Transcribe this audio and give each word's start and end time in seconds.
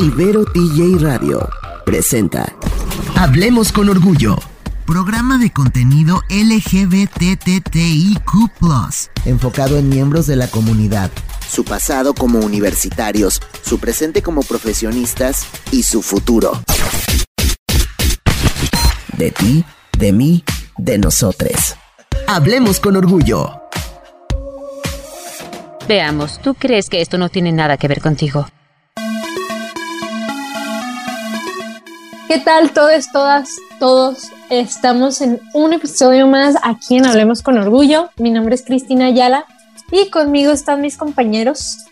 Ibero 0.00 0.46
TJ 0.46 0.98
Radio 1.02 1.46
presenta 1.84 2.56
Hablemos 3.16 3.70
con 3.70 3.90
Orgullo. 3.90 4.38
Programa 4.86 5.36
de 5.36 5.52
contenido 5.52 6.22
LGBTTIQ, 6.30 8.18
enfocado 9.26 9.76
en 9.76 9.90
miembros 9.90 10.26
de 10.26 10.36
la 10.36 10.48
comunidad, 10.48 11.10
su 11.46 11.64
pasado 11.64 12.14
como 12.14 12.38
universitarios, 12.38 13.42
su 13.60 13.78
presente 13.78 14.22
como 14.22 14.40
profesionistas 14.40 15.44
y 15.70 15.82
su 15.82 16.00
futuro. 16.00 16.62
De 19.18 19.32
ti, 19.32 19.66
de 19.98 20.12
mí, 20.14 20.44
de 20.78 20.96
nosotros. 20.96 21.76
Hablemos 22.26 22.80
con 22.80 22.96
orgullo. 22.96 23.50
Veamos, 25.86 26.40
¿tú 26.40 26.54
crees 26.54 26.88
que 26.88 27.02
esto 27.02 27.18
no 27.18 27.28
tiene 27.28 27.52
nada 27.52 27.76
que 27.76 27.86
ver 27.86 28.00
contigo? 28.00 28.46
¿Qué 32.30 32.38
tal 32.38 32.70
todos, 32.70 33.10
todas, 33.10 33.56
todos? 33.80 34.28
Estamos 34.50 35.20
en 35.20 35.40
un 35.52 35.72
episodio 35.72 36.28
más 36.28 36.54
aquí 36.62 36.96
en 36.96 37.04
Hablemos 37.04 37.42
con 37.42 37.58
Orgullo. 37.58 38.10
Mi 38.18 38.30
nombre 38.30 38.54
es 38.54 38.62
Cristina 38.62 39.06
Ayala 39.06 39.46
y 39.90 40.10
conmigo 40.10 40.52
están 40.52 40.80
mis 40.80 40.96
compañeros 40.96 41.86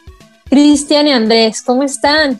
Cristian 0.49 1.09
y 1.09 1.11
Andrés. 1.11 1.61
¿Cómo 1.61 1.83
están? 1.83 2.39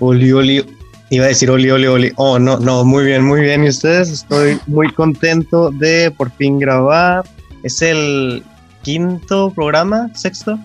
Oli, 0.00 0.32
oli, 0.32 0.66
iba 1.10 1.26
a 1.26 1.28
decir 1.28 1.52
oli, 1.52 1.70
oli, 1.70 1.86
oli. 1.86 2.12
Oh, 2.16 2.40
no, 2.40 2.58
no, 2.58 2.84
muy 2.84 3.04
bien, 3.04 3.22
muy 3.22 3.42
bien. 3.42 3.62
¿Y 3.62 3.68
ustedes? 3.68 4.08
Estoy 4.08 4.58
muy 4.66 4.92
contento 4.92 5.70
de 5.70 6.10
por 6.10 6.32
fin 6.32 6.58
grabar. 6.58 7.22
Es 7.62 7.82
el 7.82 8.42
quinto 8.82 9.52
programa, 9.54 10.10
sexto. 10.16 10.58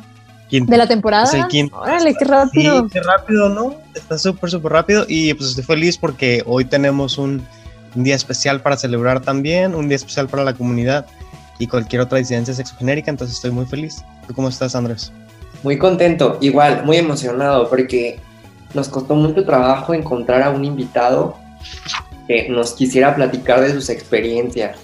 ¿De 0.62 0.77
la 0.77 0.88
temporada? 0.88 1.30
Órale, 1.72 2.16
qué 2.16 2.26
rápido. 2.26 2.84
Sí, 2.84 2.90
qué 2.91 3.02
rápido, 3.02 3.50
¿no? 3.50 3.76
Está 3.94 4.17
súper, 4.17 4.50
súper 4.50 4.72
rápido. 4.72 5.06
Y 5.08 5.34
pues 5.34 5.50
estoy 5.50 5.64
feliz 5.64 5.98
porque 5.98 6.44
hoy 6.45 6.66
tenemos 6.66 7.17
un, 7.17 7.45
día 7.95 8.16
especial 8.16 8.61
para 8.61 8.76
celebrar 8.76 9.22
también, 9.22 9.73
un 9.73 9.88
día 9.88 9.95
especial 9.95 10.28
para 10.28 10.44
la 10.44 10.53
comunidad 10.53 11.06
y 11.59 11.67
cualquier 11.67 12.02
otra 12.02 12.17
disidencia 12.17 12.53
sexogenérica. 12.53 13.09
Entonces 13.09 13.38
estoy 13.38 13.52
muy 13.52 13.66
feliz. 13.66 14.03
¿Tú 14.28 14.33
cómo 14.33 14.50
estás, 14.50 14.76
Andrés? 14.76 15.11
Muy 15.64 15.78
contento, 15.78 16.38
igual, 16.42 16.83
muy 16.86 16.98
emocionado 16.98 17.70
porque 17.70 18.20
nos 18.73 18.89
costó 18.89 19.16
mucho 19.16 19.45
trabajo 19.45 19.94
encontrar 19.94 20.44
a 20.44 20.50
un 20.50 20.66
invitado 20.66 21.38
que 22.28 22.50
nos 22.50 22.73
quisiera 22.73 23.16
platicar 23.16 23.61
de 23.61 23.72
sus 23.72 23.89
experiencias 23.89 24.78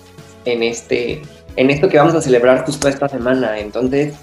en 0.45 0.63
este 0.63 1.21
en 1.55 1.69
esto 1.69 1.89
que 1.89 1.97
vamos 1.97 2.15
a 2.15 2.21
celebrar 2.21 2.65
justo 2.65 2.87
esta 2.87 3.09
semana. 3.09 3.59
Entonces, 3.59 4.13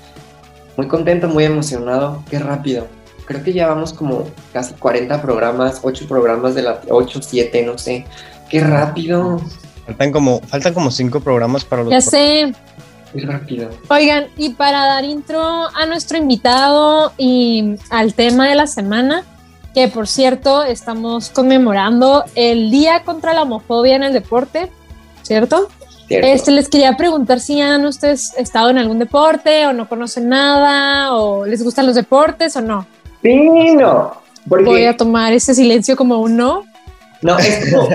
muy 0.78 0.86
contento, 0.86 1.26
muy 1.28 1.44
emocionado, 1.44 2.22
qué 2.30 2.38
rápido. 2.38 2.86
Creo 3.24 3.42
que 3.42 3.52
ya 3.52 3.66
vamos 3.66 3.92
como 3.92 4.30
casi 4.52 4.74
40 4.74 5.20
programas, 5.20 5.80
8 5.82 6.06
programas 6.08 6.54
de 6.54 6.62
la 6.62 6.80
8, 6.88 7.20
7, 7.20 7.64
no 7.64 7.76
sé. 7.76 8.06
Qué 8.48 8.60
rápido. 8.60 9.40
Faltan 9.84 10.12
como, 10.12 10.40
faltan 10.42 10.72
como 10.72 10.92
5 10.92 11.18
programas 11.18 11.64
para 11.64 11.82
los. 11.82 11.90
Ya 11.90 12.00
sé. 12.00 12.54
Qué 13.12 13.26
rápido. 13.26 13.70
Oigan, 13.90 14.28
y 14.36 14.50
para 14.50 14.84
dar 14.84 15.04
intro 15.04 15.42
a 15.42 15.84
nuestro 15.86 16.16
invitado 16.16 17.12
y 17.18 17.74
al 17.90 18.14
tema 18.14 18.48
de 18.48 18.54
la 18.54 18.68
semana, 18.68 19.24
que 19.74 19.88
por 19.88 20.06
cierto 20.06 20.62
estamos 20.62 21.30
conmemorando 21.30 22.22
el 22.36 22.70
Día 22.70 23.02
contra 23.02 23.34
la 23.34 23.42
Homofobia 23.42 23.96
en 23.96 24.04
el 24.04 24.12
Deporte, 24.12 24.70
¿cierto? 25.22 25.68
Este, 26.08 26.50
les 26.52 26.68
quería 26.68 26.96
preguntar 26.96 27.40
si 27.40 27.60
han 27.60 27.84
ustedes 27.84 28.32
estado 28.38 28.70
en 28.70 28.78
algún 28.78 28.98
deporte 28.98 29.66
o 29.66 29.72
no 29.72 29.88
conocen 29.88 30.28
nada 30.28 31.14
o 31.14 31.44
les 31.44 31.62
gustan 31.62 31.86
los 31.86 31.94
deportes 31.94 32.56
o 32.56 32.62
no. 32.62 32.86
Sí, 33.22 33.74
no. 33.74 34.12
Voy 34.46 34.84
a 34.84 34.96
tomar 34.96 35.32
ese 35.32 35.54
silencio 35.54 35.96
como 35.96 36.20
un 36.20 36.36
no. 36.36 36.64
No, 37.20 37.38
es 37.38 37.70
como 37.70 37.88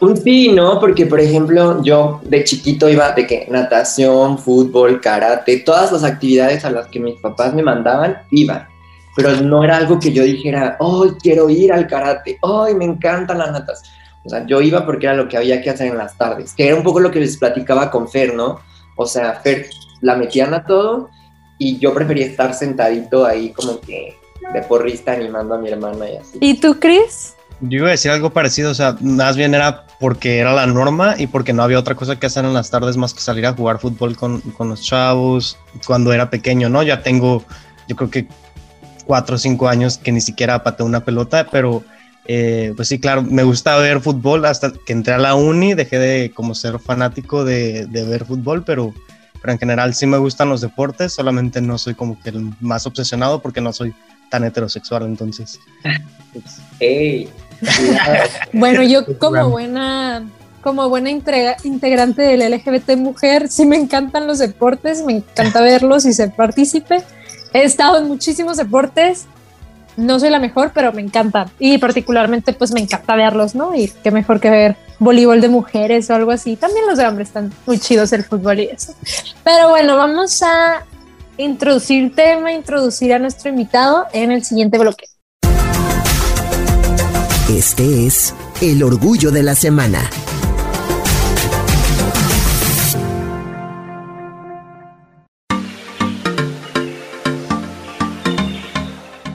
un 0.00 0.16
sí, 0.16 0.52
¿no? 0.52 0.78
Porque, 0.78 1.06
por 1.06 1.20
ejemplo, 1.20 1.82
yo 1.82 2.20
de 2.24 2.44
chiquito 2.44 2.88
iba 2.88 3.12
de 3.12 3.26
que 3.26 3.46
natación, 3.48 4.38
fútbol, 4.38 5.00
karate, 5.00 5.58
todas 5.58 5.92
las 5.92 6.04
actividades 6.04 6.64
a 6.64 6.70
las 6.70 6.88
que 6.88 7.00
mis 7.00 7.18
papás 7.20 7.54
me 7.54 7.62
mandaban, 7.62 8.18
iba. 8.30 8.68
Pero 9.16 9.40
no 9.40 9.64
era 9.64 9.76
algo 9.78 9.98
que 9.98 10.12
yo 10.12 10.24
dijera, 10.24 10.76
oh, 10.80 11.06
quiero 11.22 11.48
ir 11.48 11.72
al 11.72 11.86
karate, 11.86 12.36
oh, 12.42 12.68
me 12.74 12.84
encanta 12.84 13.32
la 13.32 13.50
natación 13.50 13.94
o 14.24 14.28
sea, 14.28 14.46
yo 14.46 14.60
iba 14.60 14.86
porque 14.86 15.06
era 15.06 15.14
lo 15.14 15.28
que 15.28 15.36
había 15.36 15.60
que 15.60 15.70
hacer 15.70 15.88
en 15.88 15.98
las 15.98 16.16
tardes, 16.16 16.54
que 16.54 16.66
era 16.66 16.76
un 16.76 16.82
poco 16.82 17.00
lo 17.00 17.10
que 17.10 17.20
les 17.20 17.36
platicaba 17.36 17.90
con 17.90 18.08
Fer, 18.08 18.34
¿no? 18.34 18.60
O 18.96 19.06
sea, 19.06 19.34
Fer 19.42 19.68
la 20.00 20.16
metían 20.16 20.54
a 20.54 20.64
todo 20.64 21.10
y 21.58 21.78
yo 21.78 21.92
prefería 21.92 22.26
estar 22.26 22.54
sentadito 22.54 23.26
ahí 23.26 23.50
como 23.50 23.80
que 23.80 24.16
de 24.52 24.62
porrista 24.62 25.12
animando 25.12 25.54
a 25.54 25.58
mi 25.58 25.68
hermana 25.68 26.08
y 26.08 26.16
así. 26.16 26.38
¿Y 26.40 26.58
tú, 26.58 26.78
Chris? 26.80 27.34
Yo 27.60 27.78
iba 27.78 27.88
a 27.88 27.92
decir 27.92 28.10
algo 28.10 28.30
parecido, 28.30 28.70
o 28.70 28.74
sea, 28.74 28.96
más 29.00 29.36
bien 29.36 29.54
era 29.54 29.86
porque 30.00 30.38
era 30.38 30.52
la 30.52 30.66
norma 30.66 31.14
y 31.16 31.26
porque 31.26 31.52
no 31.52 31.62
había 31.62 31.78
otra 31.78 31.94
cosa 31.94 32.18
que 32.18 32.26
hacer 32.26 32.44
en 32.44 32.52
las 32.52 32.70
tardes 32.70 32.96
más 32.96 33.14
que 33.14 33.20
salir 33.20 33.46
a 33.46 33.52
jugar 33.52 33.78
fútbol 33.78 34.16
con, 34.16 34.40
con 34.40 34.68
los 34.68 34.82
chavos 34.82 35.56
cuando 35.86 36.12
era 36.12 36.30
pequeño, 36.30 36.68
¿no? 36.68 36.82
Ya 36.82 37.02
tengo, 37.02 37.44
yo 37.88 37.96
creo 37.96 38.10
que 38.10 38.26
cuatro 39.06 39.36
o 39.36 39.38
cinco 39.38 39.68
años 39.68 39.98
que 39.98 40.12
ni 40.12 40.20
siquiera 40.20 40.62
pateé 40.62 40.84
una 40.84 41.04
pelota, 41.04 41.46
pero 41.50 41.84
eh, 42.26 42.72
pues 42.74 42.88
sí, 42.88 42.98
claro, 42.98 43.22
me 43.22 43.42
gusta 43.42 43.76
ver 43.76 44.00
fútbol 44.00 44.44
hasta 44.46 44.72
que 44.72 44.92
entré 44.92 45.14
a 45.14 45.18
la 45.18 45.34
uni, 45.34 45.74
dejé 45.74 45.98
de 45.98 46.30
como 46.30 46.54
ser 46.54 46.78
fanático 46.78 47.44
de, 47.44 47.86
ver 47.90 48.24
fútbol, 48.24 48.64
pero, 48.64 48.94
pero 49.40 49.52
en 49.52 49.58
general 49.58 49.94
sí 49.94 50.06
me 50.06 50.18
gustan 50.18 50.48
los 50.48 50.60
deportes, 50.60 51.12
solamente 51.12 51.60
no 51.60 51.76
soy 51.76 51.94
como 51.94 52.20
que 52.20 52.30
el 52.30 52.52
más 52.60 52.86
obsesionado 52.86 53.42
porque 53.42 53.60
no 53.60 53.72
soy 53.72 53.94
tan 54.30 54.44
heterosexual, 54.44 55.04
entonces. 55.04 55.60
bueno, 58.52 58.82
yo 58.82 59.18
como 59.18 59.48
buena 59.50 60.24
como 60.64 60.88
buena 60.88 61.10
integrante 61.10 62.22
del 62.22 62.50
LGBT 62.50 62.96
mujer, 62.96 63.48
sí 63.48 63.66
me 63.66 63.76
encantan 63.76 64.26
los 64.26 64.38
deportes, 64.38 65.04
me 65.04 65.12
encanta 65.12 65.60
verlos 65.60 66.06
y 66.06 66.14
ser 66.14 66.32
partícipe. 66.34 67.02
He 67.52 67.64
estado 67.64 67.98
en 67.98 68.08
muchísimos 68.08 68.56
deportes, 68.56 69.26
no 69.96 70.18
soy 70.18 70.30
la 70.30 70.38
mejor, 70.38 70.72
pero 70.74 70.92
me 70.92 71.02
encantan. 71.02 71.50
Y 71.58 71.78
particularmente, 71.78 72.52
pues 72.52 72.72
me 72.72 72.80
encanta 72.80 73.16
verlos, 73.16 73.54
¿no? 73.54 73.74
Y 73.74 73.88
qué 74.02 74.10
mejor 74.10 74.40
que 74.40 74.50
ver 74.50 74.76
voleibol 74.98 75.40
de 75.40 75.48
mujeres 75.48 76.10
o 76.10 76.14
algo 76.14 76.30
así. 76.30 76.56
También 76.56 76.86
los 76.86 76.98
de 76.98 77.06
hombres 77.06 77.28
están 77.28 77.52
muy 77.66 77.78
chidos 77.78 78.12
el 78.12 78.24
fútbol 78.24 78.60
y 78.60 78.64
eso. 78.64 78.94
Pero 79.42 79.68
bueno, 79.70 79.96
vamos 79.96 80.42
a 80.42 80.84
introducir 81.36 82.14
tema, 82.14 82.52
introducir 82.52 83.12
a 83.12 83.18
nuestro 83.18 83.50
invitado 83.50 84.06
en 84.12 84.32
el 84.32 84.44
siguiente 84.44 84.78
bloque. 84.78 85.06
Este 87.50 88.06
es 88.06 88.34
el 88.62 88.82
orgullo 88.82 89.30
de 89.30 89.42
la 89.42 89.54
semana. 89.54 90.00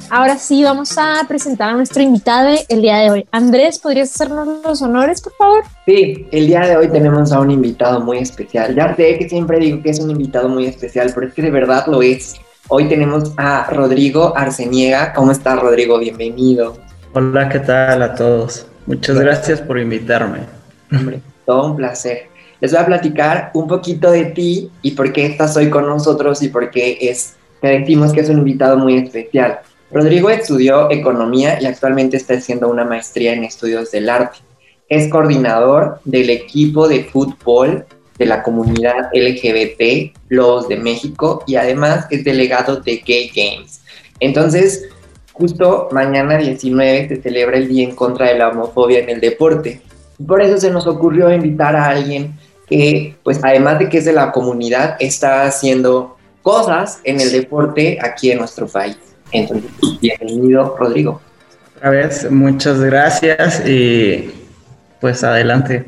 Ahora 0.10 0.38
sí 0.38 0.64
vamos 0.64 0.98
a 0.98 1.26
presentar 1.28 1.70
a 1.70 1.74
nuestro 1.74 2.02
invitado 2.02 2.50
el 2.68 2.82
día 2.82 2.98
de 2.98 3.12
hoy. 3.12 3.28
Andrés, 3.32 3.80
¿podrías 3.80 4.14
hacernos 4.14 4.48
los 4.64 4.82
honores, 4.82 5.22
por 5.22 5.34
favor? 5.34 5.64
Sí, 5.86 6.28
el 6.32 6.48
día 6.48 6.62
de 6.62 6.78
hoy 6.78 6.88
tenemos 6.90 7.32
a 7.32 7.40
un 7.40 7.52
invitado 7.52 8.00
muy 8.00 8.18
especial. 8.18 8.76
Ya 8.76 8.96
sé 8.96 9.18
que 9.18 9.30
siempre 9.30 9.60
digo 9.60 9.82
que 9.82 9.90
es 9.92 10.00
un 10.00 10.12
invitado 10.12 10.50
muy 10.50 10.66
especial, 10.66 11.12
pero 11.14 11.28
es 11.28 11.34
que 11.34 11.42
de 11.42 11.52
verdad 11.52 11.86
lo 11.88 12.02
es. 12.02 12.36
Hoy 12.68 12.88
tenemos 12.88 13.34
a 13.38 13.68
Rodrigo 13.72 14.34
Arceniega. 14.36 15.14
¿Cómo 15.14 15.32
estás, 15.32 15.60
Rodrigo? 15.60 15.98
Bienvenido. 16.00 16.78
Hola, 17.14 17.50
¿qué 17.50 17.60
tal 17.60 18.02
a 18.02 18.14
todos? 18.16 18.68
Muchas 18.86 19.20
gracias 19.20 19.62
por 19.62 19.80
invitarme. 19.80 20.40
Hombre, 20.92 21.22
todo 21.46 21.72
un 21.72 21.78
placer. 21.78 22.28
Les 22.62 22.72
voy 22.72 22.82
a 22.82 22.86
platicar 22.86 23.52
un 23.54 23.68
poquito 23.68 24.12
de 24.12 24.26
ti 24.26 24.70
y 24.82 24.92
por 24.92 25.14
qué 25.14 25.26
estás 25.26 25.56
hoy 25.56 25.70
con 25.70 25.88
nosotros 25.88 26.42
y 26.44 26.50
por 26.50 26.70
qué 26.70 26.98
es, 27.02 27.36
te 27.62 27.68
decimos 27.68 28.12
que 28.12 28.20
es 28.20 28.30
un 28.30 28.40
invitado 28.40 28.78
muy 28.78 28.98
especial. 28.98 29.60
Rodrigo 29.92 30.30
estudió 30.30 30.92
economía 30.92 31.60
y 31.60 31.66
actualmente 31.66 32.18
está 32.18 32.36
haciendo 32.36 32.70
una 32.70 32.86
maestría 32.86 33.34
en 33.34 33.44
estudios 33.44 33.92
del 33.92 34.10
arte. 34.10 34.38
Es 34.88 35.10
coordinador 35.12 36.00
del 36.06 36.30
equipo 36.30 36.88
de 36.88 37.06
fútbol 37.06 37.86
de 38.20 38.26
la 38.26 38.44
comunidad 38.44 39.10
LGBT, 39.14 40.16
los 40.28 40.68
de 40.68 40.78
México, 40.78 41.44
y 41.48 41.56
además 41.56 42.06
es 42.12 42.24
delegado 42.24 42.78
de 42.78 42.98
Gay 42.98 43.32
Games. 43.34 43.82
Entonces, 44.20 44.90
justo 45.32 45.88
mañana 45.92 46.38
19 46.38 47.08
se 47.08 47.22
celebra 47.22 47.58
el 47.58 47.70
Día 47.70 47.88
en 47.88 47.96
contra 47.96 48.28
de 48.28 48.38
la 48.38 48.50
homofobia 48.50 49.00
en 49.00 49.10
el 49.10 49.22
deporte. 49.22 49.82
Por 50.28 50.42
eso 50.42 50.58
se 50.58 50.70
nos 50.70 50.86
ocurrió 50.86 51.34
invitar 51.34 51.76
a 51.76 51.90
alguien 51.90 52.38
que, 52.68 53.16
pues 53.24 53.40
además 53.42 53.80
de 53.80 53.90
que 53.90 54.00
es 54.00 54.06
de 54.06 54.14
la 54.14 54.32
comunidad, 54.32 54.98
está 55.00 55.46
haciendo 55.46 56.18
cosas 56.44 57.00
en 57.06 57.22
el 57.22 57.32
deporte 57.32 57.98
aquí 58.02 58.32
en 58.32 58.40
nuestro 58.40 58.68
país. 58.68 58.98
Entonces, 59.32 59.72
bienvenido, 60.02 60.76
Rodrigo. 60.78 61.22
Otra 61.78 61.92
vez, 61.92 62.30
muchas 62.32 62.80
gracias 62.82 63.66
y 63.66 64.32
pues 65.00 65.24
adelante. 65.24 65.86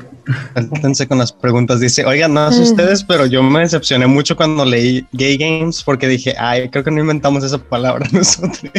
Entonces 0.54 1.06
con 1.08 1.18
las 1.18 1.32
preguntas. 1.32 1.80
Dice, 1.80 2.04
oigan, 2.06 2.34
no 2.34 2.50
sé 2.52 2.60
mm. 2.60 2.62
ustedes, 2.62 3.04
pero 3.04 3.26
yo 3.26 3.42
me 3.42 3.60
decepcioné 3.60 4.06
mucho 4.06 4.36
cuando 4.36 4.64
leí 4.64 5.06
gay 5.12 5.36
games 5.36 5.82
porque 5.82 6.08
dije, 6.08 6.34
ay, 6.38 6.68
creo 6.68 6.84
que 6.84 6.90
no 6.90 7.00
inventamos 7.00 7.44
esa 7.44 7.58
palabra 7.58 8.06
nosotros. 8.12 8.60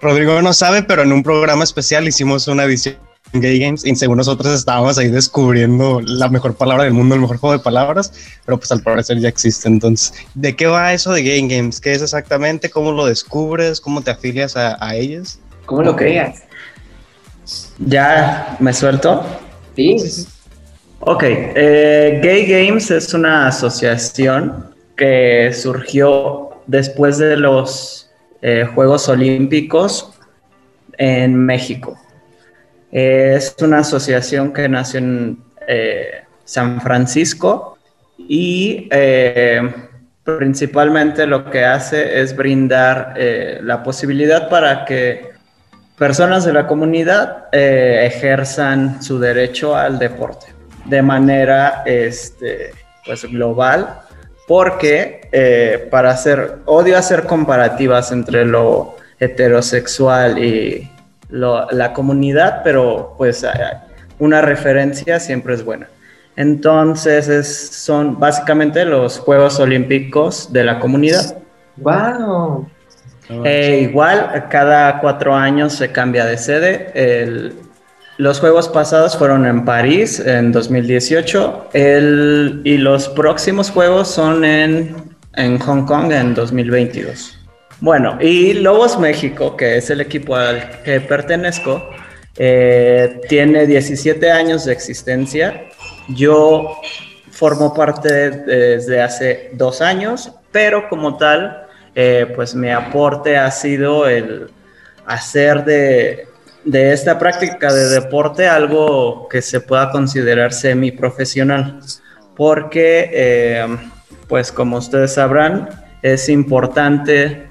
Rodrigo 0.00 0.40
no 0.40 0.52
sabe, 0.52 0.82
pero 0.82 1.02
en 1.02 1.12
un 1.12 1.22
programa 1.22 1.64
especial 1.64 2.08
hicimos 2.08 2.48
una 2.48 2.64
edición 2.64 2.96
Gay 3.32 3.60
Games 3.60 3.84
y 3.84 3.94
según 3.94 4.16
nosotros 4.16 4.52
estábamos 4.54 4.98
ahí 4.98 5.08
descubriendo 5.08 6.00
la 6.00 6.28
mejor 6.28 6.56
palabra 6.56 6.84
del 6.84 6.92
mundo, 6.92 7.14
el 7.14 7.20
mejor 7.20 7.36
juego 7.36 7.56
de 7.56 7.62
palabras, 7.62 8.12
pero 8.44 8.58
pues 8.58 8.72
al 8.72 8.82
parecer 8.82 9.18
ya 9.20 9.28
existe. 9.28 9.68
Entonces, 9.68 10.12
¿de 10.34 10.56
qué 10.56 10.66
va 10.66 10.92
eso 10.92 11.12
de 11.12 11.22
Gay 11.22 11.46
Games? 11.48 11.80
¿Qué 11.80 11.92
es 11.92 12.02
exactamente? 12.02 12.70
¿Cómo 12.70 12.92
lo 12.92 13.06
descubres? 13.06 13.80
¿Cómo 13.80 14.00
te 14.00 14.10
afilias 14.10 14.56
a, 14.56 14.94
ellos? 14.96 15.38
¿Cómo 15.66 15.82
lo 15.82 15.94
creas? 15.94 16.42
¿Ya 17.78 18.56
me 18.58 18.72
suelto? 18.72 19.24
Sí. 19.76 20.26
Ok, 21.00 21.22
eh, 21.26 22.20
Gay 22.22 22.46
Games 22.46 22.90
es 22.90 23.14
una 23.14 23.46
asociación 23.46 24.74
que 24.96 25.52
surgió 25.54 26.50
después 26.66 27.16
de 27.18 27.36
los 27.36 28.10
eh, 28.42 28.68
Juegos 28.74 29.08
Olímpicos 29.08 30.12
en 30.98 31.34
México. 31.36 31.98
Es 32.90 33.54
una 33.60 33.78
asociación 33.78 34.52
que 34.52 34.68
nació 34.68 34.98
en 34.98 35.38
eh, 35.66 36.24
San 36.44 36.80
Francisco 36.80 37.78
y 38.18 38.88
eh, 38.90 39.72
principalmente 40.24 41.26
lo 41.26 41.48
que 41.48 41.64
hace 41.64 42.20
es 42.20 42.34
brindar 42.34 43.14
eh, 43.16 43.60
la 43.62 43.82
posibilidad 43.84 44.48
para 44.48 44.84
que 44.84 45.30
personas 45.96 46.44
de 46.44 46.52
la 46.52 46.66
comunidad 46.66 47.46
ejerzan 47.52 49.02
su 49.02 49.20
derecho 49.20 49.76
al 49.76 49.98
deporte 49.98 50.46
de 50.86 51.02
manera 51.02 51.82
este, 51.84 52.72
pues, 53.04 53.24
global 53.30 54.00
porque 54.48 55.86
para 55.90 56.10
hacer, 56.10 56.56
odio 56.64 56.96
hacer 56.96 57.24
comparativas 57.24 58.10
entre 58.12 58.46
lo 58.46 58.96
heterosexual 59.20 60.42
y 60.42 60.89
la 61.30 61.92
comunidad, 61.92 62.62
pero 62.64 63.14
pues 63.18 63.46
una 64.18 64.40
referencia 64.40 65.20
siempre 65.20 65.54
es 65.54 65.64
buena. 65.64 65.88
Entonces 66.36 67.70
son 67.72 68.18
básicamente 68.18 68.84
los 68.84 69.18
Juegos 69.18 69.58
Olímpicos 69.60 70.52
de 70.52 70.64
la 70.64 70.78
comunidad. 70.78 71.36
¡Wow! 71.76 72.68
Eh, 73.44 73.88
igual, 73.88 74.46
cada 74.48 75.00
cuatro 75.00 75.34
años 75.34 75.74
se 75.74 75.92
cambia 75.92 76.24
de 76.24 76.36
sede. 76.36 77.52
los 78.16 78.40
Juegos 78.40 78.68
pasados 78.68 79.16
fueron 79.16 79.46
en 79.46 79.64
París 79.64 80.20
en 80.20 80.52
2018 80.52 81.68
y 82.64 82.76
los 82.78 83.08
próximos 83.08 83.70
Juegos 83.70 84.08
son 84.08 84.44
en, 84.44 84.94
en 85.34 85.58
Hong 85.58 85.84
Kong 85.84 86.10
en 86.12 86.34
2022. 86.34 87.39
Bueno, 87.80 88.18
y 88.20 88.52
Lobos 88.52 88.98
México, 88.98 89.56
que 89.56 89.78
es 89.78 89.88
el 89.88 90.02
equipo 90.02 90.36
al 90.36 90.82
que 90.82 91.00
pertenezco, 91.00 91.82
eh, 92.36 93.22
tiene 93.26 93.66
17 93.66 94.30
años 94.30 94.66
de 94.66 94.72
existencia. 94.72 95.64
Yo 96.08 96.78
formo 97.30 97.72
parte 97.72 98.30
desde 98.30 99.00
hace 99.00 99.50
dos 99.54 99.80
años, 99.80 100.30
pero 100.52 100.90
como 100.90 101.16
tal, 101.16 101.68
eh, 101.94 102.30
pues 102.36 102.54
mi 102.54 102.70
aporte 102.70 103.38
ha 103.38 103.50
sido 103.50 104.06
el 104.06 104.50
hacer 105.06 105.64
de, 105.64 106.26
esta 106.72 107.18
práctica 107.18 107.72
de 107.72 107.88
deporte 107.88 108.46
algo 108.46 109.26
que 109.28 109.40
se 109.40 109.58
pueda 109.58 109.90
considerar 109.90 110.52
semi-profesional, 110.52 111.80
porque, 112.36 113.10
eh, 113.10 113.66
pues 114.28 114.52
como 114.52 114.76
ustedes 114.76 115.14
sabrán, 115.14 115.70
es 116.02 116.28
importante 116.28 117.49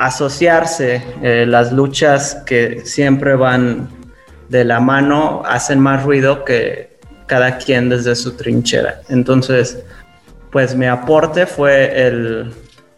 asociarse, 0.00 1.02
eh, 1.22 1.44
las 1.46 1.72
luchas 1.72 2.42
que 2.46 2.80
siempre 2.86 3.36
van 3.36 3.88
de 4.48 4.64
la 4.64 4.80
mano 4.80 5.42
hacen 5.44 5.78
más 5.78 6.02
ruido 6.02 6.42
que 6.44 6.98
cada 7.26 7.58
quien 7.58 7.90
desde 7.90 8.16
su 8.16 8.34
trinchera. 8.34 9.02
Entonces, 9.10 9.78
pues 10.50 10.74
mi 10.74 10.86
aporte 10.86 11.44
fue 11.44 12.06
el 12.06 12.50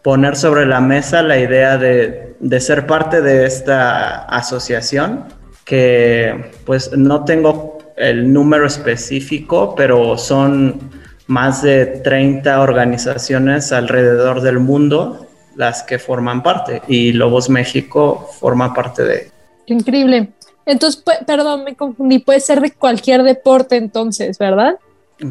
poner 0.02 0.36
sobre 0.36 0.64
la 0.64 0.80
mesa 0.80 1.22
la 1.22 1.38
idea 1.38 1.76
de, 1.76 2.36
de 2.38 2.60
ser 2.60 2.86
parte 2.86 3.20
de 3.20 3.46
esta 3.46 4.24
asociación, 4.26 5.24
que 5.64 6.52
pues 6.64 6.96
no 6.96 7.24
tengo 7.24 7.78
el 7.96 8.32
número 8.32 8.64
específico, 8.64 9.74
pero 9.74 10.16
son 10.16 10.78
más 11.26 11.62
de 11.62 11.86
30 11.86 12.60
organizaciones 12.60 13.72
alrededor 13.72 14.40
del 14.40 14.60
mundo 14.60 15.26
las 15.56 15.82
que 15.82 15.98
forman 15.98 16.42
parte 16.42 16.82
y 16.88 17.12
Lobos 17.12 17.48
México 17.48 18.28
forma 18.38 18.72
parte 18.74 19.02
de. 19.04 19.30
increíble. 19.66 20.30
Entonces, 20.64 21.02
perdón, 21.26 21.64
me 21.64 21.74
confundí, 21.74 22.20
puede 22.20 22.40
ser 22.40 22.60
de 22.60 22.70
cualquier 22.72 23.22
deporte 23.22 23.76
entonces, 23.76 24.38
¿verdad? 24.38 24.76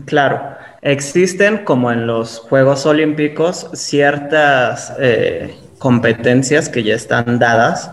Claro, 0.05 0.41
existen 0.81 1.63
como 1.63 1.91
en 1.91 2.07
los 2.07 2.39
Juegos 2.39 2.85
Olímpicos 2.85 3.69
ciertas 3.73 4.93
eh, 4.99 5.55
competencias 5.79 6.69
que 6.69 6.83
ya 6.83 6.95
están 6.95 7.39
dadas, 7.39 7.91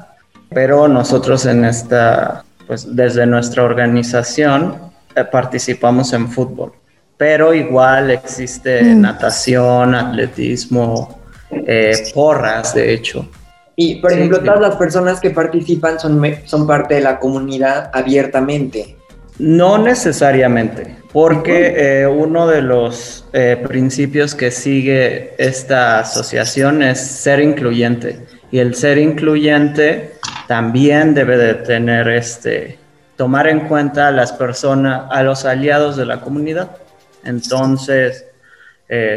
pero 0.50 0.88
nosotros 0.88 1.46
en 1.46 1.64
esta, 1.64 2.44
pues 2.66 2.94
desde 2.94 3.26
nuestra 3.26 3.64
organización 3.64 4.76
eh, 5.14 5.25
participamos 5.25 6.12
en 6.12 6.28
fútbol, 6.28 6.72
pero 7.16 7.52
igual 7.52 8.10
existe 8.10 8.82
mm. 8.82 9.00
natación, 9.00 9.94
atletismo, 9.94 11.18
eh, 11.50 11.93
porras, 12.15 12.75
de 12.75 12.93
hecho. 12.93 13.29
Y, 13.77 13.97
por 13.97 14.12
ejemplo, 14.12 14.41
todas 14.41 14.61
las 14.61 14.77
personas 14.77 15.21
que 15.21 15.31
participan 15.31 16.00
son, 16.00 16.21
son 16.45 16.67
parte 16.67 16.97
de 16.97 17.00
la 17.00 17.19
comunidad 17.19 17.91
abiertamente. 17.93 18.97
No 19.39 19.79
necesariamente, 19.79 20.97
porque 21.12 21.75
eh, 21.77 22.06
uno 22.06 22.49
de 22.49 22.61
los 22.61 23.25
eh, 23.33 23.62
principios 23.69 24.35
que 24.35 24.50
sigue 24.50 25.35
esta 25.39 26.00
asociación 26.00 26.83
es 26.83 27.00
ser 27.00 27.41
incluyente. 27.41 28.27
Y 28.50 28.59
el 28.59 28.75
ser 28.75 28.99
incluyente 28.99 30.15
también 30.49 31.15
debe 31.15 31.37
de 31.37 31.55
tener 31.55 32.09
este, 32.09 32.79
tomar 33.17 33.47
en 33.47 33.61
cuenta 33.69 34.09
a 34.09 34.11
las 34.11 34.33
personas, 34.33 35.05
a 35.11 35.23
los 35.23 35.45
aliados 35.45 35.97
de 35.97 36.06
la 36.06 36.21
comunidad. 36.21 36.77
Entonces, 37.25 38.25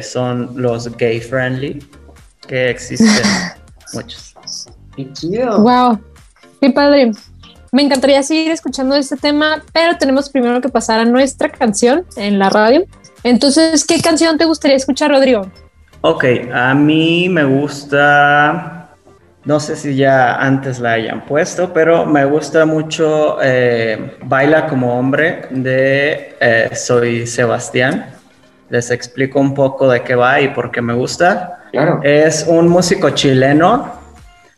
son 0.01 0.61
los 0.61 0.97
gay 0.97 1.21
friendly, 1.21 1.79
que 2.47 2.69
existen 2.69 3.23
muchos. 3.93 4.33
Qué 4.95 5.09
Wow, 5.59 5.99
qué 6.59 6.69
padre. 6.71 7.11
Me 7.71 7.83
encantaría 7.83 8.21
seguir 8.21 8.51
escuchando 8.51 8.95
este 8.95 9.15
tema, 9.15 9.63
pero 9.71 9.97
tenemos 9.97 10.29
primero 10.29 10.59
que 10.59 10.67
pasar 10.67 10.99
a 10.99 11.05
nuestra 11.05 11.49
canción 11.49 12.05
en 12.17 12.37
la 12.37 12.49
radio. 12.49 12.85
Entonces, 13.23 13.85
¿qué 13.85 14.01
canción 14.01 14.37
te 14.37 14.45
gustaría 14.45 14.75
escuchar, 14.75 15.11
Rodrigo? 15.11 15.49
Ok, 16.01 16.25
a 16.53 16.73
mí 16.73 17.29
me 17.29 17.45
gusta, 17.45 18.89
no 19.45 19.59
sé 19.59 19.75
si 19.75 19.95
ya 19.95 20.35
antes 20.35 20.79
la 20.79 20.93
hayan 20.93 21.25
puesto, 21.25 21.71
pero 21.71 22.05
me 22.05 22.25
gusta 22.25 22.65
mucho 22.65 23.37
eh, 23.41 24.17
Baila 24.23 24.67
como 24.67 24.97
hombre 24.97 25.47
de 25.51 26.35
eh, 26.41 26.71
Soy 26.73 27.25
Sebastián. 27.25 28.20
Les 28.71 28.89
explico 28.89 29.39
un 29.39 29.53
poco 29.53 29.89
de 29.89 30.01
qué 30.01 30.15
va 30.15 30.39
y 30.39 30.47
por 30.47 30.71
qué 30.71 30.81
me 30.81 30.93
gusta. 30.93 31.59
Es 32.03 32.45
un 32.47 32.69
músico 32.69 33.09
chileno 33.09 33.99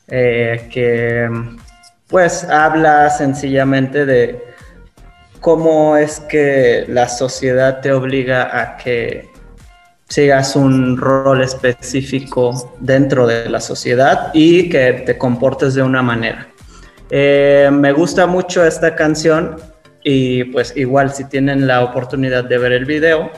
eh, 0.07 0.69
que 0.71 1.27
pues 2.07 2.43
habla 2.43 3.09
sencillamente 3.09 4.05
de 4.05 4.39
cómo 5.39 5.97
es 5.97 6.19
que 6.19 6.85
la 6.87 7.09
sociedad 7.09 7.81
te 7.81 7.91
obliga 7.91 8.61
a 8.61 8.77
que 8.77 9.29
sigas 10.09 10.55
un 10.55 10.95
rol 10.95 11.41
específico 11.41 12.71
dentro 12.79 13.25
de 13.25 13.49
la 13.49 13.59
sociedad 13.59 14.29
y 14.31 14.69
que 14.69 14.93
te 15.07 15.17
comportes 15.17 15.73
de 15.73 15.81
una 15.81 16.03
manera. 16.03 16.47
Eh, 17.09 17.67
me 17.73 17.91
gusta 17.91 18.27
mucho 18.27 18.63
esta 18.63 18.95
canción 18.95 19.55
y 20.03 20.43
pues 20.45 20.77
igual 20.77 21.11
si 21.11 21.25
tienen 21.25 21.65
la 21.65 21.83
oportunidad 21.83 22.43
de 22.43 22.59
ver 22.59 22.73
el 22.73 22.85
video, 22.85 23.31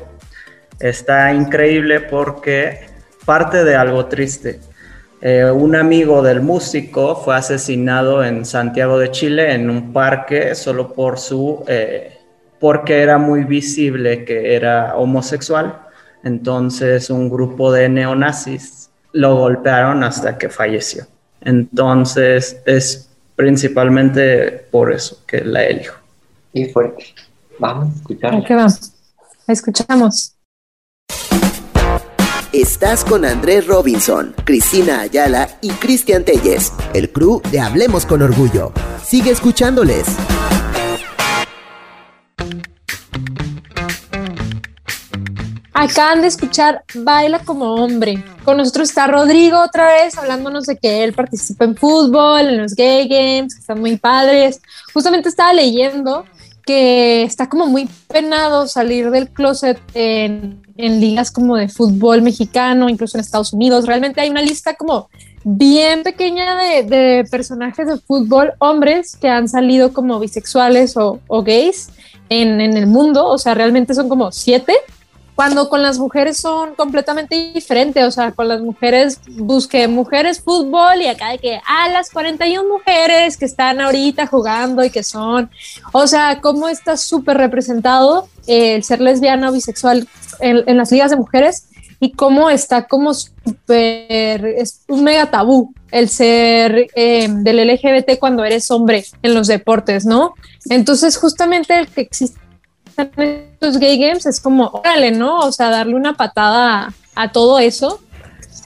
está 0.79 1.33
increíble 1.33 2.01
porque 2.01 2.87
parte 3.25 3.63
de 3.63 3.75
algo 3.75 4.05
triste. 4.05 4.59
Eh, 5.21 5.49
un 5.49 5.75
amigo 5.75 6.21
del 6.21 6.41
músico 6.41 7.15
fue 7.15 7.35
asesinado 7.35 8.23
en 8.23 8.45
Santiago 8.45 8.99
de 8.99 9.11
Chile 9.11 9.53
en 9.53 9.69
un 9.69 9.91
parque 9.91 10.53
solo 10.55 10.93
por 10.93 11.17
su 11.17 11.63
eh, 11.67 12.17
porque 12.59 13.01
era 13.01 13.17
muy 13.17 13.43
visible 13.43 14.25
que 14.25 14.55
era 14.55 14.95
homosexual. 14.95 15.81
Entonces 16.23 17.09
un 17.09 17.29
grupo 17.29 17.71
de 17.71 17.89
neonazis 17.89 18.89
lo 19.13 19.35
golpearon 19.35 20.03
hasta 20.03 20.37
que 20.37 20.49
falleció. 20.49 21.05
Entonces 21.41 22.61
es 22.65 23.09
principalmente 23.35 24.67
por 24.71 24.91
eso 24.91 25.23
que 25.25 25.41
la 25.41 25.63
elijo. 25.63 25.95
Y 26.53 26.65
fuerte. 26.65 27.05
Vamos 27.59 27.93
a 27.93 27.97
escuchar. 27.97 28.43
¿Qué 28.43 28.55
va? 28.55 28.67
Escuchamos. 29.47 30.34
Estás 32.55 33.03
con 33.03 33.25
Andrés 33.25 33.67
Robinson, 33.67 34.33
Cristina 34.45 35.01
Ayala 35.01 35.49
y 35.59 35.71
Cristian 35.71 36.23
Telles, 36.23 36.71
el 36.93 37.11
crew 37.11 37.41
de 37.51 37.59
Hablemos 37.59 38.05
con 38.05 38.21
Orgullo. 38.21 38.71
Sigue 39.03 39.31
escuchándoles. 39.31 40.05
Acaban 45.73 46.21
de 46.21 46.27
escuchar 46.27 46.85
Baila 46.93 47.39
como 47.39 47.75
hombre. 47.75 48.23
Con 48.45 48.55
nosotros 48.55 48.87
está 48.87 49.07
Rodrigo 49.07 49.61
otra 49.61 49.87
vez 49.87 50.17
hablándonos 50.17 50.65
de 50.65 50.77
que 50.77 51.03
él 51.03 51.11
participa 51.11 51.65
en 51.65 51.75
fútbol, 51.75 52.47
en 52.47 52.61
los 52.61 52.73
gay 52.73 53.09
games, 53.09 53.53
que 53.53 53.59
están 53.59 53.81
muy 53.81 53.97
padres. 53.97 54.61
Justamente 54.93 55.27
estaba 55.27 55.51
leyendo 55.51 56.23
que 56.65 57.23
está 57.23 57.47
como 57.47 57.67
muy 57.67 57.87
penado 58.07 58.67
salir 58.67 59.11
del 59.11 59.29
closet 59.29 59.79
en, 59.93 60.61
ligas 60.77 61.31
como 61.31 61.55
de 61.55 61.69
fútbol 61.69 62.21
mexicano, 62.21 62.89
incluso 62.89 63.17
en 63.17 63.21
Estados 63.21 63.53
Unidos. 63.53 63.85
Realmente 63.85 64.19
hay 64.19 64.29
una 64.29 64.41
lista 64.41 64.73
como 64.73 65.09
bien 65.43 66.03
pequeña 66.03 66.55
de, 66.57 67.25
personajes 67.29 67.87
de 67.87 67.97
fútbol, 67.97 68.53
hombres 68.59 69.15
que 69.15 69.29
han 69.29 69.47
salido 69.47 69.93
como 69.93 70.19
bisexuales 70.19 70.95
o, 70.97 71.19
gays 71.43 71.91
en, 72.29 72.59
en, 72.59 72.75
el 72.75 72.87
mundo. 72.87 73.27
O 73.27 73.37
sea, 73.37 73.53
realmente 73.53 73.93
son 73.93 74.09
como 74.09 74.31
siete 74.31 74.73
cuando 75.35 75.69
con 75.69 75.81
las 75.81 75.99
mujeres 75.99 76.37
son 76.37 76.75
completamente 76.75 77.51
diferentes, 77.53 78.03
o 78.03 78.11
sea, 78.11 78.31
con 78.31 78.47
las 78.47 78.61
mujeres 78.61 79.19
busqué 79.27 79.87
mujeres 79.87 80.41
fútbol 80.41 81.01
y 81.01 81.07
acá 81.07 81.31
de 81.31 81.39
que 81.39 81.59
ah, 81.67 81.89
las 81.89 82.09
41 82.09 82.67
mujeres 82.67 83.35
que 83.35 83.45
están 83.45 83.81
ahorita 83.81 84.27
jugando 84.27 84.83
y 84.83 84.89
que 84.89 85.03
son, 85.03 85.49
o 85.91 86.07
sea, 86.07 86.39
cómo 86.41 86.69
está 86.69 86.95
súper 86.95 87.37
representado 87.37 88.29
el 88.47 88.83
ser 88.83 89.01
lesbiana 89.01 89.49
o 89.49 89.51
bisexual 89.51 90.07
en, 90.39 90.77
las 90.77 90.91
ligas 90.91 91.11
de 91.11 91.17
mujeres 91.17 91.67
y 91.99 92.11
cómo 92.13 92.49
está 92.49 92.87
como 92.87 93.13
súper, 93.13 94.45
es 94.45 94.81
un 94.87 95.03
mega 95.03 95.31
tabú 95.31 95.73
el 95.91 96.09
ser 96.09 96.87
eh, 96.95 97.27
del 97.29 97.67
LGBT 97.67 98.19
cuando 98.19 98.43
eres 98.43 98.69
hombre 98.71 99.05
en 99.21 99.33
los 99.33 99.47
deportes, 99.47 100.05
¿no? 100.05 100.33
Entonces 100.69 101.17
justamente 101.17 101.77
el 101.77 101.87
que 101.87 102.01
existe 102.01 102.44
estos 102.97 103.77
gay 103.79 103.97
games 103.99 104.25
es 104.25 104.39
como, 104.39 104.67
órale, 104.67 105.11
¿no? 105.11 105.39
O 105.39 105.51
sea, 105.51 105.69
darle 105.69 105.95
una 105.95 106.15
patada 106.15 106.93
a, 107.15 107.31
todo 107.31 107.59
eso, 107.59 107.99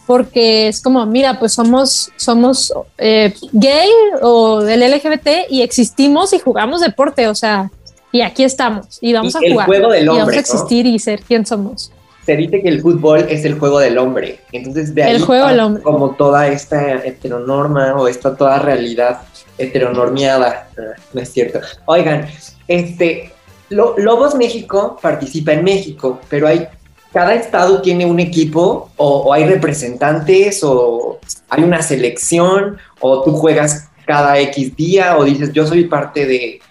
porque 0.05 0.67
es 0.67 0.81
como, 0.81 1.05
mira, 1.05 1.39
pues 1.39 1.53
somos, 1.53 2.11
somos 2.15 2.73
eh, 2.97 3.33
gay 3.51 3.89
o 4.21 4.61
del 4.61 4.81
LGBT 4.91 5.49
y 5.49 5.61
existimos 5.61 6.33
y 6.33 6.39
jugamos 6.39 6.81
deporte, 6.81 7.27
o 7.27 7.35
sea, 7.35 7.71
y 8.11 8.21
aquí 8.21 8.43
estamos 8.43 8.97
y 9.01 9.13
vamos 9.13 9.35
a 9.35 9.39
jugar. 9.39 9.67
Juego 9.67 9.91
del 9.91 10.09
hombre, 10.09 10.15
y 10.15 10.19
vamos 10.19 10.35
a 10.35 10.39
existir 10.39 10.85
y 10.85 10.97
ser 10.99 11.21
quien 11.21 11.45
somos. 11.45 11.91
Se 12.25 12.35
dice 12.35 12.61
que 12.61 12.69
el 12.69 12.81
fútbol 12.81 13.25
es 13.29 13.45
el 13.45 13.57
juego 13.57 13.79
del 13.79 13.97
hombre, 13.97 14.39
entonces 14.51 14.93
de 14.93 15.03
ahí 15.03 15.15
el 15.15 15.21
juego 15.23 15.47
del 15.47 15.59
hombre. 15.59 15.83
como 15.83 16.11
toda 16.11 16.47
esta 16.47 17.03
heteronorma 17.03 17.95
o 17.95 18.07
esta 18.07 18.35
toda 18.35 18.59
realidad 18.59 19.21
heteronormiada, 19.57 20.69
ah, 20.77 20.81
no 21.13 21.21
es 21.21 21.31
cierto. 21.31 21.59
Oigan, 21.85 22.27
este, 22.67 23.31
Lobos 23.69 24.35
México 24.35 24.97
participa 25.01 25.53
en 25.53 25.63
México, 25.63 26.19
pero 26.29 26.47
hay 26.47 26.67
cada 27.11 27.33
estado 27.33 27.81
tiene 27.81 28.05
un 28.05 28.19
equipo 28.19 28.91
o, 28.97 29.33
hay 29.33 29.45
representantes 29.45 30.63
o 30.63 31.19
hay 31.49 31.63
una 31.63 31.81
selección 31.81 32.77
o 32.99 33.23
tú 33.23 33.33
juegas 33.33 33.89
cada 34.05 34.39
X 34.39 34.75
día 34.75 35.17
o 35.17 35.23
dices 35.23 35.51
yo 35.53 35.65
soy 35.65 35.85
parte 35.85 36.25
de, 36.25 36.61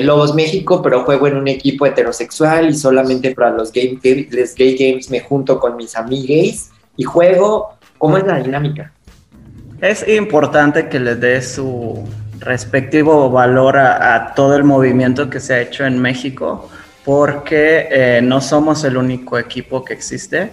Lobos 0.00 0.34
México 0.34 0.80
pero 0.82 1.04
juego 1.04 1.26
en 1.26 1.36
un 1.36 1.46
equipo 1.46 1.84
heterosexual 1.84 2.70
y 2.70 2.74
solamente 2.74 3.34
para 3.34 3.50
los, 3.50 3.70
los 3.70 4.54
gay 4.54 4.76
games 4.76 5.10
me 5.10 5.20
junto 5.20 5.60
con 5.60 5.76
mis 5.76 5.94
amigues 5.94 6.70
y 6.96 7.04
juego. 7.04 7.74
¿Cómo 7.98 8.16
es 8.16 8.24
la 8.24 8.38
dinámica? 8.38 8.92
Es 9.82 10.08
importante 10.08 10.88
que 10.88 10.98
les 10.98 11.20
dé 11.20 11.42
su, 11.42 12.02
respectivo 12.44 13.30
valor 13.30 13.78
a, 13.78 14.32
todo 14.34 14.56
el 14.56 14.64
movimiento 14.64 15.30
que 15.30 15.40
se 15.40 15.54
ha 15.54 15.60
hecho 15.60 15.84
en 15.84 15.98
México, 15.98 16.70
porque 17.04 17.88
eh, 17.90 18.20
no 18.22 18.40
somos 18.40 18.84
el 18.84 18.96
único 18.96 19.38
equipo 19.38 19.84
que 19.84 19.94
existe. 19.94 20.52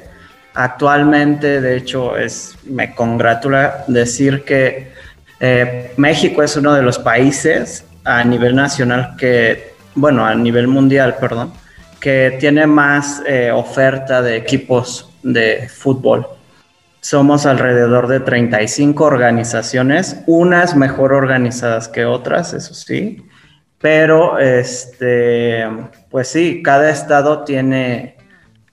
Actualmente, 0.53 1.61
de 1.61 1.77
hecho, 1.77 2.17
es, 2.17 2.57
me 2.65 2.93
congratula 2.93 3.83
decir 3.87 4.43
que 4.43 4.91
eh, 5.39 5.91
México 5.97 6.43
es 6.43 6.55
uno 6.57 6.73
de 6.73 6.81
los 6.81 6.99
países 6.99 7.85
a 8.03 8.23
nivel 8.23 8.55
nacional 8.55 9.15
que, 9.17 9.73
bueno, 9.95 10.25
a 10.25 10.35
nivel 10.35 10.67
mundial, 10.67 11.15
perdón, 11.19 11.53
que 11.99 12.37
tiene 12.39 12.67
más 12.67 13.21
eh, 13.27 13.51
oferta 13.51 14.21
de 14.21 14.37
equipos 14.37 15.09
de 15.23 15.69
fútbol. 15.69 16.27
Somos 17.01 17.47
alrededor 17.47 18.07
de 18.07 18.19
35 18.19 19.03
organizaciones, 19.03 20.21
unas 20.27 20.75
mejor 20.75 21.13
organizadas 21.13 21.87
que 21.87 22.05
otras, 22.05 22.53
eso 22.53 22.75
sí, 22.75 23.25
pero 23.79 24.37
este, 24.37 25.67
pues 26.11 26.27
sí, 26.27 26.61
cada 26.63 26.91
estado 26.91 27.43
tiene, 27.43 28.17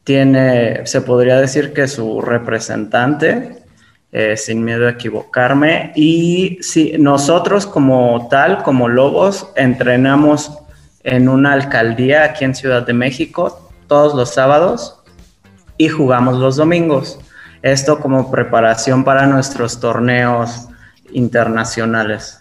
tiene, 0.05 0.87
se 0.87 1.01
podría 1.01 1.41
decir 1.41 1.73
que 1.73 1.89
su 1.89 2.21
representante, 2.21 3.63
eh, 4.13 4.37
sin 4.37 4.63
miedo 4.63 4.87
a 4.87 4.91
equivocarme, 4.91 5.93
y 5.97 6.59
sí, 6.61 6.97
nosotros 6.99 7.67
como 7.67 8.29
tal, 8.31 8.63
como 8.63 8.89
Lobos, 8.89 9.51
entrenamos 9.57 10.53
en 11.03 11.31
una 11.31 11.55
alcaldía 11.55 12.25
aquí 12.25 12.45
en 12.45 12.55
Ciudad 12.55 12.87
de 12.87 12.93
México 12.93 13.71
todos 13.87 14.15
los 14.15 14.35
sábados 14.35 15.01
y 15.79 15.89
jugamos 15.89 16.39
los 16.39 16.57
domingos. 16.57 17.19
Esto 17.63 17.99
como 18.01 18.31
preparación 18.31 19.05
para 19.05 19.27
nuestros 19.27 19.81
torneos 19.81 20.69
internacionales. 21.13 22.41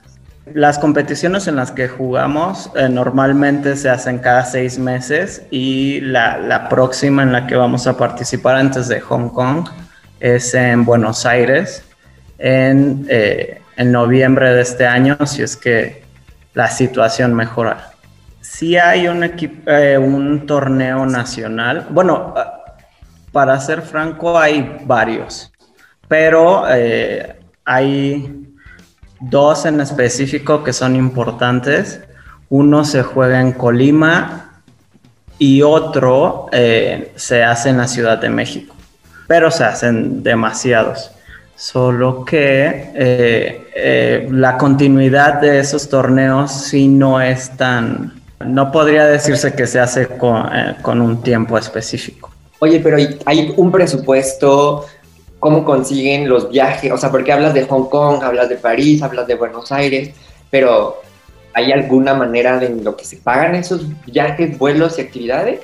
Las 0.54 0.80
competiciones 0.80 1.48
en 1.48 1.58
las 1.58 1.72
que 1.72 1.90
jugamos 1.90 2.72
eh, 2.76 2.88
normalmente 2.88 3.76
se 3.76 3.90
hacen 3.90 4.20
cada 4.20 4.46
seis 4.46 4.80
meses 4.80 5.42
y 5.52 6.00
la, 6.02 6.68
próxima 6.70 7.24
en 7.24 7.34
la 7.34 7.48
que 7.48 7.56
vamos 7.56 7.86
a 7.86 7.98
participar 7.98 8.56
antes 8.56 8.88
de 8.88 9.02
Hong 9.02 9.30
Kong 9.30 9.68
es 10.20 10.54
en 10.54 10.86
Buenos 10.86 11.26
Aires 11.26 11.84
en, 12.38 13.06
eh, 13.10 13.62
en 13.76 13.92
noviembre 13.92 14.54
de 14.54 14.62
este 14.62 14.88
año, 14.88 15.18
si 15.26 15.44
es 15.44 15.58
que 15.58 16.04
la 16.54 16.70
situación 16.70 17.34
mejora. 17.34 17.92
Si 18.42 18.78
hay 18.78 19.08
un, 19.08 19.24
eh, 19.24 19.98
un 19.98 20.48
torneo 20.48 21.06
nacional, 21.06 21.88
bueno, 21.90 22.34
para 23.38 23.60
ser 23.60 23.84
franco, 23.84 24.40
hay 24.40 24.80
varios, 24.84 25.52
pero 26.08 26.64
eh, 26.68 27.36
hay 27.64 28.48
dos 29.20 29.64
en 29.68 29.80
específico 29.80 30.64
que 30.64 30.74
son 30.74 30.96
importantes. 30.96 32.02
Uno 32.50 32.84
se 32.84 33.04
juega 33.04 33.40
en 33.40 33.52
Colima 33.52 34.64
y 35.38 35.62
otro 35.62 36.48
eh, 36.52 37.12
se 37.16 37.44
hace 37.44 37.70
en 37.70 37.78
la 37.78 37.88
Ciudad 37.88 38.18
de 38.18 38.30
México, 38.32 38.74
pero 39.28 39.52
se 39.52 39.66
hacen 39.66 40.24
demasiados. 40.24 41.12
Solo 41.56 42.26
que 42.26 42.92
eh, 42.96 44.28
la 44.32 44.58
continuidad 44.58 45.42
de 45.42 45.60
esos 45.60 45.88
torneos 45.88 46.52
sí 46.52 46.88
no 46.88 47.22
es 47.22 47.56
tan... 47.56 48.20
No 48.44 48.72
podría 48.72 49.06
decirse 49.06 49.54
que 49.54 49.68
se 49.68 49.80
hace 49.80 50.08
con 50.18 51.02
un 51.02 51.22
tiempo 51.22 51.56
específico. 51.56 52.27
Oye, 52.60 52.80
pero 52.80 52.98
hay 53.26 53.54
un 53.56 53.72
presupuesto, 53.72 54.86
¿cómo 55.40 55.64
consiguen 55.64 56.28
los 56.28 56.50
viajes? 56.50 56.92
O 56.92 56.98
sea, 56.98 57.12
porque 57.12 57.32
hablas 57.32 57.54
de 57.54 57.66
Hong 57.66 57.90
Kong, 57.90 58.24
hablas 58.24 58.50
de 58.50 58.56
París, 58.56 59.02
hablas 59.04 59.28
de 59.28 59.36
Buenos 59.36 59.72
Aires, 59.72 60.12
pero 60.50 61.02
¿hay 61.54 61.72
alguna 61.72 62.14
manera 62.14 62.58
de 62.58 62.70
lo 62.70 62.96
que 62.96 63.06
se 63.06 63.18
pagan 63.18 63.56
esos 63.56 63.86
viajes, 64.06 64.58
vuelos 64.58 64.98
y 64.98 65.02
actividades? 65.02 65.62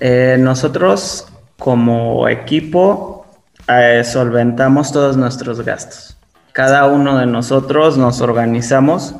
Eh, 0.00 0.36
nosotros 0.38 1.26
como 1.58 2.28
equipo 2.28 3.26
eh, 3.68 4.02
solventamos 4.04 4.92
todos 4.92 5.16
nuestros 5.16 5.60
gastos. 5.62 6.16
Cada 6.52 6.86
uno 6.86 7.18
de 7.18 7.26
nosotros 7.26 7.98
nos 7.98 8.20
organizamos. 8.20 9.14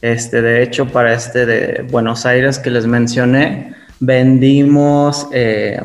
Este, 0.00 0.40
de 0.42 0.62
hecho, 0.62 0.86
para 0.86 1.12
este 1.12 1.44
de 1.44 1.82
Buenos 1.90 2.24
Aires 2.24 2.58
que 2.58 2.70
les 2.70 2.86
mencioné, 2.86 3.74
vendimos 4.00 5.26
eh, 5.32 5.80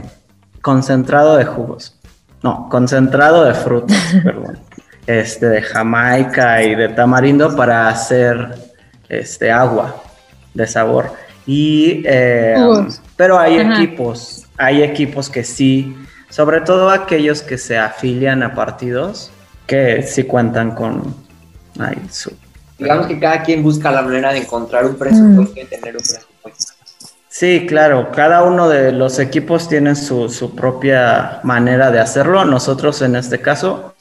concentrado 0.64 1.36
de 1.36 1.46
jugos. 1.46 1.96
No, 2.42 2.68
concentrado 2.70 3.44
de 3.44 3.54
frutas, 3.54 3.98
perdón. 4.24 4.58
Este, 5.06 5.48
de 5.48 5.62
Jamaica 5.62 6.64
y 6.64 6.76
de 6.76 6.88
tamarindo 6.90 7.56
para 7.56 7.90
hacer 7.90 8.56
este, 9.10 9.52
agua 9.52 10.02
de 10.54 10.66
sabor. 10.66 11.12
Y, 11.46 12.04
eh, 12.06 12.56
pero 13.18 13.38
hay 13.38 13.60
equipos, 13.60 14.46
hay 14.58 14.82
equipos 14.82 15.30
que 15.30 15.44
sí, 15.44 15.94
sobre 16.30 16.62
todo 16.62 16.90
aquellos 16.90 17.42
que 17.42 17.58
se 17.58 17.78
afilian 17.78 18.44
a 18.44 18.56
partidos, 18.56 19.30
que 19.68 20.04
sí 20.04 20.24
cuentan 20.24 20.74
con 20.74 21.14
Digamos 22.78 23.08
que 23.08 23.20
cada 23.20 23.44
quien 23.44 23.62
busca 23.62 23.92
la 23.92 24.02
manera 24.02 24.32
de 24.32 24.40
encontrar 24.40 24.86
un 24.86 24.96
presupuesto 24.96 25.60
y 25.60 25.66
tener 25.66 25.98
un 25.98 26.04
presupuesto. 26.04 26.73
Sí, 27.36 27.66
claro, 27.66 28.12
cada 28.12 28.44
uno 28.44 28.70
de 28.70 28.92
los 28.92 29.18
equipos 29.18 29.68
tiene 29.68 29.96
su, 29.96 30.54
propia 30.56 31.40
manera 31.42 31.90
de 31.90 32.00
hacerlo. 32.00 32.46
Nosotros 32.46 33.02
en 33.02 33.16
este 33.16 33.42
caso, 33.42 33.96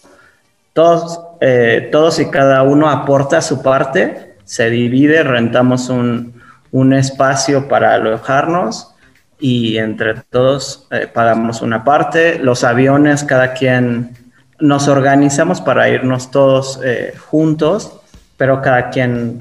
todos, 0.74 1.18
eh, 1.40 1.88
todos 1.90 2.18
y 2.18 2.28
cada 2.28 2.62
uno 2.62 2.90
aporta 2.90 3.40
su 3.40 3.62
parte, 3.62 4.36
se 4.44 4.68
divide, 4.68 5.22
rentamos 5.22 5.88
un, 5.88 6.42
un 6.72 6.92
espacio 6.92 7.68
para 7.68 7.94
alojarnos 7.94 8.94
y 9.40 9.78
entre 9.78 10.12
todos 10.28 10.86
eh, 10.90 11.08
pagamos 11.10 11.62
una 11.62 11.84
parte. 11.84 12.38
Los 12.38 12.64
aviones, 12.64 13.24
cada 13.24 13.54
quien 13.54 14.14
nos 14.60 14.88
organizamos 14.88 15.62
para 15.62 15.88
irnos 15.88 16.30
todos 16.30 16.80
eh, 16.84 17.14
juntos, 17.30 17.98
pero 18.36 18.60
cada 18.60 18.90
quien 18.90 19.40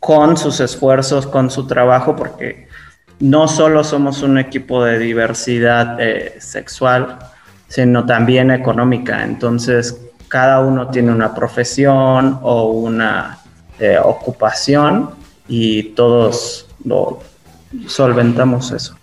con 0.00 0.36
sus 0.36 0.58
esfuerzos, 0.58 1.28
con 1.28 1.52
su 1.52 1.68
trabajo, 1.68 2.16
porque 2.16 2.67
no 3.20 3.48
solo 3.48 3.84
somos 3.84 4.22
un 4.22 4.38
equipo 4.38 4.84
de 4.84 4.98
diversidad 4.98 6.00
eh, 6.00 6.36
sexual, 6.40 7.18
sino 7.68 8.06
también 8.06 8.50
económica. 8.50 9.24
Entonces, 9.24 9.98
cada 10.28 10.60
uno 10.60 10.88
tiene 10.88 11.12
una 11.12 11.34
profesión 11.34 12.38
o 12.42 12.70
una 12.70 13.38
eh, 13.78 13.98
ocupación 14.02 15.10
y 15.48 15.84
todos 15.94 16.66
lo 16.84 17.20
solventamos 17.86 18.70
eso. 18.70 18.94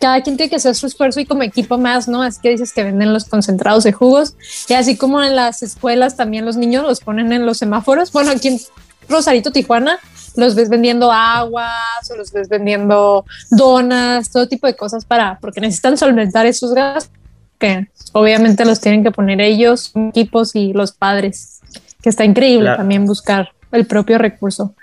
Cada 0.00 0.22
quien 0.22 0.36
tiene 0.36 0.50
que 0.50 0.56
hacer 0.56 0.74
su 0.74 0.86
esfuerzo 0.86 1.20
y 1.20 1.24
como 1.24 1.42
equipo 1.42 1.78
más, 1.78 2.08
¿no? 2.08 2.22
Así 2.22 2.40
que 2.42 2.50
dices 2.50 2.72
que 2.72 2.84
venden 2.84 3.12
los 3.12 3.24
concentrados 3.24 3.84
de 3.84 3.92
jugos 3.92 4.34
y 4.68 4.74
así 4.74 4.96
como 4.96 5.22
en 5.22 5.34
las 5.34 5.62
escuelas 5.62 6.16
también 6.16 6.44
los 6.44 6.56
niños 6.56 6.84
los 6.84 7.00
ponen 7.00 7.32
en 7.32 7.46
los 7.46 7.58
semáforos. 7.58 8.12
Bueno, 8.12 8.32
aquí 8.32 8.48
en 8.48 8.60
Rosarito, 9.08 9.50
Tijuana, 9.50 9.98
los 10.36 10.54
ves 10.54 10.68
vendiendo 10.68 11.10
aguas 11.12 12.10
o 12.10 12.16
los 12.16 12.32
ves 12.32 12.48
vendiendo 12.48 13.24
donas, 13.50 14.30
todo 14.30 14.48
tipo 14.48 14.66
de 14.66 14.76
cosas 14.76 15.04
para, 15.04 15.38
porque 15.40 15.60
necesitan 15.60 15.96
solventar 15.96 16.46
esos 16.46 16.74
gastos 16.74 17.10
que 17.58 17.88
obviamente 18.12 18.64
los 18.64 18.80
tienen 18.80 19.02
que 19.02 19.10
poner 19.10 19.40
ellos, 19.40 19.92
equipos 19.94 20.54
y 20.54 20.72
los 20.72 20.92
padres, 20.92 21.60
que 22.02 22.08
está 22.08 22.24
increíble 22.24 22.74
también 22.76 23.06
buscar 23.06 23.52
el 23.72 23.86
propio 23.86 24.18
recurso. 24.18 24.74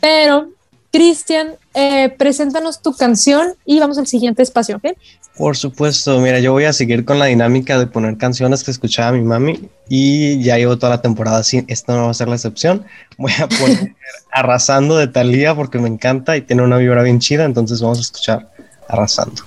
Pero, 0.00 0.48
Cristian, 0.94 1.56
eh, 1.74 2.08
preséntanos 2.08 2.80
tu 2.80 2.94
canción 2.94 3.54
y 3.64 3.80
vamos 3.80 3.98
al 3.98 4.06
siguiente 4.06 4.44
espacio, 4.44 4.76
¿ok? 4.76 4.96
Por 5.36 5.56
supuesto, 5.56 6.20
mira, 6.20 6.38
yo 6.38 6.52
voy 6.52 6.66
a 6.66 6.72
seguir 6.72 7.04
con 7.04 7.18
la 7.18 7.24
dinámica 7.24 7.80
de 7.80 7.88
poner 7.88 8.16
canciones 8.16 8.62
que 8.62 8.70
escuchaba 8.70 9.10
mi 9.10 9.22
mami 9.22 9.68
y 9.88 10.40
ya 10.40 10.56
llevo 10.56 10.78
toda 10.78 10.90
la 10.90 11.02
temporada 11.02 11.38
así, 11.38 11.64
esto 11.66 11.96
no 11.96 12.04
va 12.04 12.10
a 12.12 12.14
ser 12.14 12.28
la 12.28 12.36
excepción. 12.36 12.86
Voy 13.18 13.32
a 13.42 13.48
poner 13.48 13.96
Arrasando 14.30 14.96
de 14.96 15.08
Talía 15.08 15.56
porque 15.56 15.80
me 15.80 15.88
encanta 15.88 16.36
y 16.36 16.42
tiene 16.42 16.62
una 16.62 16.76
vibra 16.76 17.02
bien 17.02 17.18
chida, 17.18 17.44
entonces 17.44 17.82
vamos 17.82 17.98
a 17.98 18.02
escuchar 18.02 18.52
Arrasando. 18.86 19.42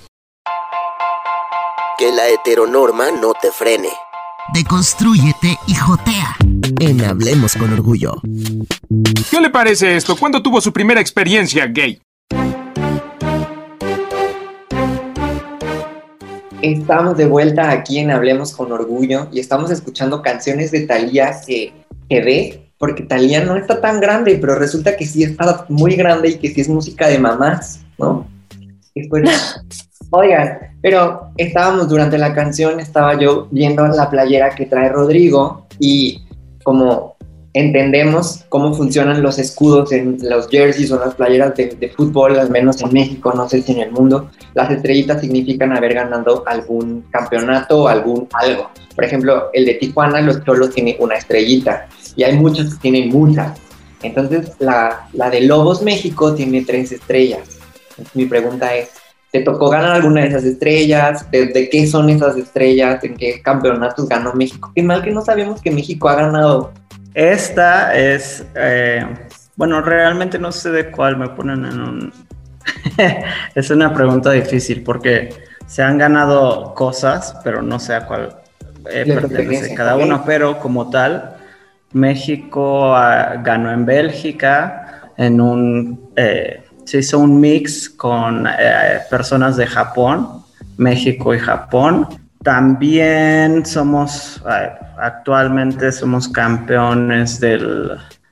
Que 1.96 2.12
la 2.12 2.28
heteronorma 2.28 3.10
no 3.10 3.32
te 3.32 3.50
frene. 3.52 3.88
Deconstrúyete 4.52 5.56
y 5.66 5.74
jotea. 5.74 6.47
En 6.80 7.04
Hablemos 7.04 7.54
con 7.56 7.72
Orgullo. 7.72 8.20
¿Qué 9.30 9.40
le 9.40 9.50
parece 9.50 9.96
esto? 9.96 10.16
¿Cuándo 10.16 10.42
tuvo 10.42 10.60
su 10.60 10.72
primera 10.72 11.00
experiencia 11.00 11.66
gay? 11.66 12.00
Estamos 16.62 17.16
de 17.16 17.26
vuelta 17.26 17.70
aquí 17.70 17.98
en 17.98 18.10
Hablemos 18.10 18.54
con 18.54 18.72
Orgullo 18.72 19.28
y 19.32 19.40
estamos 19.40 19.70
escuchando 19.70 20.22
canciones 20.22 20.70
de 20.70 20.86
Thalía 20.86 21.40
que, 21.46 21.72
que 22.08 22.20
ve, 22.20 22.72
porque 22.78 23.02
Thalía 23.02 23.44
no 23.44 23.56
está 23.56 23.80
tan 23.80 24.00
grande, 24.00 24.38
pero 24.40 24.54
resulta 24.56 24.96
que 24.96 25.06
sí 25.06 25.22
está 25.22 25.66
muy 25.68 25.96
grande 25.96 26.30
y 26.30 26.38
que 26.38 26.48
sí 26.48 26.60
es 26.60 26.68
música 26.68 27.08
de 27.08 27.18
mamás, 27.18 27.80
¿no? 27.98 28.26
oigan, 30.10 30.58
pero 30.80 31.32
estábamos 31.36 31.88
durante 31.88 32.18
la 32.18 32.34
canción, 32.34 32.80
estaba 32.80 33.18
yo 33.18 33.48
viendo 33.50 33.86
la 33.86 34.10
playera 34.10 34.54
que 34.54 34.66
trae 34.66 34.88
Rodrigo 34.88 35.66
y 35.78 36.22
como 36.68 37.16
entendemos 37.54 38.44
cómo 38.50 38.74
funcionan 38.74 39.22
los 39.22 39.38
escudos 39.38 39.90
en 39.90 40.18
los 40.20 40.50
jerseys 40.50 40.92
o 40.92 40.98
las 40.98 41.14
playeras 41.14 41.54
de, 41.56 41.90
fútbol, 41.96 42.38
al 42.38 42.50
menos 42.50 42.82
en 42.82 42.92
México, 42.92 43.32
no 43.34 43.48
sé 43.48 43.62
si 43.62 43.72
en 43.72 43.78
el 43.78 43.90
mundo, 43.90 44.30
las 44.52 44.70
estrellitas 44.70 45.22
significan 45.22 45.74
haber 45.74 45.94
ganado 45.94 46.44
algún 46.46 47.06
campeonato 47.10 47.84
o 47.84 47.88
algún 47.88 48.28
algo. 48.34 48.68
Por 48.94 49.02
ejemplo, 49.02 49.48
el 49.54 49.64
de 49.64 49.74
Tijuana, 49.76 50.20
los 50.20 50.44
Cholos 50.44 50.74
tiene 50.74 50.98
una 51.00 51.14
estrellita 51.14 51.88
y 52.16 52.24
hay 52.24 52.36
muchos 52.36 52.74
que 52.74 52.80
tienen 52.82 53.08
muchas. 53.08 53.58
Entonces, 54.02 54.52
la, 54.58 55.08
la 55.14 55.30
de 55.30 55.40
Lobos 55.40 55.80
México 55.80 56.34
tiene 56.34 56.66
tres 56.66 56.92
estrellas. 56.92 57.48
mi 58.12 58.26
pregunta 58.26 58.76
es, 58.76 58.90
¿te 59.32 59.40
tocó 59.40 59.68
ganar 59.68 59.92
alguna 59.92 60.22
de 60.22 60.28
esas 60.28 60.44
estrellas? 60.44 61.30
¿De, 61.30 61.46
¿De, 61.46 61.68
qué 61.68 61.86
son 61.86 62.10
esas 62.10 62.36
estrellas? 62.36 63.02
¿En 63.04 63.16
qué 63.16 63.40
campeonatos 63.42 64.08
ganó 64.08 64.32
México? 64.34 64.72
Qué 64.74 64.82
mal 64.82 65.02
que 65.02 65.10
no 65.10 65.22
sabemos 65.22 65.60
que 65.60 65.70
México 65.70 66.08
ha 66.08 66.14
ganado 66.14 66.72
esta 67.18 67.96
es, 67.96 68.46
eh, 68.54 69.04
bueno, 69.56 69.80
realmente 69.80 70.38
no 70.38 70.52
sé 70.52 70.70
de 70.70 70.90
cuál 70.92 71.16
me 71.16 71.28
ponen 71.30 71.64
en 71.64 71.80
un... 71.80 72.12
es 73.56 73.70
una 73.70 73.92
pregunta 73.92 74.30
difícil 74.30 74.84
porque 74.84 75.30
se 75.66 75.82
han 75.82 75.98
ganado 75.98 76.74
cosas, 76.74 77.36
pero 77.42 77.60
no 77.60 77.80
sé 77.80 77.94
a 77.94 78.06
cuál 78.06 78.36
eh, 78.88 79.04
pertenece 79.04 79.74
cada 79.74 79.96
uno, 79.96 80.22
pero 80.24 80.60
como 80.60 80.90
tal, 80.90 81.36
México 81.92 82.94
ah, 82.94 83.34
ganó 83.42 83.72
en 83.72 83.84
Bélgica, 83.84 85.10
en 85.16 85.40
un... 85.40 86.10
Eh, 86.14 86.62
se 86.88 87.00
hizo 87.00 87.18
un 87.18 87.38
mix 87.38 87.90
con 87.90 88.48
personas 89.10 89.58
de 89.58 89.66
Japón, 89.66 90.42
México 90.78 91.34
y 91.34 91.38
Japón, 91.38 92.08
también 92.42 93.66
somos, 93.66 94.42
actualmente 94.96 95.92
somos 95.92 96.28
campeones 96.28 97.40
del, 97.40 97.90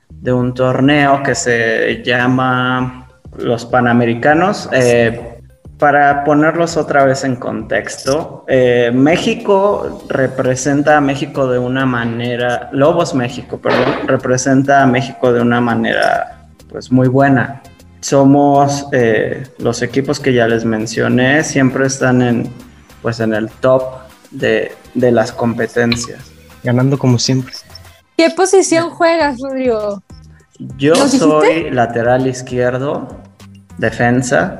de 0.09 0.33
un 0.33 0.55
torneo 0.55 1.21
que 1.21 1.35
se 1.35 2.01
llama 2.03 3.07
los 3.37 3.63
Panamericanos. 3.67 4.67
Eh, 4.71 5.35
para 5.77 6.23
ponerlos 6.23 6.77
otra 6.77 7.05
vez 7.05 7.23
en 7.25 7.35
contexto, 7.35 8.43
eh, 8.47 8.89
México 8.91 10.03
representa 10.09 10.97
a 10.97 11.01
México 11.01 11.47
de 11.47 11.59
una 11.59 11.85
manera, 11.85 12.69
Lobos 12.71 13.13
México, 13.13 13.59
perdón, 13.59 14.07
representa 14.07 14.81
a 14.81 14.87
México 14.87 15.31
de 15.31 15.41
una 15.41 15.61
manera 15.61 16.39
pues 16.71 16.91
muy 16.91 17.07
buena. 17.07 17.61
Somos 18.07 18.85
eh, 18.93 19.45
los 19.57 19.81
equipos 19.81 20.21
que 20.21 20.33
ya 20.33 20.47
les 20.47 20.63
mencioné, 20.63 21.43
siempre 21.43 21.87
están 21.87 22.21
en 22.21 22.49
pues 23.01 23.19
en 23.19 23.33
el 23.33 23.49
top 23.49 23.83
de, 24.31 24.71
las 24.95 25.33
competencias. 25.33 26.31
Ganando 26.63 26.97
como 26.97 27.19
siempre. 27.19 27.53
¿Qué 28.15 28.29
posición 28.29 28.91
juegas, 28.91 29.39
Rodrigo? 29.41 30.01
Yo 30.77 30.95
soy 30.95 31.69
lateral 31.69 32.27
izquierdo, 32.27 33.09
defensa, 33.77 34.57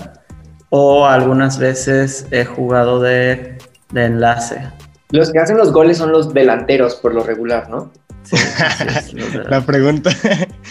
o 0.70 1.06
algunas 1.06 1.58
veces 1.58 2.28
he 2.32 2.44
jugado 2.44 3.00
de, 3.00 3.58
enlace. 3.96 4.62
Los 5.12 5.32
que 5.32 5.40
hacen 5.40 5.56
los 5.56 5.72
goles 5.72 6.00
son 6.00 6.12
los 6.12 6.34
delanteros 6.34 6.96
por 6.96 7.14
lo 7.14 7.24
regular, 7.24 7.70
¿no? 7.70 7.94
la 9.50 9.62
pregunta. 9.62 10.12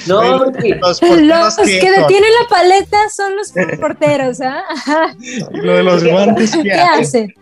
No, 0.07 0.39
los, 0.39 0.57
que 0.59 0.69
detienen 0.69 2.31
la 2.41 2.49
paleta 2.49 2.97
son 3.15 3.37
los 3.37 3.53
porteros, 3.79 4.41
¿ah? 4.41 4.63
Lo 5.53 5.77
de 5.77 5.83
los 5.83 6.05
guantes, 6.05 6.57
¿qué, 6.63 6.73
hace? 6.73 7.35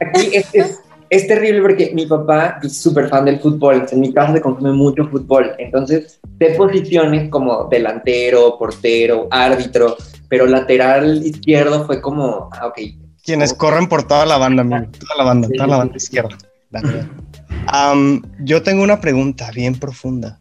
Aquí 0.00 0.30
es, 1.10 1.26
terrible 1.28 1.62
porque 1.62 1.92
mi 1.94 2.06
papá 2.06 2.58
es 2.62 2.76
súper 2.76 3.08
fan 3.08 3.24
del 3.24 3.40
fútbol, 3.40 3.86
en 3.90 4.00
mi 4.00 4.12
casa 4.12 4.34
se 4.34 4.40
consume 4.40 4.72
mucho 4.72 5.06
fútbol, 5.08 5.52
entonces 5.58 6.18
de 6.38 6.50
posiciones 6.50 7.30
como 7.30 7.68
delantero, 7.70 8.58
portero, 8.58 9.28
árbitro, 9.30 9.96
pero 10.28 10.46
lateral 10.46 11.24
izquierdo 11.24 11.86
fue 11.86 12.00
como, 12.00 12.50
ah, 12.52 12.66
ok. 12.66 12.78
Quienes 13.22 13.54
corren 13.54 13.88
por 13.88 14.02
toda 14.06 14.26
la 14.26 14.36
banda, 14.36 14.64
toda 14.64 15.16
la 15.16 15.24
banda, 15.24 15.48
toda 15.54 15.66
la 15.68 15.76
banda 15.78 15.96
izquierda. 15.96 16.36
Yo 18.40 18.62
tengo 18.62 18.82
una 18.82 19.00
pregunta 19.00 19.50
bien 19.54 19.78
profunda. 19.78 20.38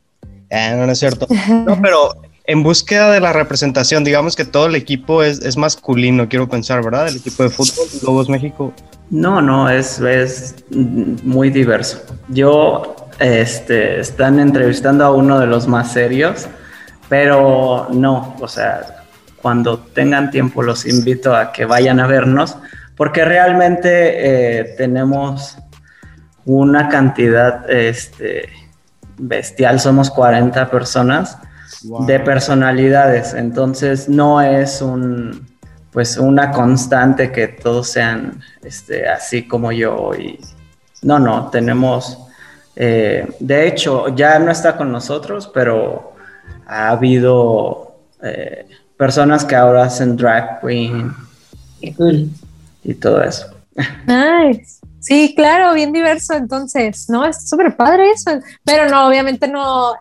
Eh, 0.50 0.76
no, 0.76 0.92
es 0.92 1.00
cierto. 1.00 1.28
No, 1.66 1.82
pero 1.82 2.14
en 2.46 2.62
búsqueda 2.62 3.12
de 3.12 3.20
la 3.20 3.34
representación, 3.34 4.04
digamos 4.04 4.36
que 4.36 4.46
todo 4.46 4.68
el 4.68 4.76
equipo 4.76 5.24
es, 5.24 5.40
es, 5.44 5.58
masculino, 5.58 6.28
quiero 6.28 6.50
pensar, 6.50 6.84
¿verdad? 6.84 7.08
El 7.08 7.18
equipo 7.18 7.44
de 7.44 7.50
fútbol, 7.50 7.88
Lobos 8.04 8.30
México. 8.30 8.74
No, 9.10 9.42
no, 9.42 9.70
es, 9.70 10.00
es 10.00 10.56
muy 10.72 11.50
diverso. 11.50 12.04
Yo, 12.30 12.96
este, 13.20 14.00
están 14.00 14.40
entrevistando 14.40 15.06
a 15.06 15.12
uno 15.12 15.40
de 15.40 15.48
los 15.48 15.68
más 15.68 15.94
serios, 15.94 16.48
pero 17.10 17.88
no, 17.92 18.36
o 18.40 18.48
sea, 18.48 19.04
cuando 19.42 19.80
tengan 19.80 20.32
tiempo 20.32 20.64
los 20.64 20.86
invito 20.86 21.36
a 21.36 21.52
que 21.52 21.66
vayan 21.66 22.00
a 22.00 22.08
vernos, 22.08 22.58
porque 22.96 23.26
realmente 23.26 24.60
eh, 24.60 24.76
tenemos 24.78 25.58
una 26.46 26.90
cantidad 26.90 27.70
este, 27.70 28.50
bestial, 29.18 29.80
somos 29.80 30.10
40 30.10 30.70
personas 30.70 31.38
de 32.06 32.20
personalidades, 32.20 33.34
entonces 33.34 34.08
no 34.08 34.42
es 34.42 34.82
un, 34.82 35.48
pues 35.92 36.18
una 36.18 36.52
constante 36.52 37.32
que 37.32 37.48
todos 37.48 37.90
sean 37.90 38.42
este, 38.64 39.08
así 39.08 39.48
como 39.48 39.72
yo 39.72 40.12
y 40.14 40.40
no, 41.02 41.20
no, 41.20 41.50
tenemos, 41.50 42.18
eh, 42.76 43.28
de 43.40 43.68
hecho, 43.68 44.16
ya 44.16 44.40
no 44.40 44.52
está 44.52 44.78
con 44.78 44.92
nosotros, 44.92 45.50
pero 45.54 46.14
ha 46.66 46.90
habido 46.90 47.98
eh, 48.22 48.66
personas 48.98 49.44
que 49.44 49.56
ahora 49.56 49.84
hacen 49.84 50.16
drag 50.16 50.62
queen 50.62 51.14
y 51.82 52.94
todo 52.96 53.22
eso. 53.22 53.48
Nice. 54.08 54.83
Sí, 55.04 55.34
claro, 55.36 55.74
bien 55.74 55.92
diverso, 55.92 56.34
entonces, 56.34 57.10
¿no? 57.10 57.26
Es 57.26 57.50
súper 57.50 57.76
padre 57.76 58.12
eso, 58.12 58.32
pero 58.64 58.88
no, 58.90 59.06
obviamente 59.06 59.50
no, 59.50 59.94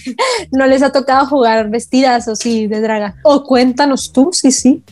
no 0.50 0.66
les 0.66 0.82
ha 0.82 0.90
tocado 0.90 1.26
jugar 1.26 1.70
vestidas 1.70 2.26
o 2.26 2.34
sí, 2.34 2.66
de 2.66 2.80
draga. 2.80 3.14
O 3.22 3.44
cuéntanos 3.44 4.12
tú, 4.12 4.30
sí, 4.32 4.50
sí. 4.50 4.82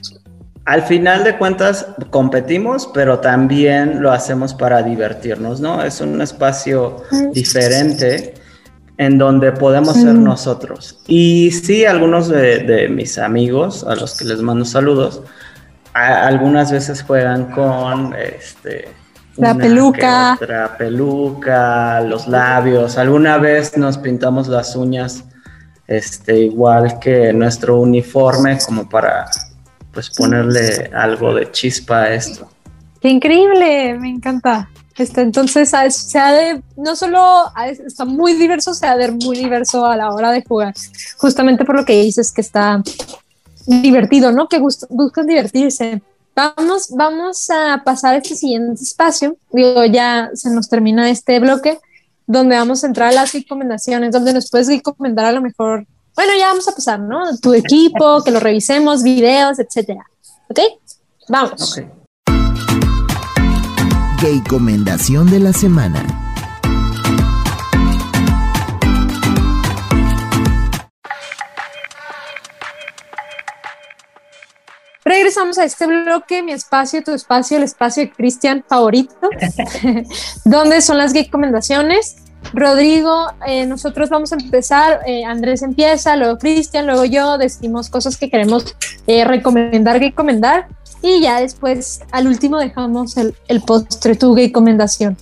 Al 0.66 0.82
final 0.82 1.24
de 1.24 1.36
cuentas 1.36 1.86
competimos, 2.10 2.88
pero 2.94 3.18
también 3.18 4.00
lo 4.00 4.12
hacemos 4.12 4.54
para 4.54 4.84
divertirnos, 4.84 5.60
¿no? 5.60 5.82
Es 5.82 6.00
un 6.00 6.20
espacio 6.22 7.02
diferente 7.32 8.34
en 8.98 9.18
donde 9.18 9.50
podemos 9.50 9.94
ser 9.94 10.14
nosotros. 10.14 11.00
Y 11.08 11.50
sí, 11.50 11.84
algunos 11.84 12.28
de, 12.28 12.88
mis 12.88 13.18
amigos, 13.18 13.84
a 13.84 13.96
los 13.96 14.16
que 14.16 14.24
les 14.24 14.40
mando 14.42 14.64
saludos, 14.64 15.22
algunas 15.92 16.70
veces 16.70 17.02
juegan 17.02 17.50
con 17.50 18.14
este 18.14 18.88
la 19.36 19.54
peluca, 19.54 20.38
la 20.46 20.76
peluca, 20.76 22.00
los 22.00 22.26
labios. 22.26 22.96
Alguna 22.98 23.38
vez 23.38 23.76
nos 23.76 23.98
pintamos 23.98 24.48
las 24.48 24.74
uñas, 24.76 25.24
este, 25.86 26.38
igual 26.40 26.98
que 26.98 27.32
nuestro 27.32 27.80
uniforme, 27.80 28.58
como 28.64 28.88
para 28.88 29.26
pues 29.92 30.10
ponerle 30.10 30.90
algo 30.94 31.34
de 31.34 31.50
chispa 31.50 32.02
a 32.02 32.14
esto. 32.14 32.48
Qué 33.00 33.08
increíble, 33.08 33.98
me 33.98 34.10
encanta. 34.10 34.68
Este, 34.96 35.20
entonces, 35.20 35.70
se 35.90 36.18
ha 36.18 36.32
de, 36.32 36.62
no 36.76 36.96
solo 36.96 37.52
está 37.86 38.06
muy 38.06 38.32
diverso, 38.32 38.72
se 38.72 38.86
ha 38.86 38.96
de 38.96 39.10
muy 39.10 39.36
diverso 39.36 39.84
a 39.84 39.96
la 39.96 40.10
hora 40.10 40.30
de 40.32 40.42
jugar, 40.42 40.74
justamente 41.18 41.64
por 41.66 41.76
lo 41.76 41.84
que 41.84 42.00
dices 42.02 42.32
que 42.32 42.40
está 42.40 42.82
divertido, 43.66 44.32
¿no? 44.32 44.48
Que 44.48 44.58
buscan 44.58 45.26
divertirse. 45.26 46.00
Vamos, 46.36 46.88
vamos 46.90 47.48
a 47.50 47.82
pasar 47.82 48.14
a 48.14 48.18
este 48.18 48.36
siguiente 48.36 48.82
espacio. 48.82 49.38
Digo, 49.50 49.84
ya 49.86 50.30
se 50.34 50.50
nos 50.50 50.68
termina 50.68 51.10
este 51.10 51.40
bloque 51.40 51.80
donde 52.26 52.56
vamos 52.56 52.84
a 52.84 52.88
entrar 52.88 53.08
a 53.08 53.12
las 53.12 53.32
recomendaciones, 53.32 54.12
donde 54.12 54.34
nos 54.34 54.50
puedes 54.50 54.68
recomendar 54.68 55.24
a 55.24 55.32
lo 55.32 55.40
mejor 55.40 55.86
bueno, 56.16 56.32
ya 56.38 56.48
vamos 56.48 56.66
a 56.66 56.72
pasar, 56.72 56.98
¿no? 56.98 57.36
Tu 57.36 57.52
equipo, 57.52 58.24
que 58.24 58.30
lo 58.30 58.40
revisemos, 58.40 59.02
videos, 59.02 59.58
etcétera. 59.58 60.02
¿Ok? 60.48 60.60
Vamos. 61.28 61.72
Okay. 61.72 61.90
Recomendación 64.38 65.30
de 65.30 65.40
la 65.40 65.52
semana. 65.52 66.15
Regresamos 75.26 75.58
a 75.58 75.64
este 75.64 75.88
bloque, 75.88 76.40
mi 76.40 76.52
espacio, 76.52 77.02
tu 77.02 77.10
espacio, 77.10 77.56
el 77.56 77.64
espacio 77.64 78.04
de 78.04 78.12
Cristian 78.12 78.64
favorito, 78.68 79.28
donde 80.44 80.80
son 80.80 80.98
las 80.98 81.14
recomendaciones. 81.14 82.18
Rodrigo, 82.52 83.26
eh, 83.44 83.66
nosotros 83.66 84.08
vamos 84.08 84.32
a 84.32 84.36
empezar, 84.36 85.00
eh, 85.04 85.24
Andrés 85.24 85.62
empieza, 85.62 86.14
luego 86.14 86.38
Cristian, 86.38 86.86
luego 86.86 87.04
yo, 87.06 87.38
decimos 87.38 87.90
cosas 87.90 88.16
que 88.16 88.30
queremos 88.30 88.76
eh, 89.08 89.24
recomendar, 89.24 89.98
recomendar, 89.98 90.68
y 91.02 91.22
ya 91.22 91.40
después 91.40 92.02
al 92.12 92.28
último 92.28 92.60
dejamos 92.60 93.16
el, 93.16 93.34
el 93.48 93.62
postre, 93.62 94.14
tu 94.14 94.32
recomendación. 94.32 95.16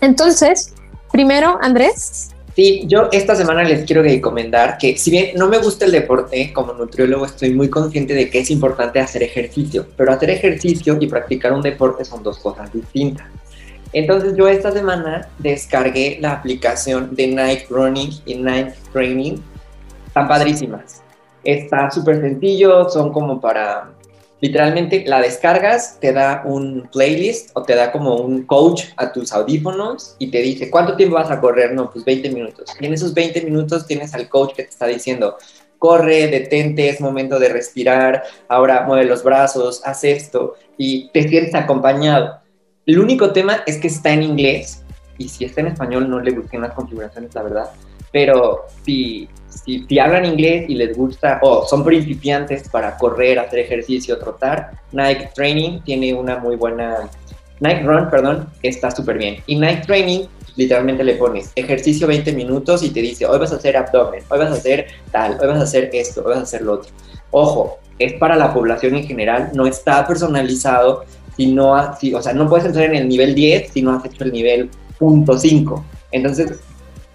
Entonces, 0.00 0.72
primero, 1.12 1.58
Andrés. 1.60 2.30
Sí, 2.58 2.82
yo 2.88 3.08
esta 3.12 3.36
semana 3.36 3.62
les 3.62 3.84
quiero 3.84 4.02
recomendar 4.02 4.78
que 4.78 4.98
si 4.98 5.12
bien 5.12 5.30
no 5.36 5.46
me 5.46 5.58
gusta 5.58 5.84
el 5.84 5.92
deporte, 5.92 6.52
como 6.52 6.72
nutriólogo 6.72 7.24
estoy 7.24 7.54
muy 7.54 7.70
consciente 7.70 8.14
de 8.14 8.28
que 8.28 8.40
es 8.40 8.50
importante 8.50 8.98
hacer 8.98 9.22
ejercicio, 9.22 9.86
pero 9.96 10.10
hacer 10.12 10.30
ejercicio 10.30 10.98
y 11.00 11.06
practicar 11.06 11.52
un 11.52 11.62
deporte 11.62 12.04
son 12.04 12.24
dos 12.24 12.40
cosas 12.40 12.72
distintas. 12.72 13.28
Entonces 13.92 14.34
yo 14.36 14.48
esta 14.48 14.72
semana 14.72 15.28
descargué 15.38 16.18
la 16.20 16.32
aplicación 16.32 17.14
de 17.14 17.28
Night 17.28 17.70
Running 17.70 18.10
y 18.26 18.34
Night 18.34 18.74
Training. 18.92 19.36
Están 20.08 20.26
padrísimas. 20.26 21.00
Está 21.44 21.92
súper 21.92 22.20
sencillo, 22.20 22.90
son 22.90 23.12
como 23.12 23.40
para... 23.40 23.92
Literalmente 24.40 25.04
la 25.06 25.20
descargas, 25.20 25.98
te 26.00 26.12
da 26.12 26.42
un 26.44 26.88
playlist 26.92 27.50
o 27.54 27.62
te 27.62 27.74
da 27.74 27.90
como 27.90 28.16
un 28.16 28.44
coach 28.44 28.84
a 28.96 29.12
tus 29.12 29.32
audífonos 29.32 30.14
y 30.18 30.30
te 30.30 30.38
dice, 30.38 30.70
¿cuánto 30.70 30.96
tiempo 30.96 31.16
vas 31.16 31.30
a 31.30 31.40
correr? 31.40 31.72
No, 31.72 31.90
pues 31.90 32.04
20 32.04 32.30
minutos. 32.30 32.70
Y 32.78 32.86
en 32.86 32.94
esos 32.94 33.14
20 33.14 33.42
minutos 33.42 33.86
tienes 33.86 34.14
al 34.14 34.28
coach 34.28 34.54
que 34.54 34.62
te 34.62 34.70
está 34.70 34.86
diciendo, 34.86 35.36
corre, 35.78 36.28
detente, 36.28 36.88
es 36.88 37.00
momento 37.00 37.38
de 37.38 37.48
respirar, 37.48 38.22
ahora 38.48 38.82
mueve 38.82 39.06
los 39.06 39.24
brazos, 39.24 39.82
haz 39.84 40.04
esto 40.04 40.54
y 40.76 41.08
te 41.10 41.28
sientes 41.28 41.54
acompañado. 41.54 42.40
El 42.86 43.00
único 43.00 43.32
tema 43.32 43.62
es 43.66 43.78
que 43.78 43.88
está 43.88 44.12
en 44.12 44.22
inglés 44.22 44.84
y 45.18 45.28
si 45.28 45.44
está 45.44 45.60
en 45.62 45.68
español 45.68 46.08
no 46.08 46.20
le 46.20 46.30
busquen 46.30 46.62
las 46.62 46.72
configuraciones, 46.72 47.34
la 47.34 47.42
verdad. 47.42 47.70
Pero 48.12 48.66
si, 48.84 49.28
si, 49.48 49.98
hablan 49.98 50.24
inglés 50.24 50.66
y 50.68 50.74
les 50.74 50.96
gusta 50.96 51.40
o 51.42 51.66
son 51.66 51.84
principiantes 51.84 52.68
para 52.68 52.96
correr, 52.96 53.38
hacer 53.38 53.60
ejercicio, 53.60 54.18
trotar, 54.18 54.70
Nike 54.92 55.30
Training 55.34 55.80
tiene 55.80 56.14
una 56.14 56.38
muy 56.38 56.56
buena... 56.56 57.08
Nike 57.60 57.82
Run, 57.82 58.08
perdón, 58.08 58.48
está 58.62 58.90
súper 58.90 59.18
bien. 59.18 59.42
Y 59.46 59.56
Nike 59.56 59.82
Training 59.84 60.26
literalmente 60.54 61.04
le 61.04 61.14
pones 61.14 61.52
ejercicio 61.54 62.06
20 62.06 62.32
minutos 62.32 62.82
y 62.82 62.90
te 62.90 63.00
dice, 63.00 63.26
hoy 63.26 63.38
vas 63.38 63.52
a 63.52 63.56
hacer 63.56 63.76
abdomen, 63.76 64.22
hoy 64.28 64.38
vas 64.38 64.50
a 64.50 64.54
hacer 64.54 64.86
tal, 65.12 65.38
hoy 65.40 65.46
vas 65.46 65.60
a 65.60 65.62
hacer 65.62 65.90
esto, 65.92 66.20
hoy 66.20 66.30
vas 66.30 66.38
a 66.38 66.42
hacer 66.42 66.62
lo 66.62 66.74
otro. 66.74 66.90
Ojo, 67.30 67.78
es 67.98 68.14
para 68.14 68.36
la 68.36 68.52
población 68.52 68.96
en 68.96 69.06
general, 69.06 69.50
no 69.54 69.66
está 69.66 70.06
personalizado 70.06 71.04
si 71.36 71.46
no, 71.46 71.72
o 71.72 72.22
sea, 72.22 72.32
no 72.32 72.48
puedes 72.48 72.66
entrar 72.66 72.86
en 72.86 72.96
el 72.96 73.08
nivel 73.08 73.34
10 73.34 73.70
si 73.72 73.82
no 73.82 73.94
has 73.94 74.04
hecho 74.04 74.24
el 74.24 74.32
nivel 74.32 74.70
punto 74.98 75.38
5. 75.38 75.84
Entonces, 76.10 76.58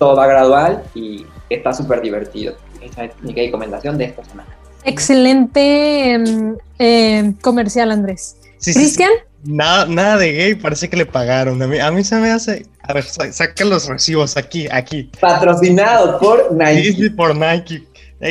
todo 0.04 0.18
va 0.18 0.28
gradual 0.28 0.84
y 0.94 1.26
está 1.50 1.72
súper 1.72 2.02
divertido. 2.02 2.58
Esa 2.82 3.06
es 3.06 3.12
mi 3.22 3.34
recomendación 3.34 3.98
de 3.98 4.06
esta 4.06 4.26
semana. 4.26 4.50
Excelente 4.84 6.12
em, 6.12 6.58
em, 6.78 7.34
comercial, 7.36 7.89
Andrés. 7.89 8.36
¿Cristian? 8.62 9.12
Nada, 9.46 9.86
nada 9.86 10.18
de 10.18 10.34
gay, 10.34 10.56
parece 10.56 10.89
que 10.89 10.98
le 10.98 11.06
pagaron. 11.06 11.62
A 11.62 11.68
mí, 11.68 11.80
a 11.80 11.89
mí 11.89 12.04
se 12.04 12.18
me 12.18 12.32
hace. 12.32 12.66
A 12.82 12.92
ver, 12.92 13.06
saca 13.06 13.63
los 13.63 13.88
recibos 13.88 14.36
aquí, 14.36 14.68
aquí. 14.70 15.10
Patrocinado 15.22 16.20
por 16.20 16.52
Nike. 16.52 16.94
Sí, 16.94 17.10
por 17.10 17.34
Nike. 17.34 17.88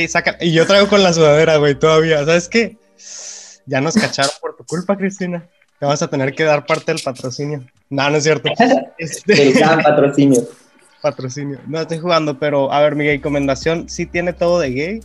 saca. 0.08 0.36
Y 0.42 0.52
yo 0.52 0.66
traigo 0.66 0.88
con 0.88 1.02
la 1.02 1.14
sudadera, 1.14 1.56
güey, 1.56 1.74
todavía. 1.74 2.18
¿Sabes 2.26 2.50
qué? 2.50 2.76
Ya 3.64 3.80
nos 3.80 3.94
cacharon 3.94 4.32
por 4.42 4.56
tu 4.56 4.64
culpa, 4.64 4.94
Cristina 4.94 5.48
te 5.82 5.86
vas 5.86 6.00
a 6.00 6.06
tener 6.06 6.32
que 6.32 6.44
dar 6.44 6.64
parte 6.64 6.92
del 6.92 7.02
patrocinio. 7.02 7.64
No, 7.90 8.08
no 8.08 8.16
es 8.16 8.22
cierto. 8.22 8.48
Este... 8.98 9.48
El 9.48 9.52
gran 9.54 9.82
patrocinio. 9.82 10.40
Patrocinio. 11.02 11.58
No 11.66 11.80
estoy 11.80 11.98
jugando, 11.98 12.38
pero 12.38 12.72
a 12.72 12.80
ver, 12.80 12.94
mi 12.94 13.04
gay 13.04 13.16
recomendación 13.16 13.88
sí 13.88 14.06
tiene 14.06 14.32
todo 14.32 14.60
de 14.60 14.70
gay. 14.70 15.00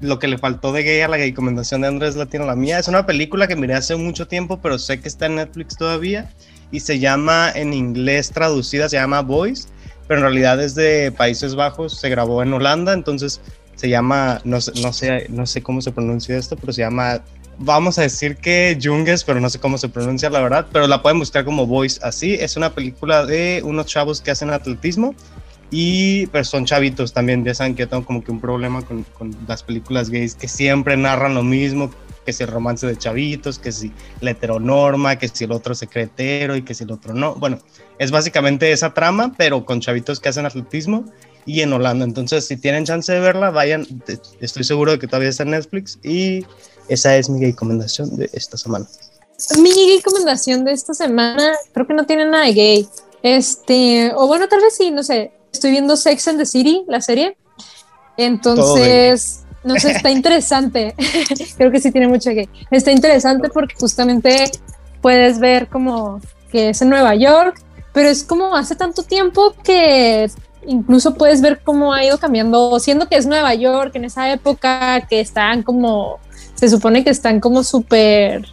Lo 0.00 0.18
que 0.18 0.28
le 0.28 0.38
faltó 0.38 0.72
de 0.72 0.82
gay 0.82 1.00
a 1.02 1.08
la 1.08 1.16
gay 1.16 1.30
recomendación 1.30 1.82
de 1.82 1.88
Andrés 1.88 2.16
la 2.16 2.26
tiene 2.26 2.46
la 2.46 2.56
mía. 2.56 2.78
Es 2.78 2.88
una 2.88 3.06
película 3.06 3.46
que 3.46 3.54
miré 3.54 3.74
hace 3.74 3.94
mucho 3.96 4.26
tiempo, 4.26 4.58
pero 4.60 4.78
sé 4.78 5.00
que 5.00 5.08
está 5.08 5.26
en 5.26 5.36
Netflix 5.36 5.76
todavía. 5.76 6.30
Y 6.72 6.80
se 6.80 6.98
llama, 6.98 7.52
en 7.54 7.72
inglés 7.72 8.30
traducida, 8.30 8.88
se 8.88 8.96
llama 8.96 9.22
Boys, 9.22 9.68
pero 10.08 10.18
en 10.18 10.24
realidad 10.24 10.60
es 10.60 10.74
de 10.74 11.12
Países 11.16 11.54
Bajos, 11.54 11.98
se 12.00 12.08
grabó 12.08 12.42
en 12.42 12.52
Holanda, 12.52 12.92
entonces 12.92 13.40
se 13.76 13.88
llama, 13.88 14.40
no 14.44 14.58
no 14.82 14.92
sé, 14.92 15.26
no 15.28 15.46
sé 15.46 15.62
cómo 15.62 15.80
se 15.80 15.92
pronuncia 15.92 16.36
esto, 16.36 16.56
pero 16.56 16.72
se 16.72 16.80
llama 16.82 17.20
vamos 17.58 17.98
a 17.98 18.02
decir 18.02 18.36
que 18.36 18.78
Junges, 18.82 19.24
pero 19.24 19.40
no 19.40 19.50
sé 19.50 19.58
cómo 19.58 19.78
se 19.78 19.88
pronuncia 19.88 20.30
la 20.30 20.40
verdad, 20.40 20.66
pero 20.72 20.86
la 20.86 21.02
pueden 21.02 21.18
buscar 21.18 21.44
como 21.44 21.66
Voice 21.66 22.00
así. 22.02 22.34
Es 22.34 22.56
una 22.56 22.74
película 22.74 23.24
de 23.24 23.62
unos 23.64 23.86
chavos 23.86 24.20
que 24.20 24.30
hacen 24.30 24.50
atletismo 24.50 25.14
y 25.70 26.26
pues 26.28 26.48
son 26.48 26.64
chavitos 26.64 27.12
también. 27.12 27.44
Ya 27.44 27.54
saben 27.54 27.74
que 27.74 27.80
yo 27.80 27.88
tengo 27.88 28.04
como 28.04 28.22
que 28.22 28.30
un 28.30 28.40
problema 28.40 28.82
con, 28.82 29.04
con, 29.18 29.36
las 29.46 29.62
películas 29.62 30.10
gays 30.10 30.34
que 30.34 30.48
siempre 30.48 30.96
narran 30.96 31.34
lo 31.34 31.42
mismo, 31.42 31.90
que 32.24 32.32
si 32.32 32.42
el 32.42 32.50
romance 32.50 32.86
de 32.86 32.96
chavitos, 32.96 33.58
que 33.58 33.72
si 33.72 33.92
la 34.20 34.32
heteronorma, 34.32 35.16
que 35.16 35.28
si 35.28 35.44
el 35.44 35.52
otro 35.52 35.74
secretero 35.74 36.56
y 36.56 36.62
que 36.62 36.74
si 36.74 36.84
el 36.84 36.92
otro 36.92 37.14
no. 37.14 37.34
Bueno, 37.36 37.58
es 37.98 38.10
básicamente 38.10 38.70
esa 38.72 38.94
trama, 38.94 39.32
pero 39.36 39.64
con 39.64 39.80
chavitos 39.80 40.20
que 40.20 40.28
hacen 40.28 40.46
atletismo 40.46 41.04
y 41.46 41.60
en 41.60 41.72
Holanda. 41.72 42.04
Entonces, 42.04 42.46
si 42.46 42.56
tienen 42.56 42.84
chance 42.84 43.12
de 43.12 43.20
verla, 43.20 43.50
vayan. 43.50 43.86
Estoy 44.40 44.64
seguro 44.64 44.92
de 44.92 44.98
que 44.98 45.06
todavía 45.06 45.30
está 45.30 45.44
en 45.44 45.50
Netflix 45.50 45.98
y 46.02 46.44
esa 46.88 47.16
es 47.16 47.28
mi 47.28 47.44
recomendación 47.44 48.16
de 48.16 48.30
esta 48.32 48.56
semana. 48.56 48.86
Mi 49.58 49.96
recomendación 49.96 50.64
de 50.64 50.72
esta 50.72 50.94
semana 50.94 51.52
creo 51.72 51.86
que 51.86 51.94
no 51.94 52.06
tiene 52.06 52.24
nada 52.24 52.44
de 52.44 52.54
gay. 52.54 52.88
Este, 53.22 54.12
o 54.14 54.26
bueno, 54.26 54.48
tal 54.48 54.60
vez 54.60 54.76
sí, 54.76 54.90
no 54.90 55.02
sé. 55.02 55.32
Estoy 55.52 55.72
viendo 55.72 55.96
Sex 55.96 56.28
and 56.28 56.38
the 56.38 56.46
City, 56.46 56.84
la 56.88 57.00
serie. 57.00 57.36
Entonces, 58.16 59.42
No 59.64 59.74
sé, 59.76 59.92
está 59.92 60.10
interesante. 60.20 60.94
Creo 61.56 61.70
que 61.70 61.80
sí 61.80 61.90
tiene 61.90 62.08
mucho 62.08 62.30
que. 62.30 62.48
Está 62.70 62.92
interesante 62.92 63.48
porque 63.48 63.74
justamente 63.78 64.50
puedes 65.00 65.38
ver 65.38 65.68
como 65.68 66.20
que 66.50 66.70
es 66.70 66.82
en 66.82 66.90
Nueva 66.90 67.14
York, 67.14 67.62
pero 67.92 68.08
es 68.08 68.22
como 68.22 68.54
hace 68.56 68.76
tanto 68.76 69.02
tiempo 69.02 69.54
que 69.62 70.30
incluso 70.66 71.14
puedes 71.14 71.40
ver 71.40 71.60
cómo 71.62 71.92
ha 71.92 72.04
ido 72.04 72.18
cambiando, 72.18 72.78
siendo 72.80 73.08
que 73.08 73.16
es 73.16 73.26
Nueva 73.26 73.54
York 73.54 73.92
en 73.94 74.04
esa 74.04 74.32
época, 74.32 75.06
que 75.08 75.20
están 75.20 75.62
como, 75.62 76.18
se 76.56 76.68
supone 76.68 77.04
que 77.04 77.10
están 77.10 77.38
como 77.38 77.62
súper, 77.62 78.46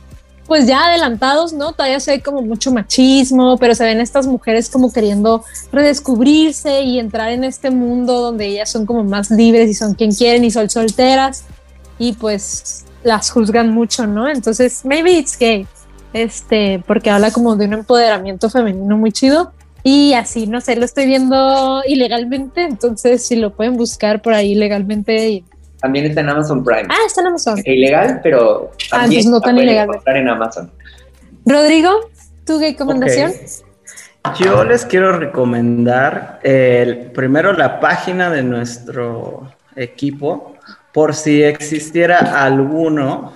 pues 0.46 0.68
ya 0.68 0.88
adelantados, 0.88 1.54
¿no? 1.54 1.74
Todavía 1.74 2.00
se 2.00 2.12
ve 2.12 2.22
como 2.22 2.42
mucho 2.42 2.72
machismo, 2.72 3.58
pero 3.58 3.74
se 3.74 3.86
ven 3.86 4.00
estas 4.00 4.28
mujeres 4.28 4.70
como 4.70 4.92
queriendo 4.92 5.44
redescubrirse 5.72 6.82
y 6.82 7.00
entrar 7.00 7.32
en 7.32 7.44
este 7.44 7.72
mundo 7.72 8.22
donde 8.22 8.46
ellas 8.46 8.70
son 8.70 8.86
como 8.86 9.04
más 9.04 9.32
libres 9.32 9.70
y 9.70 9.74
son 9.74 9.96
quien 9.96 10.14
quieren 10.14 10.44
y 10.44 10.52
son 10.52 10.70
solteras 10.70 11.46
y 11.98 12.14
pues 12.14 12.86
las 13.04 13.32
juzgan 13.32 13.72
mucho, 13.72 14.06
¿no? 14.06 14.30
Entonces, 14.30 14.86
maybe 14.86 15.12
it's 15.12 15.38
gay, 15.38 15.66
este, 16.14 16.84
porque 16.86 17.10
habla 17.10 17.32
como 17.32 17.56
de 17.56 17.66
un 17.66 17.74
empoderamiento 17.74 18.50
femenino 18.50 18.98
muy 18.98 19.12
chido 19.12 19.52
y 19.84 20.14
así, 20.14 20.48
no 20.48 20.62
sé, 20.62 20.78
lo 20.78 20.86
estoy 20.86 21.06
viendo 21.06 21.82
ilegalmente, 21.86 22.64
entonces 22.64 23.26
si 23.26 23.36
lo 23.36 23.54
pueden 23.54 23.76
buscar 23.76 24.22
por 24.22 24.34
ahí 24.34 24.56
legalmente. 24.56 25.44
También 25.84 26.06
está 26.06 26.22
en 26.22 26.30
Amazon 26.30 26.64
Prime. 26.64 26.88
Ah, 26.90 26.96
está 27.06 27.20
en 27.20 27.28
Amazon. 27.28 27.60
Es 27.60 27.68
ilegal, 27.68 28.22
pero 28.24 28.72
Ah, 28.90 29.02
también 29.02 29.20
entonces 29.20 29.32
no 29.32 29.42
tan 29.42 29.58
ilegal. 29.58 29.90
encontrar 29.90 30.16
en 30.16 30.30
Amazon. 30.30 30.72
Rodrigo, 31.46 32.10
¿tu 32.46 32.58
recomendación? 32.58 33.34
Yo 34.40 34.64
les 34.64 34.86
quiero 34.86 35.20
recomendar 35.20 36.40
el, 36.42 37.12
primero 37.12 37.52
la 37.52 37.82
página 37.82 38.30
de 38.30 38.44
nuestro 38.44 39.52
equipo, 39.76 40.56
por 40.94 41.14
si 41.14 41.44
existiera 41.44 42.42
alguno 42.46 43.34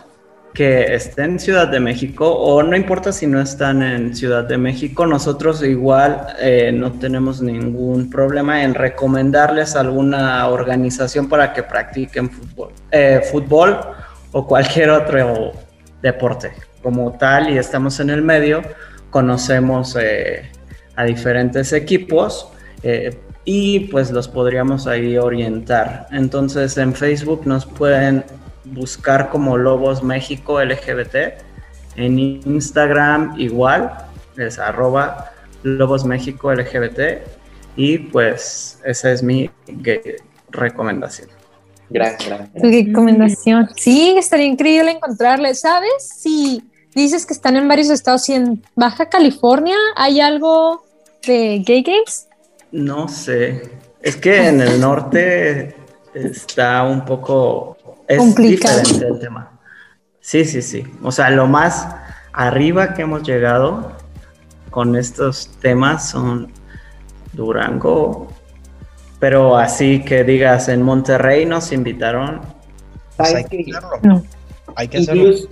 que 0.57 0.95
esté 0.95 1.21
en 1.21 1.39
Ciudad 1.39 1.67
de 1.67 1.79
México 1.79 2.27
o 2.27 2.63
no 2.63 2.75
importa 2.75 3.11
si 3.11 3.27
no 3.27 3.39
están 3.39 3.83
en 3.83 4.15
Ciudad 4.15 4.43
de 4.43 4.57
México, 4.57 5.05
nosotros 5.05 5.61
igual 5.61 6.35
eh, 6.39 6.71
no 6.73 6.93
tenemos 6.93 7.43
ningún 7.43 8.09
problema 8.09 8.63
en 8.63 8.73
recomendarles 8.73 9.75
alguna 9.75 10.47
organización 10.47 11.29
para 11.29 11.53
que 11.53 11.61
practiquen 11.61 12.31
fútbol, 12.31 12.71
eh, 12.89 13.21
fútbol 13.31 13.79
o 14.31 14.47
cualquier 14.47 14.89
otro 14.89 15.51
deporte 16.01 16.53
como 16.81 17.11
tal 17.11 17.51
y 17.51 17.59
estamos 17.59 17.99
en 17.99 18.09
el 18.09 18.23
medio, 18.23 18.63
conocemos 19.11 19.95
eh, 20.01 20.49
a 20.95 21.03
diferentes 21.03 21.71
equipos 21.71 22.51
y 23.45 23.81
pues 23.91 24.09
los 24.09 24.27
podríamos 24.27 24.87
ahí 24.87 25.19
orientar. 25.19 26.07
Entonces 26.11 26.75
en 26.79 26.95
Facebook 26.95 27.45
nos 27.45 27.67
pueden 27.67 28.23
buscar 28.73 29.29
como 29.29 29.57
Lobos 29.57 30.03
México 30.03 30.63
LGBT, 30.63 31.15
en 31.95 32.19
Instagram 32.19 33.35
igual, 33.39 33.91
es 34.37 34.59
arroba 34.59 35.31
Lobos 35.63 36.05
México 36.05 36.53
LGBT 36.53 37.21
y 37.75 37.97
pues 37.97 38.79
esa 38.85 39.11
es 39.11 39.23
mi 39.23 39.49
recomendación. 40.51 41.29
Gracias, 41.89 42.27
gracias. 42.27 42.61
Tu 42.61 42.69
recomendación. 42.69 43.69
Sí, 43.75 44.15
estaría 44.17 44.45
increíble 44.45 44.91
encontrarle. 44.91 45.55
¿Sabes? 45.55 45.91
Si 45.99 46.61
dices 46.93 47.25
que 47.25 47.33
están 47.33 47.55
en 47.55 47.67
varios 47.67 47.89
estados 47.89 48.27
y 48.29 48.33
en 48.33 48.63
Baja 48.75 49.09
California 49.09 49.77
hay 49.95 50.19
algo 50.19 50.83
de 51.25 51.63
gay 51.65 51.83
games. 51.83 52.27
No 52.71 53.07
sé, 53.07 53.71
es 54.01 54.15
que 54.17 54.47
en 54.47 54.61
el 54.61 54.81
norte 54.81 55.75
está 56.13 56.83
un 56.83 57.05
poco 57.05 57.76
es 58.07 58.17
Complicado. 58.17 58.79
diferente 58.79 59.07
el 59.07 59.19
tema. 59.19 59.59
Sí, 60.19 60.45
sí, 60.45 60.61
sí. 60.61 60.83
O 61.03 61.11
sea, 61.11 61.29
lo 61.29 61.47
más 61.47 61.87
arriba 62.33 62.93
que 62.93 63.03
hemos 63.03 63.23
llegado 63.23 63.93
con 64.69 64.95
estos 64.95 65.49
temas 65.61 66.09
son 66.09 66.51
Durango, 67.33 68.27
pero 69.19 69.57
así 69.57 70.03
que 70.03 70.23
digas 70.23 70.69
en 70.69 70.81
Monterrey 70.81 71.45
nos 71.45 71.71
invitaron. 71.71 72.41
Pues 73.15 73.29
hay 73.29 73.43
¿Sabes 73.43 73.49
que 73.49 73.65
hacerlo. 73.71 73.89
No. 74.03 74.23
Hay 74.75 74.87
que 74.87 74.97
hacerlo. 74.97 75.23
Incluso, 75.23 75.49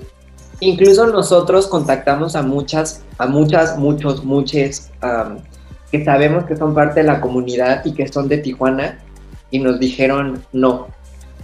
incluso 0.60 1.08
nosotros 1.08 1.68
contactamos 1.68 2.36
a 2.36 2.41
muchas, 2.41 3.04
a 3.18 3.28
muchas, 3.28 3.78
muchos, 3.78 4.24
muchos 4.24 4.91
que 5.91 6.04
sabemos 6.04 6.46
que 6.46 6.56
son 6.56 6.74
parte 6.74 7.02
de 7.02 7.08
la 7.08 7.22
comunidad 7.22 7.86
y 7.86 7.94
que 7.94 8.08
son 8.08 8.28
de 8.28 8.39
Tijuana 8.39 9.00
y 9.52 9.60
nos 9.60 9.80
dijeron 9.80 10.44
no. 10.52 10.88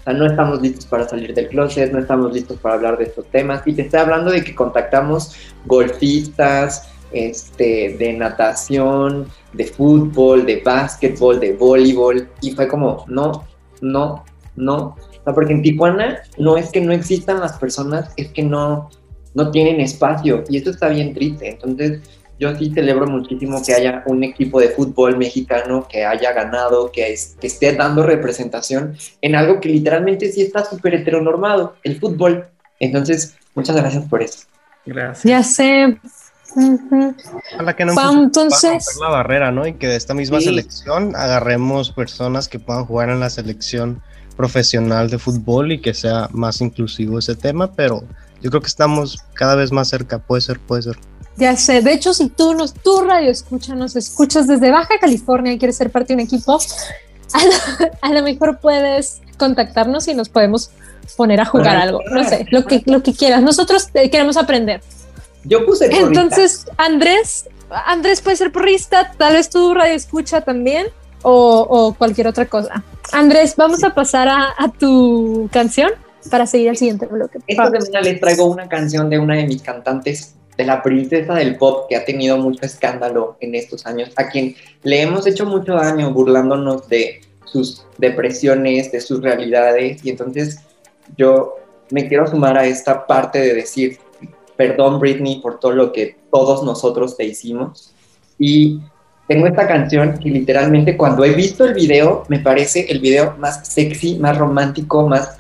O 0.02 0.04
sea, 0.04 0.14
no 0.14 0.26
estamos 0.26 0.62
listos 0.62 0.86
para 0.88 1.08
salir 1.08 1.34
del 1.34 1.48
closet, 1.48 1.92
no 1.92 2.00
estamos 2.00 2.34
listos 2.34 2.58
para 2.60 2.76
hablar 2.76 2.98
de 2.98 3.04
estos 3.04 3.26
temas. 3.28 3.62
Y 3.68 3.74
te 3.74 3.84
estoy 3.84 4.00
hablando 4.00 4.32
de 4.32 4.44
que 4.44 4.56
contactamos 4.56 5.36
golfistas, 5.66 6.90
este, 7.12 7.96
de 8.00 8.14
natación, 8.14 9.28
de 9.54 9.66
fútbol, 9.66 10.46
de 10.46 10.62
básquetbol, 10.66 11.40
de 11.40 11.54
voleibol. 11.54 12.28
Y 12.42 12.52
fue 12.52 12.68
como, 12.68 13.06
no, 13.08 13.46
no, 13.82 14.26
no. 14.56 14.78
O 14.78 15.24
sea, 15.24 15.34
porque 15.36 15.54
en 15.54 15.62
Tijuana 15.62 16.24
no 16.40 16.58
es 16.58 16.72
que 16.72 16.82
no 16.82 16.94
existan 16.94 17.40
las 17.40 17.60
personas, 17.60 18.12
es 18.18 18.30
que 18.30 18.42
no, 18.42 18.90
no 19.36 19.52
tienen 19.52 19.82
espacio. 19.82 20.44
Y 20.50 20.58
esto 20.58 20.72
está 20.72 20.90
bien 20.90 21.14
triste. 21.14 21.48
Entonces, 21.48 22.02
yo 22.42 22.56
sí 22.58 22.72
celebro 22.74 23.06
muchísimo 23.06 23.62
que 23.64 23.72
haya 23.76 24.02
un 24.08 24.24
equipo 24.24 24.60
de 24.60 24.70
fútbol 24.70 25.16
mexicano 25.16 25.88
que 25.88 26.04
haya 26.04 26.34
ganado, 26.34 26.92
que, 26.92 27.14
es- 27.14 27.36
que 27.40 27.46
esté 27.46 27.74
dando 27.76 28.02
representación 28.04 28.96
en 29.22 29.36
algo 29.36 29.60
que 29.62 29.70
literalmente 29.70 30.32
sí 30.32 30.42
está 30.42 30.66
súper 30.66 30.96
heteronormado, 30.96 31.76
el 31.84 32.00
fútbol. 32.00 32.48
Entonces, 32.80 33.36
muchas 33.54 33.76
gracias 33.76 34.06
por 34.06 34.24
eso. 34.24 34.40
Gracias. 34.88 35.24
Ya 35.24 35.44
sé. 35.44 36.00
Ujú. 36.56 37.16
Ojalá 37.54 37.76
que 37.76 37.86
no 37.86 37.94
pueda 37.94 38.12
entonces- 38.12 38.72
romper 38.88 39.02
la 39.02 39.10
barrera, 39.10 39.52
¿no? 39.52 39.68
Y 39.68 39.74
que 39.76 39.88
de 39.88 39.96
esta 39.96 40.16
misma 40.16 40.40
Sí. 40.40 40.46
selección 40.46 41.16
agarremos 41.16 41.92
personas 41.92 42.48
que 42.48 42.58
puedan 42.58 42.86
jugar 42.86 43.10
en 43.12 43.20
la 43.20 43.30
selección 43.30 44.02
profesional 44.36 45.12
de 45.12 45.20
fútbol 45.20 45.72
y 45.74 45.80
que 45.80 45.94
sea 45.94 46.28
más 46.32 46.60
inclusivo 46.62 47.20
ese 47.20 47.36
tema, 47.36 47.72
pero 47.74 48.02
yo 48.42 48.50
creo 48.50 48.62
que 48.62 48.68
estamos 48.68 49.20
cada 49.36 49.54
vez 49.54 49.72
más 49.72 49.90
cerca, 49.90 50.18
puede 50.18 50.42
ser, 50.42 50.60
puede 50.60 50.82
ser. 50.82 50.98
Ya 51.38 51.56
sé, 51.56 51.82
de 51.82 51.94
hecho, 51.94 52.14
si 52.14 52.30
tú 52.30 52.54
nos, 52.54 52.74
tu 52.74 53.02
radio 53.02 53.32
escucha, 53.32 53.74
nos 53.74 53.96
escuchas 53.96 54.48
desde 54.48 54.70
Baja 54.70 55.00
California 55.00 55.54
y 55.54 55.58
quieres 55.58 55.78
ser 55.78 55.90
parte 55.90 56.10
de 56.10 56.16
un 56.16 56.20
equipo, 56.20 56.60
a 57.34 57.46
lo, 57.46 57.92
a 58.02 58.14
lo 58.14 58.24
mejor 58.24 58.60
puedes 58.60 59.22
contactarnos 59.38 60.08
y 60.08 60.14
nos 60.14 60.30
podemos 60.30 60.70
poner 61.18 61.42
a 61.42 61.46
jugar 61.46 61.78
algo. 61.78 62.02
No 62.12 62.24
sé, 62.24 62.46
lo 62.52 62.66
que, 62.66 62.84
lo 62.86 63.02
que 63.02 63.14
quieras. 63.14 63.42
Nosotros 63.42 63.90
eh, 63.94 64.10
queremos 64.10 64.38
aprender. 64.38 64.82
Yo 65.44 65.66
puse 65.66 65.90
porrista. 65.90 66.08
Entonces, 66.08 66.66
Andrés, 66.78 67.48
Andrés 67.70 68.22
puede 68.22 68.38
ser 68.38 68.52
porrista, 68.52 69.14
tal 69.18 69.34
vez 69.34 69.50
tu 69.50 69.74
radio 69.74 69.96
escucha 69.96 70.42
también 70.42 70.88
o, 71.24 71.66
o 71.70 71.94
cualquier 71.94 72.28
otra 72.28 72.46
cosa. 72.46 72.84
Andrés, 73.12 73.56
vamos 73.56 73.84
a 73.84 73.94
pasar 73.96 74.28
a, 74.28 74.50
a 74.58 74.70
tu 74.70 75.50
canción 75.52 75.92
para 76.30 76.46
seguir 76.46 76.70
al 76.70 76.78
siguiente 76.78 77.08
bloque. 77.08 77.40
Esta 77.48 77.72
semana 77.82 78.02
les 78.02 78.20
traigo 78.20 78.46
una 78.46 78.70
canción 78.70 79.10
de 79.10 79.18
una 79.18 79.36
de 79.36 79.48
mis 79.48 79.62
cantantes, 79.62 80.36
de 80.58 80.66
la 80.66 80.84
princesa 80.84 81.34
del 81.36 81.56
pop, 81.58 81.88
que 81.90 81.96
ha 81.96 82.06
tenido 82.06 82.38
mucho 82.38 82.66
escándalo 82.66 83.38
en 83.40 83.56
estos 83.56 83.86
años, 83.86 84.12
a 84.16 84.30
quien 84.30 84.56
le 84.84 85.02
hemos 85.02 85.26
hecho 85.28 85.46
mucho 85.46 85.74
daño 85.74 86.12
burlándonos 86.12 86.88
de 86.88 87.22
sus 87.46 87.86
depresiones, 87.98 88.92
de 88.92 89.02
sus 89.02 89.22
realidades, 89.22 90.06
y 90.06 90.10
entonces 90.10 90.60
yo 91.18 91.56
me 91.90 92.08
quiero 92.08 92.28
sumar 92.28 92.58
a 92.58 92.66
esta 92.66 93.06
parte 93.06 93.40
de 93.40 93.54
decir, 93.54 93.98
perdón 94.56 95.00
Britney 95.00 95.42
por 95.42 95.60
todo 95.60 95.72
lo 95.72 95.92
que 95.92 96.18
todos 96.32 96.64
nosotros 96.64 97.18
te 97.18 97.26
hicimos, 97.26 97.94
y 98.38 98.80
tengo 99.28 99.48
esta 99.48 99.68
canción 99.68 100.18
que 100.18 100.30
literalmente 100.30 100.98
cuando 100.98 101.24
he 101.24 101.32
visto 101.32 101.64
el 101.64 101.74
video, 101.74 102.26
me 102.28 102.40
parece 102.40 102.92
el 102.92 103.00
video 103.00 103.36
más 103.38 103.66
sexy, 103.68 104.20
más 104.20 104.38
romántico, 104.38 105.08
más 105.08 105.38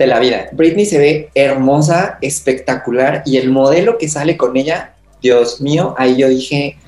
de 0.00 0.06
la 0.06 0.18
vida. 0.18 0.48
Britney 0.52 0.86
se 0.86 0.98
ve 0.98 1.30
hermosa, 1.34 2.16
espectacular 2.22 3.22
y 3.26 3.36
el 3.36 3.50
modelo 3.50 3.98
que 3.98 4.08
sale 4.08 4.38
con 4.38 4.56
ella, 4.56 4.94
Dios 5.20 5.60
mío, 5.60 5.94
ahí 5.98 6.16
yo 6.16 6.26
dije, 6.26 6.78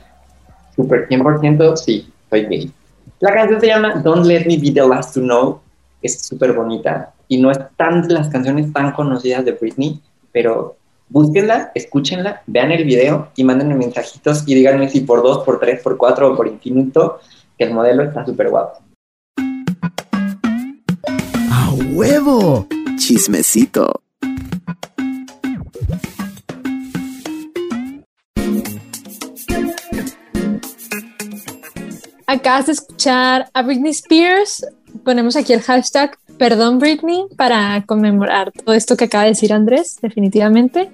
super 0.75 1.07
100%, 1.11 1.77
sí, 1.77 2.11
soy 2.31 2.47
gay. 2.47 2.73
La 3.21 3.35
canción 3.35 3.61
se 3.61 3.67
llama 3.67 3.97
Don't 4.03 4.25
Let 4.25 4.47
Me 4.47 4.57
Be 4.57 4.71
the 4.71 4.89
Last 4.89 5.13
to 5.13 5.21
Know, 5.21 5.61
es 6.01 6.23
súper 6.23 6.55
bonita 6.55 7.13
y 7.29 7.37
no 7.37 7.51
es 7.51 7.59
tan 7.77 8.09
de 8.09 8.15
las 8.15 8.31
canciones 8.31 8.73
tan 8.73 8.93
conocidas 8.93 9.45
de 9.45 9.53
Britney, 9.53 10.01
pero 10.33 10.77
búsquenla, 11.11 11.71
escúchenla, 11.75 12.43
vean 12.47 12.73
el 12.73 12.85
video 12.85 13.29
y 13.37 13.45
mándenme 13.45 13.75
mensajitos 13.75 14.45
y 14.47 14.55
díganme 14.55 14.89
si 14.89 15.01
por 15.01 15.23
dos, 15.23 15.45
por 15.45 15.61
tres, 15.61 15.83
por 15.83 15.99
cuatro 15.99 16.33
o 16.33 16.37
por 16.37 16.49
infinito, 16.49 17.21
que 17.59 17.65
el 17.65 17.75
modelo 17.75 18.05
está 18.05 18.25
súper 18.25 18.49
guapo. 18.49 18.79
¡A 21.51 21.75
huevo! 21.93 22.67
Chismecito. 23.03 24.01
Acabas 32.29 32.67
de 32.67 32.73
escuchar 32.73 33.51
a 33.53 33.63
Britney 33.63 33.91
Spears. 33.91 34.65
Ponemos 35.05 35.35
aquí 35.35 35.53
el 35.53 35.63
hashtag 35.63 36.17
Perdón 36.39 36.79
Britney 36.79 37.25
para 37.37 37.85
conmemorar 37.87 38.53
todo 38.53 38.73
esto 38.73 38.97
que 38.97 39.07
acaba 39.07 39.25
de 39.25 39.31
decir 39.31 39.53
Andrés, 39.53 39.99
definitivamente. 40.01 40.93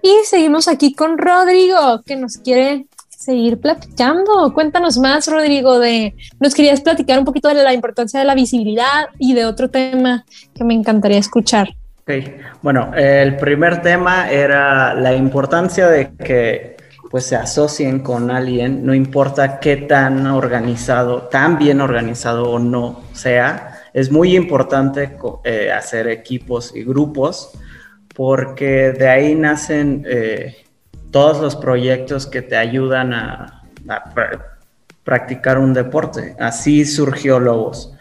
Y 0.00 0.24
seguimos 0.24 0.66
aquí 0.66 0.94
con 0.94 1.18
Rodrigo, 1.18 2.00
que 2.06 2.16
nos 2.16 2.38
quiere 2.38 2.86
seguir 3.24 3.58
platicando. 3.58 4.52
Cuéntanos 4.52 4.98
más, 4.98 5.26
Rodrigo, 5.26 5.78
de 5.78 6.14
nos 6.40 6.54
querías 6.54 6.80
platicar 6.80 7.18
un 7.18 7.24
poquito 7.24 7.48
de 7.48 7.54
la 7.54 7.72
importancia 7.72 8.20
de 8.20 8.26
la 8.26 8.34
visibilidad 8.34 9.08
y 9.18 9.34
de 9.34 9.46
otro 9.46 9.70
tema 9.70 10.24
que 10.54 10.64
me 10.64 10.74
encantaría 10.74 11.18
escuchar. 11.18 11.68
Ok, 12.02 12.12
bueno, 12.60 12.92
el 12.94 13.36
primer 13.36 13.80
tema 13.80 14.30
era 14.30 14.92
la 14.94 15.14
importancia 15.14 15.88
de 15.88 16.12
que 16.12 16.76
pues 17.10 17.26
se 17.26 17.36
asocien 17.36 18.00
con 18.00 18.30
alguien, 18.30 18.84
no 18.84 18.92
importa 18.92 19.60
qué 19.60 19.76
tan 19.76 20.26
organizado, 20.26 21.22
tan 21.28 21.58
bien 21.58 21.80
organizado 21.80 22.50
o 22.50 22.58
no 22.58 23.02
sea, 23.12 23.82
es 23.94 24.10
muy 24.10 24.36
importante 24.36 25.16
eh, 25.44 25.70
hacer 25.70 26.08
equipos 26.08 26.74
y 26.74 26.82
grupos 26.82 27.52
porque 28.14 28.92
de 28.92 29.08
ahí 29.08 29.34
nacen 29.34 30.04
eh, 30.08 30.63
todos 31.14 31.40
los 31.40 31.54
proyectos 31.54 32.26
que 32.26 32.42
te 32.42 32.56
ayudan 32.56 33.14
a, 33.14 33.62
practicar 35.04 35.58
un 35.58 35.72
deporte. 35.72 36.34
Así 36.40 36.84
surgió 36.84 37.38
Lobos. 37.38 37.92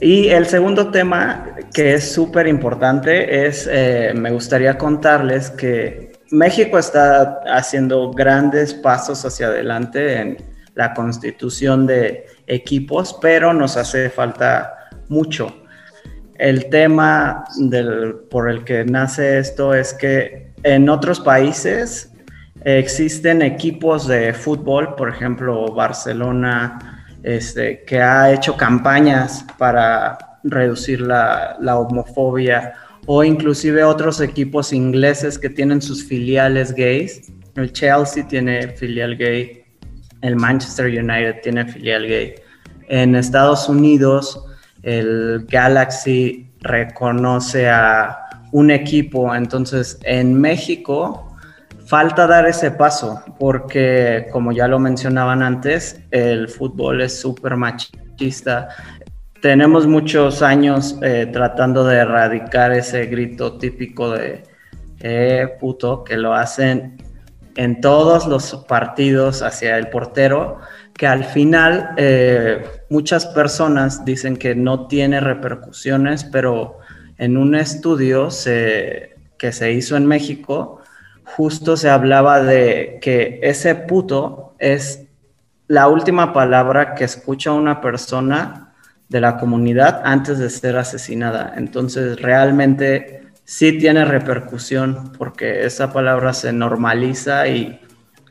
Y 0.00 0.28
el 0.28 0.46
segundo 0.46 0.90
tema 0.90 1.44
que 1.74 1.92
es 1.92 2.10
súper 2.10 2.46
importante 2.46 3.46
es, 3.46 3.68
eh, 3.70 4.14
me 4.14 4.30
gustaría 4.30 4.78
contarles 4.78 5.50
que 5.50 6.12
México 6.30 6.78
está 6.78 7.40
haciendo 7.52 8.12
grandes 8.12 8.72
pasos 8.72 9.26
hacia 9.26 9.48
adelante 9.48 10.18
en 10.18 10.38
la 10.74 10.94
constitución 10.94 11.86
de 11.86 12.24
equipos, 12.46 13.18
pero 13.20 13.52
nos 13.52 13.76
hace 13.76 14.08
falta 14.08 14.88
mucho. 15.08 15.54
El 16.38 16.70
tema 16.70 17.44
por 18.30 18.48
el 18.48 18.64
que 18.64 18.86
nace 18.86 19.38
esto 19.38 19.74
es 19.74 19.92
que 19.92 20.54
en 20.62 20.88
otros 20.88 21.20
países 21.20 22.10
existen 22.76 23.40
equipos 23.42 24.06
de 24.06 24.34
fútbol, 24.34 24.94
por 24.94 25.08
ejemplo, 25.08 25.72
Barcelona, 25.72 27.04
este, 27.22 27.84
que 27.84 28.00
ha 28.02 28.32
hecho 28.32 28.56
campañas 28.56 29.44
para 29.56 30.18
reducir 30.44 31.00
la, 31.00 31.56
la 31.60 31.78
homofobia 31.78 32.74
o 33.06 33.24
inclusive 33.24 33.82
otros 33.84 34.20
equipos 34.20 34.72
ingleses 34.72 35.38
que 35.38 35.48
tienen 35.48 35.80
sus 35.80 36.04
filiales 36.04 36.74
gays. 36.74 37.32
El 37.56 37.72
Chelsea 37.72 38.26
tiene 38.28 38.68
filial 38.68 39.16
gay, 39.16 39.64
el 40.20 40.36
Manchester 40.36 40.86
United 40.86 41.40
tiene 41.42 41.66
filial 41.66 42.06
gay. 42.06 42.34
En 42.88 43.16
Estados 43.16 43.68
Unidos, 43.68 44.44
el 44.82 45.46
Galaxy 45.48 46.50
reconoce 46.60 47.68
a 47.68 48.18
un 48.52 48.70
equipo, 48.70 49.34
entonces 49.34 49.98
en 50.04 50.38
México 50.40 51.27
falta 51.88 52.26
dar 52.26 52.46
ese 52.46 52.70
paso, 52.70 53.22
porque 53.38 54.26
como 54.30 54.52
ya 54.52 54.68
lo 54.68 54.78
mencionaban 54.78 55.42
antes, 55.42 55.98
el 56.10 56.50
fútbol 56.50 57.00
es 57.00 57.18
súper 57.18 57.56
machista, 57.56 58.68
tenemos 59.40 59.86
muchos 59.86 60.42
años 60.42 60.98
eh, 61.00 61.30
tratando 61.32 61.84
de 61.84 61.96
erradicar 61.96 62.72
ese 62.72 63.06
grito 63.06 63.56
típico 63.56 64.10
de 64.10 64.42
eh, 65.00 65.48
puto 65.58 66.04
que 66.04 66.18
lo 66.18 66.34
hacen 66.34 66.98
en 67.56 67.80
todos 67.80 68.26
los 68.26 68.54
partidos 68.68 69.40
hacia 69.40 69.78
el 69.78 69.88
portero, 69.88 70.58
que 70.92 71.06
al 71.06 71.24
final 71.24 71.94
eh, 71.96 72.64
muchas 72.90 73.24
personas 73.24 74.04
dicen 74.04 74.36
que 74.36 74.54
no 74.54 74.88
tiene 74.88 75.20
repercusiones, 75.20 76.24
pero 76.24 76.80
en 77.16 77.38
un 77.38 77.54
estudio 77.54 78.28
que 78.28 79.52
se 79.52 79.72
hizo 79.72 79.96
en 79.96 80.04
México, 80.04 80.82
justo 81.36 81.76
se 81.76 81.90
hablaba 81.90 82.42
de 82.42 82.98
que 83.00 83.40
ese 83.42 83.74
puto 83.74 84.54
es 84.58 85.06
la 85.66 85.88
última 85.88 86.32
palabra 86.32 86.94
que 86.94 87.04
escucha 87.04 87.52
una 87.52 87.80
persona 87.80 88.72
de 89.08 89.20
la 89.20 89.36
comunidad 89.36 90.02
antes 90.04 90.38
de 90.38 90.50
ser 90.50 90.76
asesinada. 90.76 91.54
Entonces, 91.56 92.20
realmente 92.20 93.22
sí 93.44 93.78
tiene 93.78 94.04
repercusión 94.04 95.12
porque 95.16 95.64
esa 95.64 95.92
palabra 95.92 96.32
se 96.32 96.52
normaliza 96.52 97.48
y 97.48 97.80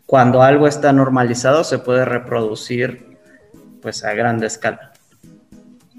cuando 0.06 0.42
algo 0.42 0.68
está 0.68 0.94
normalizado 0.94 1.64
se 1.64 1.80
puede 1.80 2.06
reproducir 2.06 3.18
pues 3.82 4.04
a 4.04 4.14
grande 4.14 4.48
escala. 4.48 4.94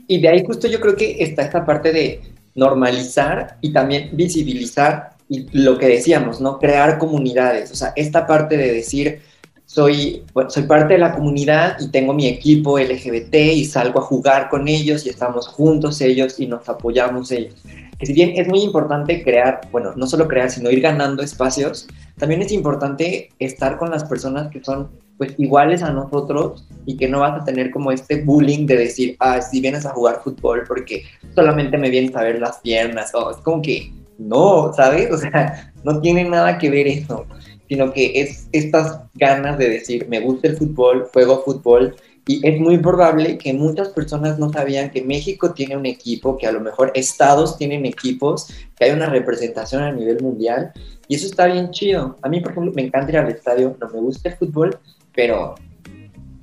Y 0.06 0.20
de 0.20 0.28
ahí 0.28 0.44
justo 0.44 0.66
yo 0.68 0.80
creo 0.80 0.96
que 0.96 1.22
está 1.22 1.42
esta 1.42 1.64
parte 1.64 1.92
de 1.92 2.22
normalizar 2.54 3.58
y 3.60 3.72
también 3.72 4.10
visibilizar 4.12 5.17
y 5.28 5.46
lo 5.52 5.78
que 5.78 5.86
decíamos, 5.86 6.40
¿no? 6.40 6.58
Crear 6.58 6.98
comunidades, 6.98 7.70
o 7.70 7.74
sea, 7.74 7.92
esta 7.96 8.26
parte 8.26 8.56
de 8.56 8.72
decir, 8.72 9.20
soy, 9.66 10.24
soy 10.48 10.62
parte 10.62 10.94
de 10.94 10.98
la 10.98 11.14
comunidad 11.14 11.76
y 11.78 11.88
tengo 11.88 12.14
mi 12.14 12.26
equipo 12.26 12.78
LGBT 12.78 13.34
y 13.34 13.66
salgo 13.66 14.00
a 14.00 14.02
jugar 14.02 14.48
con 14.48 14.66
ellos 14.66 15.04
y 15.04 15.10
estamos 15.10 15.46
juntos 15.46 16.00
ellos 16.00 16.40
y 16.40 16.46
nos 16.46 16.66
apoyamos 16.70 17.30
ellos. 17.30 17.54
Que 17.98 18.06
si 18.06 18.14
bien 18.14 18.32
es 18.36 18.48
muy 18.48 18.62
importante 18.62 19.22
crear, 19.22 19.60
bueno, 19.70 19.92
no 19.94 20.06
solo 20.06 20.26
crear, 20.26 20.50
sino 20.50 20.70
ir 20.70 20.80
ganando 20.80 21.22
espacios, 21.22 21.86
también 22.16 22.40
es 22.40 22.50
importante 22.52 23.28
estar 23.38 23.76
con 23.76 23.90
las 23.90 24.04
personas 24.04 24.50
que 24.50 24.64
son 24.64 24.88
pues 25.18 25.34
iguales 25.36 25.82
a 25.82 25.92
nosotros 25.92 26.64
y 26.86 26.96
que 26.96 27.08
no 27.08 27.20
vas 27.20 27.42
a 27.42 27.44
tener 27.44 27.70
como 27.70 27.92
este 27.92 28.22
bullying 28.22 28.66
de 28.66 28.76
decir, 28.76 29.16
ah, 29.18 29.42
si 29.42 29.60
vienes 29.60 29.84
a 29.84 29.90
jugar 29.90 30.22
fútbol 30.24 30.62
porque 30.66 31.02
solamente 31.34 31.76
me 31.76 31.90
vienes 31.90 32.16
a 32.16 32.22
ver 32.22 32.40
las 32.40 32.58
piernas, 32.60 33.14
o 33.14 33.32
es 33.32 33.36
como 33.38 33.60
que 33.60 33.92
no, 34.18 34.72
¿sabes? 34.74 35.10
O 35.10 35.16
sea, 35.16 35.72
no 35.84 36.00
tiene 36.00 36.24
nada 36.24 36.58
que 36.58 36.70
ver 36.70 36.86
eso 36.86 37.26
sino 37.68 37.92
que 37.92 38.20
es 38.20 38.48
estas 38.52 39.00
ganas 39.14 39.58
de 39.58 39.68
decir, 39.68 40.08
me 40.08 40.20
gusta 40.20 40.48
el 40.48 40.56
fútbol, 40.56 41.08
juego 41.12 41.42
fútbol, 41.44 41.94
y 42.26 42.46
es 42.46 42.60
muy 42.60 42.78
probable 42.78 43.38
que 43.38 43.54
muchas 43.54 43.88
personas 43.88 44.38
no 44.38 44.52
sabían 44.52 44.90
que 44.90 45.02
México 45.02 45.52
tiene 45.52 45.76
un 45.76 45.86
equipo, 45.86 46.36
que 46.36 46.46
a 46.46 46.52
lo 46.52 46.60
mejor 46.60 46.92
estados 46.94 47.56
tienen 47.56 47.86
equipos, 47.86 48.48
que 48.76 48.84
hay 48.86 48.90
una 48.90 49.06
representación 49.06 49.82
a 49.82 49.92
nivel 49.92 50.22
mundial, 50.22 50.72
y 51.08 51.14
eso 51.14 51.26
está 51.26 51.46
bien 51.46 51.70
chido. 51.70 52.16
A 52.22 52.28
mí, 52.28 52.40
por 52.40 52.52
ejemplo, 52.52 52.72
me 52.74 52.82
encanta 52.82 53.12
ir 53.12 53.18
al 53.18 53.28
estadio, 53.28 53.76
no 53.80 53.88
me 53.88 54.00
gusta 54.00 54.30
el 54.30 54.36
fútbol, 54.36 54.78
pero 55.14 55.54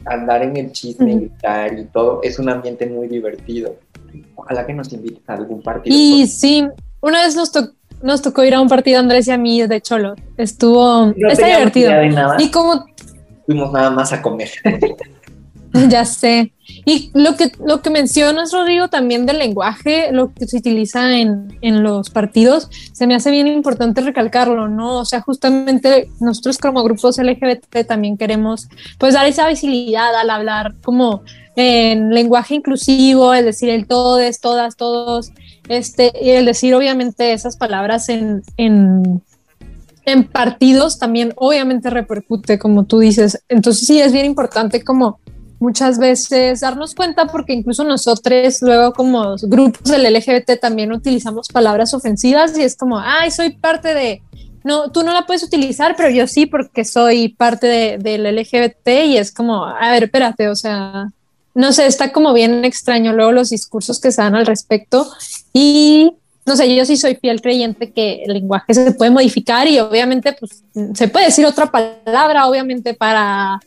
andar 0.06 0.44
en 0.44 0.58
el 0.58 0.72
chisme, 0.72 1.16
gritar 1.16 1.78
y 1.78 1.86
todo, 1.86 2.22
es 2.24 2.38
un 2.40 2.50
ambiente 2.50 2.88
muy 2.88 3.08
divertido. 3.08 3.76
Ojalá 4.36 4.66
que 4.66 4.74
nos 4.74 4.92
inviten 4.94 5.24
a 5.28 5.34
algún 5.34 5.62
partido. 5.62 5.96
Y 5.96 6.26
sí, 6.28 6.68
una 7.06 7.24
vez 7.24 7.36
nos 7.36 7.52
tocó 7.52 7.74
nos 8.02 8.22
tocó 8.22 8.44
ir 8.44 8.54
a 8.54 8.62
un 8.62 8.68
partido 8.68 9.00
Andrés 9.00 9.28
y 9.28 9.32
a 9.32 9.38
mí 9.38 9.66
de 9.66 9.82
Cholo. 9.82 10.16
Estuvo, 10.38 11.14
está 11.28 11.48
divertido. 11.48 11.92
Y 12.38 12.52
como 12.52 12.86
fuimos 13.46 13.72
nada 13.72 13.90
más 13.90 14.14
a 14.14 14.22
comer. 14.22 14.50
ya 15.90 16.06
sé. 16.06 16.52
Y 16.86 17.12
lo 17.14 17.36
que, 17.36 17.52
lo 17.64 17.82
que 17.82 17.90
mencionas, 17.90 18.52
Rodrigo, 18.52 18.90
también 18.90 19.26
del 19.26 19.40
lenguaje, 19.40 20.12
lo 20.12 20.34
que 20.34 20.48
se 20.48 20.58
utiliza 20.58 21.18
en, 21.18 21.58
en, 21.62 21.84
los 21.84 22.10
partidos, 22.10 22.70
se 22.92 23.08
me 23.08 23.16
hace 23.16 23.32
bien 23.32 23.48
importante 23.48 24.02
recalcarlo, 24.02 24.68
¿no? 24.68 25.00
O 25.00 25.06
sea, 25.06 25.22
justamente 25.22 26.10
nosotros 26.20 26.58
como 26.58 26.84
grupos 26.84 27.18
LGBT 27.18 27.88
también 27.88 28.18
queremos, 28.18 28.68
pues, 28.98 29.14
dar 29.14 29.26
esa 29.26 29.48
visibilidad 29.48 30.16
al 30.16 30.30
hablar 30.30 30.76
como 30.84 31.24
en 31.56 32.14
lenguaje 32.14 32.56
inclusivo, 32.56 33.34
es 33.34 33.46
decir, 33.46 33.70
el 33.70 33.88
todes, 33.88 34.42
todas, 34.42 34.76
todos, 34.76 35.32
este, 35.68 36.12
y 36.22 36.32
el 36.32 36.46
decir 36.46 36.76
obviamente 36.76 37.34
esas 37.34 37.58
palabras 37.58 38.10
en, 38.10 38.44
en, 38.58 39.22
en, 40.06 40.24
partidos 40.26 41.00
también 41.00 41.34
obviamente 41.36 41.90
repercute, 41.90 42.60
como 42.60 42.86
tú 42.86 43.00
dices. 43.00 43.44
Entonces 43.50 43.88
sí, 43.88 44.00
es 44.00 44.12
bien 44.12 44.26
importante 44.26 44.84
como 44.84 45.20
muchas 45.60 45.98
veces 45.98 46.60
darnos 46.60 46.94
cuenta 46.94 47.28
porque 47.28 47.54
incluso 47.54 47.84
nosotros 47.84 48.62
luego 48.62 48.94
como 48.94 49.36
grupos 49.44 49.84
del 49.84 50.14
LGBT 50.14 50.60
también 50.60 50.92
utilizamos 50.92 51.48
palabras 51.48 51.94
ofensivas 51.94 52.58
y 52.58 52.64
es 52.64 52.76
como, 52.76 53.00
ay, 53.00 53.32
soy 53.32 53.52
parte 53.52 53.94
de... 53.94 54.22
No, 54.64 54.92
tú 54.92 55.04
no 55.04 55.14
la 55.14 55.28
puedes 55.28 55.44
utilizar, 55.44 55.96
pero 55.96 56.10
yo 56.10 56.26
sí 56.26 56.48
porque 56.48 56.86
soy 56.86 57.30
parte 57.30 57.68
de, 57.68 57.98
del 58.00 58.36
LGBT 58.36 58.88
y 59.06 59.18
es 59.18 59.32
como, 59.32 59.64
a 59.64 59.92
ver, 59.92 60.06
espérate, 60.06 60.50
o 60.50 60.56
sea, 60.56 61.12
no 61.54 61.72
sé, 61.72 61.86
está 61.86 62.12
como 62.12 62.34
bien 62.34 62.66
extraño 62.66 63.14
luego 63.14 63.32
los 63.32 63.52
discursos 63.52 64.00
que 64.00 64.12
se 64.12 64.22
dan 64.22 64.36
al 64.36 64.48
respecto 64.48 65.08
y 65.58 66.18
no 66.46 66.58
sé, 66.58 66.76
yo 66.76 66.84
sí 66.84 66.98
soy 66.98 67.16
fiel 67.16 67.42
creyente 67.42 67.94
que 67.94 68.24
el 68.26 68.34
lenguaje 68.34 68.74
se 68.74 68.92
puede 68.92 69.10
modificar 69.10 69.70
y 69.70 69.80
obviamente 69.80 70.36
pues 70.38 70.66
se 70.94 71.08
puede 71.08 71.28
decir 71.28 71.46
otra 71.46 71.68
palabra, 71.68 72.46
obviamente 72.46 72.94
para 72.94 73.62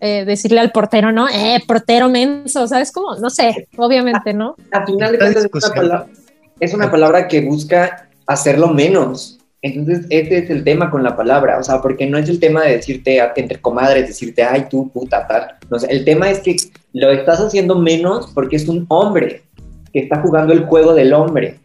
eh, 0.00 0.24
decirle 0.24 0.60
al 0.60 0.70
portero, 0.70 1.10
¿no? 1.10 1.28
Eh, 1.28 1.60
portero 1.66 2.08
menso, 2.08 2.68
¿sabes 2.68 2.92
cómo? 2.92 3.16
No 3.16 3.28
sé, 3.28 3.66
obviamente, 3.76 4.32
¿no? 4.32 4.54
Al 4.70 4.86
final 4.86 5.10
de 5.10 5.18
cuentas 5.18 5.44
es 5.44 5.50
una, 5.52 5.74
palabra, 5.74 6.06
es 6.60 6.74
una 6.74 6.90
palabra 6.92 7.26
que 7.26 7.40
busca 7.40 8.08
hacerlo 8.28 8.68
menos. 8.68 9.40
Entonces, 9.60 10.06
ese 10.10 10.38
es 10.38 10.50
el 10.50 10.62
tema 10.62 10.90
con 10.90 11.02
la 11.02 11.16
palabra, 11.16 11.58
o 11.58 11.64
sea, 11.64 11.82
porque 11.82 12.06
no 12.06 12.18
es 12.18 12.28
el 12.28 12.38
tema 12.38 12.62
de 12.62 12.76
decirte 12.76 13.20
entre 13.34 13.60
comadres, 13.60 14.06
decirte, 14.06 14.44
ay, 14.44 14.66
tú, 14.70 14.88
puta, 14.90 15.26
tal. 15.26 15.56
No, 15.70 15.78
sé, 15.80 15.88
el 15.90 16.04
tema 16.04 16.30
es 16.30 16.38
que 16.38 16.54
lo 16.92 17.10
estás 17.10 17.40
haciendo 17.40 17.76
menos 17.76 18.30
porque 18.32 18.56
es 18.56 18.68
un 18.68 18.86
hombre. 18.88 19.42
Que 19.92 20.00
está 20.00 20.20
jugando 20.20 20.52
el 20.52 20.64
juego 20.64 20.94
del 20.94 21.12
hombre. 21.12 21.58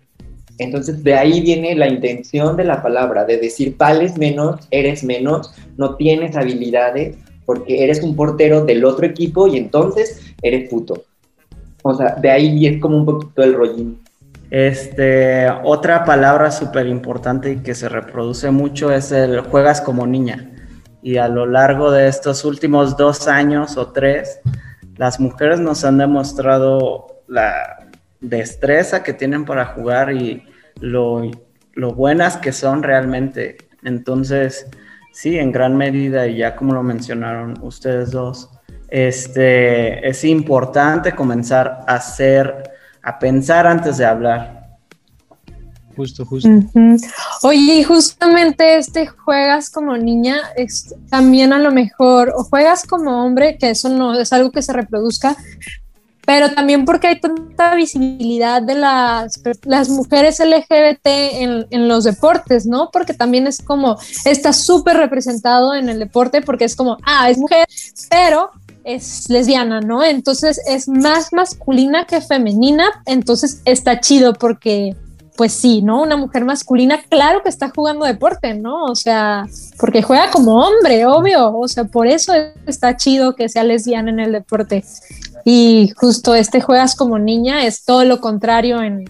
Entonces 0.59 1.03
de 1.03 1.13
ahí 1.13 1.41
viene 1.41 1.75
la 1.75 1.88
intención 1.88 2.57
de 2.57 2.63
la 2.63 2.82
palabra, 2.82 3.25
de 3.25 3.38
decir 3.38 3.75
vales 3.78 4.17
menos, 4.17 4.67
eres 4.71 5.03
menos, 5.03 5.53
no 5.78 5.95
tienes 5.95 6.36
habilidades 6.36 7.15
porque 7.45 7.84
eres 7.84 8.01
un 8.03 8.15
portero 8.15 8.65
del 8.65 8.84
otro 8.84 9.05
equipo 9.05 9.47
y 9.47 9.57
entonces 9.57 10.21
eres 10.41 10.69
puto. 10.69 11.03
O 11.84 11.93
sea, 11.93 12.15
de 12.15 12.30
ahí 12.30 12.65
es 12.65 12.82
como 12.82 12.97
un 12.97 13.05
poquito 13.05 13.43
el 13.43 13.53
rollín. 13.53 13.99
Este, 14.49 15.49
otra 15.63 16.05
palabra 16.05 16.51
súper 16.51 16.88
importante 16.88 17.51
y 17.51 17.57
que 17.57 17.75
se 17.75 17.89
reproduce 17.89 18.49
mucho 18.49 18.91
es 18.91 19.11
el 19.11 19.41
juegas 19.41 19.82
como 19.82 20.07
niña. 20.07 20.51
Y 21.01 21.17
a 21.17 21.28
lo 21.28 21.45
largo 21.45 21.91
de 21.91 22.07
estos 22.07 22.43
últimos 22.43 22.97
dos 22.97 23.28
años 23.28 23.78
o 23.78 23.88
tres, 23.88 24.39
las 24.97 25.19
mujeres 25.19 25.59
nos 25.59 25.86
han 25.86 25.97
demostrado 25.97 27.21
la 27.28 27.76
destreza 28.20 29.03
que 29.03 29.13
tienen 29.13 29.45
para 29.45 29.65
jugar 29.65 30.11
y 30.11 30.43
lo, 30.80 31.22
lo 31.74 31.93
buenas 31.93 32.38
que 32.38 32.51
son 32.51 32.84
realmente. 32.84 33.57
Entonces, 33.84 34.68
sí, 35.11 35.38
en 35.38 35.51
gran 35.51 35.78
medida, 35.78 36.28
y 36.28 36.38
ya 36.38 36.55
como 36.55 36.74
lo 36.74 36.84
mencionaron 36.84 37.57
ustedes 37.61 38.11
dos, 38.11 38.49
este, 38.89 40.07
es 40.07 40.24
importante 40.24 41.13
comenzar 41.13 41.84
a 41.88 41.95
hacer, 41.95 42.72
a 43.01 43.20
pensar 43.20 43.68
antes 43.68 43.97
de 43.97 44.05
hablar. 44.05 44.57
Justo, 45.95 46.26
justo. 46.26 46.47
Oye, 47.41 47.80
y 47.80 47.84
justamente 47.84 48.78
este 48.78 49.07
juegas 49.07 49.72
como 49.72 49.97
niña, 49.97 50.38
es, 50.55 50.93
también 51.09 51.53
a 51.53 51.57
lo 51.57 51.72
mejor, 51.72 52.32
o 52.36 52.43
juegas 52.43 52.86
como 52.86 53.26
hombre, 53.26 53.57
que 53.57 53.72
eso 53.72 53.89
no 53.89 54.13
es 54.13 54.32
algo 54.32 54.51
que 54.51 54.61
se 54.61 54.74
reproduzca, 54.74 55.36
pero 56.28 56.53
también 56.53 56.84
porque 56.84 57.07
hay 57.07 57.21
tanta 57.21 57.73
visibilidad 57.73 58.61
de 58.61 58.75
las, 58.75 59.39
las 59.63 59.88
mujeres 59.88 60.41
LGBT 60.41 61.05
en, 61.05 61.67
en 61.69 61.88
los 61.88 62.03
deportes, 62.03 62.65
¿no? 62.65 62.89
Porque 62.91 63.13
también 63.13 63.47
es 63.47 63.61
como, 63.61 63.97
está 64.25 64.51
súper 64.51 64.97
representado 64.97 65.73
en 65.73 65.88
el 65.88 65.99
deporte 65.99 66.41
porque 66.41 66.65
es 66.65 66.75
como, 66.75 66.97
ah, 67.05 67.30
es 67.30 67.38
mujer, 67.38 67.65
pero 68.09 68.51
es 68.84 69.30
lesbiana, 69.30 69.80
¿no? 69.80 70.03
Entonces 70.03 70.59
es 70.67 70.89
más 70.89 71.32
masculina 71.32 72.03
que 72.03 72.19
femenina, 72.19 72.89
entonces 73.05 73.61
está 73.63 74.01
chido 74.01 74.34
porque 74.34 74.97
pues 75.38 75.53
sí, 75.53 75.82
¿no? 75.84 76.01
Una 76.01 76.17
mujer 76.17 76.43
masculina, 76.43 76.99
claro 77.07 77.43
que 77.43 77.49
está 77.49 77.71
jugando 77.73 78.05
deporte, 78.05 78.55
¿no? 78.55 78.86
O 78.86 78.95
sea, 78.95 79.45
porque 79.80 80.01
juega 80.01 80.32
como 80.32 80.55
hombre, 80.55 81.05
obvio. 81.05 81.55
O 81.55 81.67
sea, 81.67 81.86
por 81.86 82.07
eso 82.07 82.34
está 82.65 82.97
chido 82.97 83.36
que 83.36 83.47
sea 83.47 83.63
lesbiana 83.63 84.09
en 84.09 84.19
el 84.19 84.32
deporte. 84.32 84.84
Y 85.50 85.93
justo 85.95 86.36
este 86.36 86.60
juegas 86.60 86.93
como 86.93 87.18
niña 87.18 87.66
es 87.66 87.86
todo 87.86 88.04
lo 88.04 88.20
contrario 88.20 88.82
en, 88.82 89.06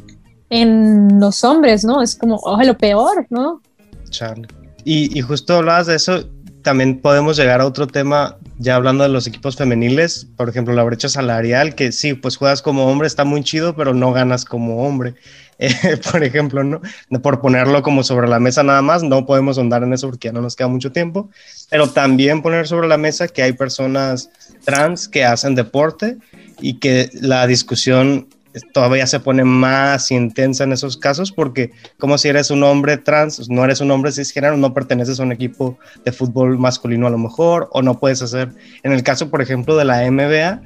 en 0.51 1.19
los 1.19 1.43
hombres, 1.43 1.83
¿no? 1.83 2.03
Es 2.03 2.15
como, 2.15 2.35
oh, 2.43 2.61
lo 2.61 2.77
peor, 2.77 3.25
¿no? 3.31 3.63
Charlie. 4.11 4.45
Y, 4.83 5.17
y 5.17 5.21
justo 5.23 5.55
hablabas 5.55 5.87
de 5.87 5.95
eso, 5.95 6.25
también 6.61 7.01
podemos 7.01 7.37
llegar 7.37 7.59
a 7.59 7.65
otro 7.65 7.87
tema, 7.87 8.37
ya 8.59 8.75
hablando 8.75 9.03
de 9.03 9.09
los 9.09 9.25
equipos 9.25 9.55
femeniles, 9.55 10.27
por 10.37 10.47
ejemplo, 10.47 10.75
la 10.75 10.83
brecha 10.83 11.09
salarial, 11.09 11.73
que 11.73 11.91
sí, 11.91 12.13
pues 12.13 12.37
juegas 12.37 12.61
como 12.61 12.85
hombre, 12.85 13.07
está 13.07 13.23
muy 13.23 13.43
chido, 13.43 13.75
pero 13.75 13.95
no 13.95 14.13
ganas 14.13 14.45
como 14.45 14.85
hombre. 14.85 15.15
Por 16.11 16.23
ejemplo, 16.23 16.63
¿no? 16.63 16.81
Por 17.21 17.41
ponerlo 17.41 17.81
como 17.81 18.03
sobre 18.03 18.27
la 18.27 18.39
mesa 18.39 18.63
nada 18.63 18.81
más, 18.81 19.03
no 19.03 19.25
podemos 19.25 19.57
ahondar 19.57 19.83
en 19.83 19.93
eso 19.93 20.07
porque 20.09 20.27
ya 20.27 20.31
no 20.31 20.41
nos 20.41 20.55
queda 20.55 20.67
mucho 20.67 20.91
tiempo, 20.91 21.29
pero 21.69 21.89
también 21.89 22.41
poner 22.41 22.67
sobre 22.67 22.87
la 22.87 22.97
mesa 22.97 23.27
que 23.27 23.41
hay 23.41 23.53
personas 23.53 24.29
trans 24.63 25.07
que 25.07 25.25
hacen 25.25 25.55
deporte 25.55 26.17
y 26.59 26.75
que 26.75 27.09
la 27.13 27.47
discusión 27.47 28.27
todavía 28.73 29.05
se 29.07 29.19
pone 29.19 29.43
más 29.43 30.11
intensa 30.11 30.63
en 30.63 30.73
esos 30.73 30.97
casos 30.97 31.31
porque 31.31 31.71
como 31.97 32.17
si 32.17 32.27
eres 32.29 32.49
un 32.51 32.63
hombre 32.63 32.97
trans, 32.97 33.49
no 33.49 33.63
eres 33.63 33.81
un 33.81 33.91
hombre 33.91 34.11
cisgénero, 34.11 34.57
no 34.57 34.73
perteneces 34.73 35.19
a 35.19 35.23
un 35.23 35.31
equipo 35.31 35.77
de 36.03 36.11
fútbol 36.11 36.57
masculino 36.57 37.07
a 37.07 37.11
lo 37.11 37.17
mejor 37.17 37.69
o 37.71 37.81
no 37.81 37.99
puedes 37.99 38.21
hacer, 38.21 38.49
en 38.83 38.91
el 38.93 39.03
caso 39.03 39.29
por 39.29 39.41
ejemplo 39.41 39.75
de 39.75 39.85
la 39.85 40.09
NBA, 40.09 40.61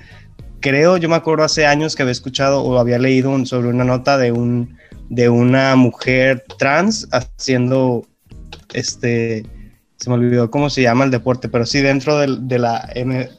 creo, 0.62 0.98
yo 0.98 1.10
me 1.10 1.16
acuerdo 1.16 1.44
hace 1.44 1.66
años 1.66 1.96
que 1.96 2.04
había 2.04 2.12
escuchado 2.14 2.64
o 2.64 2.78
había 2.78 3.00
leído 3.00 3.46
sobre 3.46 3.68
una 3.68 3.84
nota 3.84 4.18
de 4.18 4.32
un 4.32 4.78
de 5.10 5.28
una 5.28 5.76
mujer 5.76 6.46
trans 6.58 7.08
haciendo 7.12 8.08
este 8.74 9.46
se 9.98 10.10
me 10.10 10.16
olvidó 10.16 10.50
cómo 10.50 10.70
se 10.70 10.82
llama 10.82 11.04
el 11.04 11.12
deporte, 11.12 11.50
pero 11.50 11.66
sí 11.66 11.82
dentro 11.82 12.18
de, 12.18 12.38
de 12.40 12.60
la 12.60 12.90
M 12.96 13.30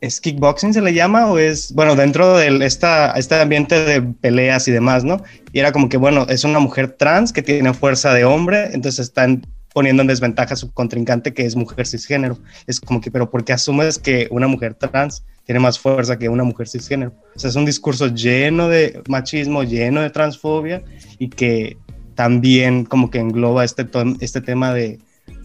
¿Es 0.00 0.20
kickboxing 0.20 0.72
se 0.72 0.80
le 0.80 0.94
llama 0.94 1.26
o 1.26 1.38
es, 1.38 1.72
bueno, 1.72 1.96
dentro 1.96 2.36
de 2.36 2.64
esta, 2.64 3.10
este 3.12 3.34
ambiente 3.34 3.84
de 3.84 4.00
peleas 4.02 4.68
y 4.68 4.70
demás, 4.70 5.02
¿no? 5.02 5.24
Y 5.52 5.58
era 5.58 5.72
como 5.72 5.88
que, 5.88 5.96
bueno, 5.96 6.24
es 6.28 6.44
una 6.44 6.60
mujer 6.60 6.92
trans 6.92 7.32
que 7.32 7.42
tiene 7.42 7.74
fuerza 7.74 8.14
de 8.14 8.24
hombre, 8.24 8.70
entonces 8.72 9.06
están 9.06 9.44
poniendo 9.72 10.02
en 10.02 10.08
desventaja 10.08 10.54
a 10.54 10.56
su 10.56 10.72
contrincante 10.72 11.34
que 11.34 11.44
es 11.44 11.56
mujer 11.56 11.86
cisgénero. 11.86 12.38
Es 12.66 12.80
como 12.80 13.00
que, 13.00 13.10
pero 13.10 13.30
¿por 13.30 13.44
qué 13.44 13.52
asumes 13.52 13.98
que 13.98 14.28
una 14.30 14.48
mujer 14.48 14.74
trans 14.74 15.24
tiene 15.44 15.60
más 15.60 15.78
fuerza 15.78 16.18
que 16.18 16.28
una 16.28 16.44
mujer 16.44 16.68
cisgénero? 16.68 17.12
O 17.34 17.38
sea, 17.38 17.50
es 17.50 17.56
un 17.56 17.64
discurso 17.64 18.08
lleno 18.08 18.68
de 18.68 19.02
machismo, 19.08 19.62
lleno 19.62 20.00
de 20.00 20.10
transfobia 20.10 20.82
y 21.18 21.28
que 21.28 21.76
también 22.14 22.84
como 22.84 23.10
que 23.10 23.18
engloba 23.18 23.64
este, 23.64 23.86
este 24.20 24.40
tema 24.40 24.74
de 24.74 24.98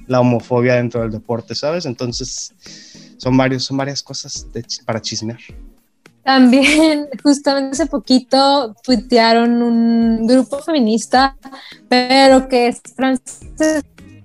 la 0.08 0.20
homofobia 0.20 0.76
dentro 0.76 1.02
del 1.02 1.12
deporte, 1.12 1.56
¿sabes? 1.56 1.86
Entonces 1.86 2.54
son, 3.18 3.38
varios, 3.38 3.64
son 3.64 3.78
varias 3.78 4.02
cosas 4.02 4.48
para 4.86 5.02
chismear. 5.02 5.40
También, 6.24 7.10
justamente 7.24 7.74
hace 7.74 7.86
poquito 7.86 8.76
tuitearon 8.84 9.62
un 9.62 10.26
grupo 10.26 10.60
feminista, 10.60 11.38
pero 11.90 12.48
que 12.48 12.68
es 12.68 12.82
francés 12.96 13.84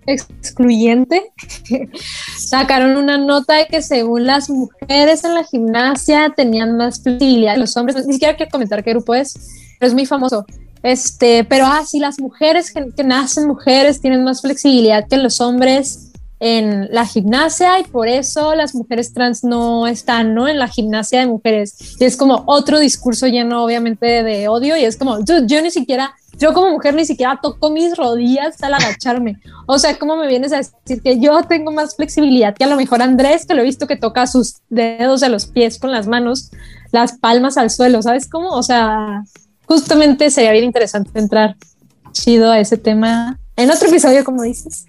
excluyente. 0.08 1.32
Sacaron 2.36 2.96
una 2.96 3.18
nota 3.18 3.54
de 3.54 3.66
que 3.66 3.82
según 3.82 4.26
las 4.26 4.48
mujeres 4.48 5.24
en 5.24 5.34
la 5.34 5.44
gimnasia 5.44 6.32
tenían 6.34 6.76
más 6.76 7.02
flexibilidad 7.02 7.56
los 7.56 7.76
hombres. 7.76 8.06
Ni 8.06 8.14
siquiera 8.14 8.36
quiero 8.36 8.50
comentar 8.50 8.82
qué 8.82 8.90
grupo 8.90 9.14
es, 9.14 9.34
pero 9.78 9.88
es 9.88 9.94
muy 9.94 10.06
famoso. 10.06 10.46
Este, 10.82 11.44
pero 11.44 11.66
ah, 11.66 11.82
sí, 11.84 11.98
las 11.98 12.20
mujeres 12.20 12.72
que, 12.72 12.90
que 12.96 13.04
nacen 13.04 13.46
mujeres 13.46 14.00
tienen 14.00 14.24
más 14.24 14.40
flexibilidad 14.40 15.06
que 15.08 15.16
los 15.16 15.40
hombres 15.40 16.08
en 16.40 16.88
la 16.92 17.04
gimnasia 17.04 17.80
y 17.80 17.84
por 17.84 18.06
eso 18.06 18.54
las 18.54 18.74
mujeres 18.74 19.12
trans 19.12 19.42
no 19.42 19.86
están, 19.86 20.34
¿no? 20.34 20.48
En 20.48 20.58
la 20.58 20.68
gimnasia 20.68 21.20
de 21.20 21.26
mujeres. 21.26 21.96
Y 21.98 22.04
es 22.04 22.16
como 22.16 22.44
otro 22.46 22.78
discurso 22.78 23.26
lleno 23.26 23.64
obviamente 23.64 24.22
de 24.22 24.48
odio 24.48 24.76
y 24.76 24.84
es 24.84 24.96
como, 24.96 25.18
yo 25.24 25.62
ni 25.62 25.70
siquiera, 25.70 26.14
yo 26.38 26.54
como 26.54 26.70
mujer 26.70 26.94
ni 26.94 27.04
siquiera 27.04 27.38
toco 27.42 27.70
mis 27.70 27.96
rodillas 27.96 28.62
al 28.62 28.74
agacharme. 28.74 29.40
O 29.66 29.78
sea, 29.78 29.98
¿cómo 29.98 30.16
me 30.16 30.28
vienes 30.28 30.52
a 30.52 30.58
decir 30.58 31.02
que 31.02 31.18
yo 31.20 31.42
tengo 31.42 31.72
más 31.72 31.96
flexibilidad 31.96 32.54
que 32.54 32.64
a 32.64 32.68
lo 32.68 32.76
mejor 32.76 33.02
Andrés, 33.02 33.44
que 33.46 33.54
lo 33.54 33.62
he 33.62 33.64
visto 33.64 33.86
que 33.86 33.96
toca 33.96 34.26
sus 34.26 34.58
dedos 34.68 35.20
de 35.20 35.28
los 35.28 35.46
pies 35.46 35.78
con 35.78 35.92
las 35.92 36.06
manos, 36.06 36.50
las 36.92 37.18
palmas 37.18 37.56
al 37.58 37.70
suelo, 37.70 38.02
¿sabes 38.02 38.28
cómo? 38.28 38.50
O 38.50 38.62
sea, 38.62 39.24
justamente 39.66 40.30
sería 40.30 40.52
bien 40.52 40.64
interesante 40.64 41.18
entrar 41.18 41.56
chido 42.12 42.50
a 42.50 42.58
ese 42.60 42.78
tema 42.78 43.38
en 43.56 43.70
otro 43.70 43.88
episodio, 43.88 44.24
como 44.24 44.42
dices 44.42 44.86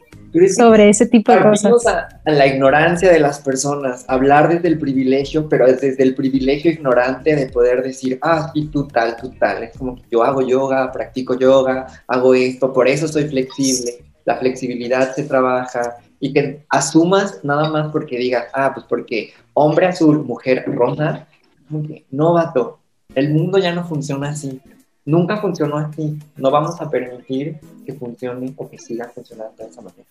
sobre 0.55 0.89
ese 0.89 1.05
tipo 1.05 1.31
de 1.31 1.41
cosas. 1.41 1.85
A, 1.85 2.09
a, 2.25 2.31
la 2.31 2.47
ignorancia 2.47 3.11
de 3.11 3.19
las 3.19 3.39
personas, 3.39 4.05
hablar 4.07 4.49
desde 4.49 4.67
el 4.67 4.79
privilegio, 4.79 5.49
pero 5.49 5.65
desde 5.67 6.03
el 6.03 6.15
privilegio 6.15 6.71
ignorante 6.71 7.35
de 7.35 7.47
poder 7.47 7.83
decir, 7.83 8.19
ah, 8.21 8.51
sí, 8.53 8.69
tú 8.71 8.87
tal, 8.87 9.15
tú 9.17 9.31
tal. 9.39 9.63
Es 9.63 9.77
como 9.77 9.95
que 9.95 10.03
yo 10.11 10.23
hago 10.23 10.41
yoga, 10.41 10.91
practico 10.91 11.37
yoga, 11.37 11.87
hago 12.07 12.33
esto, 12.33 12.71
por 12.73 12.87
eso 12.87 13.07
soy 13.07 13.27
flexible. 13.27 14.03
La 14.25 14.37
flexibilidad 14.37 15.13
se 15.15 15.23
trabaja 15.23 15.97
y 16.19 16.33
que 16.33 16.65
asumas 16.69 17.39
nada 17.43 17.69
más 17.69 17.91
porque 17.91 18.17
digas, 18.17 18.47
ah, 18.53 18.71
pues 18.73 18.85
porque 18.87 19.33
hombre 19.53 19.87
azul, 19.87 20.23
mujer 20.23 20.63
rosa, 20.67 21.27
no, 22.11 22.33
vato, 22.33 22.79
el 23.15 23.29
mundo 23.29 23.57
ya 23.57 23.73
no 23.73 23.83
funciona 23.83 24.29
así. 24.29 24.59
Nunca 25.05 25.37
funcionó 25.37 25.77
así. 25.77 26.19
No 26.35 26.51
vamos 26.51 26.79
a 26.81 26.89
permitir 26.89 27.59
que 27.85 27.93
funcione 27.93 28.53
o 28.55 28.69
que 28.69 28.77
siga 28.77 29.09
funcionando 29.09 29.55
de 29.57 29.69
esa 29.69 29.81
manera. 29.81 30.05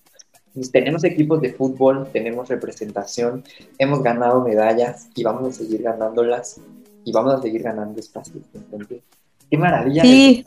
Tenemos 0.73 1.05
equipos 1.05 1.41
de 1.41 1.53
fútbol, 1.53 2.09
tenemos 2.13 2.49
representación, 2.49 3.45
hemos 3.79 4.03
ganado 4.03 4.43
medallas 4.43 5.09
y 5.15 5.23
vamos 5.23 5.49
a 5.49 5.53
seguir 5.53 5.83
ganándolas 5.83 6.61
y 7.05 7.13
vamos 7.13 7.35
a 7.35 7.43
seguir 7.43 7.63
ganando 7.63 8.01
espacios. 8.01 8.43
qué 9.51 9.57
maravilla. 9.57 10.03
Sí. 10.03 10.45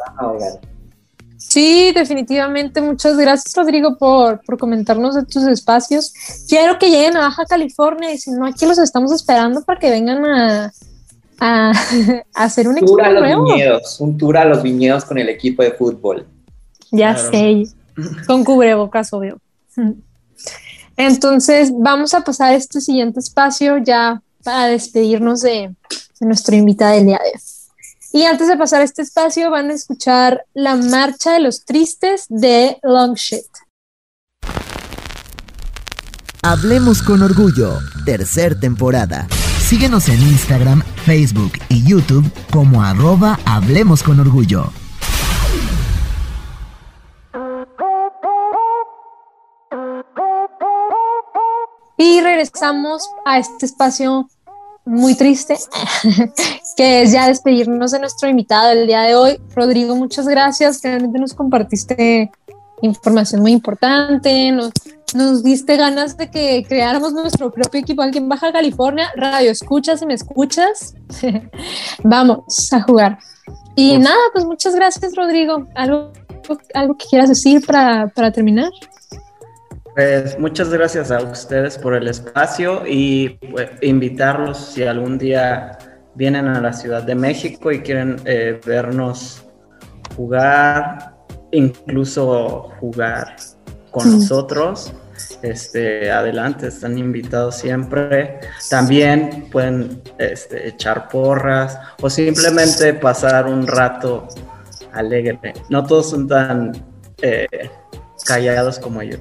Sí, 1.38 1.92
definitivamente. 1.94 2.82
Muchas 2.82 3.18
gracias, 3.18 3.56
Rodrigo, 3.56 3.98
por, 3.98 4.42
por, 4.42 4.60
comentarnos 4.60 5.16
de 5.16 5.26
tus 5.26 5.44
espacios. 5.44 6.14
Quiero 6.48 6.78
que 6.78 6.90
lleguen 6.90 7.18
a 7.18 7.22
Baja 7.22 7.46
California 7.46 8.14
y 8.14 8.20
si 8.20 8.32
no, 8.32 8.46
aquí 8.46 8.68
los 8.68 8.78
estamos 8.78 9.12
esperando 9.12 9.64
para 9.64 9.80
que 9.80 9.90
vengan 9.90 10.24
a, 10.24 10.72
a, 11.44 11.72
hacer 12.36 12.68
un 12.68 12.76
tour 12.76 13.02
a 13.02 13.12
los 13.12 13.24
Viñedos, 13.24 14.00
un 14.00 14.16
tour 14.16 14.38
a 14.38 14.46
los 14.46 14.62
viñedos 14.62 15.06
con 15.06 15.18
el 15.18 15.28
equipo 15.28 15.64
de 15.64 15.72
fútbol. 15.72 16.28
Ya 16.92 17.18
sé, 17.18 17.64
con 18.28 18.44
cubrebocas, 18.44 19.12
obvio. 19.12 19.40
Entonces, 20.98 21.72
vamos 21.76 22.14
a 22.14 22.22
pasar 22.22 22.52
a 22.52 22.56
este 22.56 22.80
siguiente 22.80 23.20
espacio 23.20 23.80
ya 23.80 24.22
para 24.44 24.68
despedirnos 24.68 25.42
de, 25.42 25.74
de 26.20 26.28
nuestro 26.28 26.56
invitado 26.56 26.94
del 26.94 27.08
día 27.08 27.20
de 27.24 27.32
hoy. 27.32 27.42
Y 28.14 28.26
antes 28.26 28.48
de 28.48 28.58
pasar 28.58 28.82
a 28.82 28.84
este 28.84 29.02
espacio 29.02 29.50
van 29.50 29.72
a 29.72 29.74
escuchar 29.74 30.46
La 30.54 30.76
Marcha 30.76 31.34
de 31.34 31.40
los 31.40 31.66
Tristes 31.66 32.26
de 32.30 32.78
Longshit. 32.84 33.48
Hablemos 36.44 37.02
con 37.02 37.24
Orgullo, 37.24 37.80
tercer 38.06 38.60
temporada. 38.60 39.28
Síguenos 39.72 40.10
en 40.10 40.22
Instagram, 40.22 40.82
Facebook 41.06 41.54
y 41.70 41.82
YouTube 41.86 42.30
como 42.52 42.84
arroba 42.84 43.40
Hablemos 43.46 44.04
con 44.04 44.20
Orgullo. 44.20 44.66
Y 51.98 52.20
regresamos 52.20 53.10
a 53.26 53.40
este 53.40 53.66
espacio 53.66 54.30
muy 54.84 55.16
triste, 55.16 55.58
que 56.76 57.04
es 57.04 57.14
ya 57.14 57.30
despedirnos 57.30 57.92
de 57.92 58.00
nuestro 58.00 58.28
invitado 58.28 58.72
el 58.72 58.88
día 58.88 59.04
de 59.04 59.16
hoy. 59.16 59.40
Rodrigo, 59.56 59.96
muchas 59.96 60.28
gracias. 60.28 60.82
Realmente 60.84 61.18
nos 61.18 61.34
compartiste 61.34 62.30
información 62.82 63.42
muy 63.42 63.54
importante, 63.54 64.52
nos 65.16 65.44
diste 65.44 65.78
ganas 65.78 66.18
de 66.18 66.30
que 66.30 66.64
creáramos 66.68 67.14
nuestro 67.14 67.52
propio 67.52 67.82
equipo 67.82 68.02
aquí 68.02 68.18
en 68.18 68.30
Baja 68.30 68.52
California. 68.52 69.12
Radio, 69.16 69.52
escuchas 69.52 70.00
si 70.00 70.06
me 70.06 70.14
escuchas. 70.14 70.96
Vamos 72.04 72.72
a 72.72 72.82
jugar. 72.82 73.18
Y 73.76 73.98
nada, 73.98 74.22
pues 74.34 74.46
muchas 74.46 74.76
gracias, 74.76 75.16
Rodrigo. 75.16 75.68
¿Algo, 75.76 76.12
algo 76.74 76.98
que 76.98 77.06
quieras 77.10 77.30
decir 77.30 77.66
para, 77.66 78.08
para 78.10 78.32
terminar? 78.32 78.72
Pues 79.96 80.40
muchas 80.40 80.70
gracias 80.70 81.12
a 81.12 81.22
ustedes 81.22 81.78
por 81.78 81.96
el 81.96 82.08
espacio 82.08 82.84
y 82.88 83.30
pues, 83.52 83.70
invitarlos 83.82 84.58
si 84.58 84.84
algún 84.84 85.18
día 85.18 85.78
vienen 86.16 86.48
a 86.48 86.62
la 86.62 86.74
Ciudad 86.74 87.04
de 87.04 87.16
México 87.16 87.72
y 87.72 87.82
quieren 87.82 88.18
eh, 88.26 88.60
vernos 88.66 89.44
jugar, 90.16 91.14
incluso 91.52 92.72
jugar 92.80 93.36
con 93.92 94.12
nosotros. 94.12 94.94
Este, 95.42 96.12
adelante, 96.12 96.68
están 96.68 96.98
invitados 96.98 97.56
siempre. 97.56 98.40
También 98.70 99.48
pueden 99.52 100.02
este, 100.18 100.68
echar 100.68 101.08
porras 101.08 101.78
o 102.02 102.10
simplemente 102.10 102.94
pasar 102.94 103.48
un 103.48 103.66
rato 103.68 104.28
alegre. 104.94 105.40
No 105.70 105.86
todos 105.86 106.10
son 106.10 106.28
tan 106.28 106.72
eh, 107.22 107.48
callados 108.26 108.80
como 108.80 109.02
yo. 109.02 109.18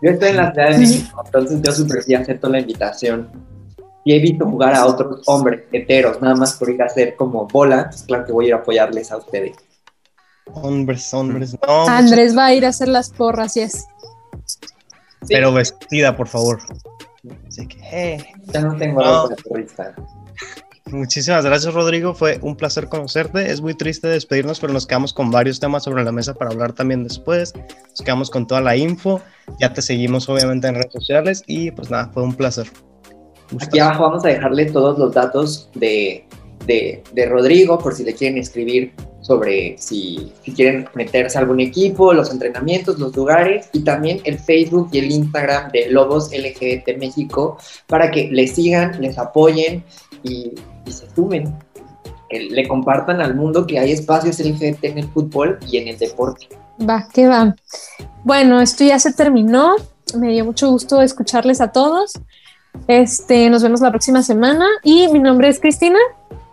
Yo 0.00 0.10
estoy 0.10 0.28
en 0.28 0.36
la 0.36 0.52
Ciudad 0.52 0.70
de 0.70 0.78
México, 0.78 1.22
entonces 1.24 1.60
yo 1.60 1.72
súper 1.72 2.02
sí 2.02 2.14
acepto 2.14 2.48
la 2.48 2.60
invitación. 2.60 3.30
Y 4.04 4.14
he 4.14 4.20
visto 4.20 4.46
jugar 4.46 4.74
a 4.74 4.86
otros 4.86 5.22
hombres 5.26 5.64
heteros, 5.72 6.22
nada 6.22 6.34
más 6.34 6.54
por 6.54 6.70
ir 6.70 6.80
a 6.80 6.86
hacer 6.86 7.16
como 7.16 7.46
bola. 7.46 7.90
Claro 8.06 8.24
que 8.24 8.32
voy 8.32 8.46
a 8.46 8.48
ir 8.48 8.54
a 8.54 8.58
apoyarles 8.58 9.10
a 9.10 9.18
ustedes. 9.18 9.56
Hombres, 10.54 11.12
hombres, 11.12 11.56
no. 11.66 11.88
Andrés 11.88 12.36
va 12.36 12.46
a 12.46 12.54
ir 12.54 12.64
a 12.64 12.68
hacer 12.68 12.88
las 12.88 13.10
porras, 13.10 13.56
y 13.56 13.60
es. 13.60 13.86
Pero 15.26 15.52
vestida, 15.52 16.16
por 16.16 16.28
favor. 16.28 16.58
Así 17.46 17.66
que, 17.66 17.78
eh. 17.92 18.24
Ya 18.52 18.60
no 18.62 18.76
tengo 18.76 19.28
de 19.28 19.36
turista. 19.36 19.94
Muchísimas 20.92 21.44
gracias, 21.44 21.74
Rodrigo. 21.74 22.14
Fue 22.14 22.38
un 22.42 22.56
placer 22.56 22.88
conocerte. 22.88 23.50
Es 23.50 23.60
muy 23.60 23.74
triste 23.74 24.08
despedirnos, 24.08 24.58
pero 24.60 24.72
nos 24.72 24.86
quedamos 24.86 25.12
con 25.12 25.30
varios 25.30 25.60
temas 25.60 25.84
sobre 25.84 26.02
la 26.04 26.12
mesa 26.12 26.34
para 26.34 26.50
hablar 26.50 26.72
también 26.72 27.04
después. 27.04 27.52
Nos 27.90 28.00
quedamos 28.02 28.30
con 28.30 28.46
toda 28.46 28.60
la 28.60 28.76
info. 28.76 29.20
Ya 29.60 29.72
te 29.72 29.82
seguimos, 29.82 30.28
obviamente, 30.28 30.68
en 30.68 30.76
redes 30.76 30.92
sociales. 30.92 31.42
Y 31.46 31.70
pues 31.72 31.90
nada, 31.90 32.10
fue 32.14 32.22
un 32.22 32.34
placer. 32.34 32.68
Aquí 33.60 33.78
abajo 33.78 34.04
vamos 34.04 34.24
a 34.24 34.28
dejarle 34.28 34.66
todos 34.66 34.98
los 34.98 35.12
datos 35.12 35.70
de, 35.74 36.26
de, 36.66 37.02
de 37.12 37.26
Rodrigo 37.26 37.78
por 37.78 37.94
si 37.94 38.04
le 38.04 38.14
quieren 38.14 38.38
escribir 38.38 38.92
sobre 39.28 39.76
si, 39.76 40.32
si 40.42 40.52
quieren 40.52 40.88
meterse 40.94 41.36
a 41.36 41.42
algún 41.42 41.60
equipo, 41.60 42.14
los 42.14 42.32
entrenamientos, 42.32 42.98
los 42.98 43.14
lugares 43.14 43.68
y 43.74 43.80
también 43.80 44.20
el 44.24 44.38
Facebook 44.38 44.88
y 44.90 45.00
el 45.00 45.12
Instagram 45.12 45.70
de 45.70 45.90
Lobos 45.90 46.30
LGBT 46.32 46.96
México 46.98 47.58
para 47.86 48.10
que 48.10 48.30
le 48.32 48.46
sigan, 48.48 48.98
les 49.02 49.18
apoyen 49.18 49.84
y, 50.22 50.54
y 50.86 50.90
se 50.90 51.10
sumen, 51.14 51.54
que 52.30 52.40
le 52.40 52.66
compartan 52.66 53.20
al 53.20 53.34
mundo 53.34 53.66
que 53.66 53.78
hay 53.78 53.92
espacios 53.92 54.40
LGBT 54.40 54.84
en 54.84 54.98
el 54.98 55.08
fútbol 55.08 55.58
y 55.70 55.76
en 55.76 55.88
el 55.88 55.98
deporte. 55.98 56.48
Va, 56.88 57.06
que 57.12 57.28
va. 57.28 57.54
Bueno, 58.24 58.62
esto 58.62 58.82
ya 58.82 58.98
se 58.98 59.12
terminó. 59.12 59.76
Me 60.14 60.32
dio 60.32 60.46
mucho 60.46 60.70
gusto 60.70 61.02
escucharles 61.02 61.60
a 61.60 61.70
todos. 61.70 62.14
Este, 62.86 63.50
nos 63.50 63.62
vemos 63.62 63.82
la 63.82 63.90
próxima 63.90 64.22
semana. 64.22 64.66
Y 64.82 65.08
mi 65.08 65.18
nombre 65.18 65.48
es 65.48 65.60
Cristina. 65.60 65.98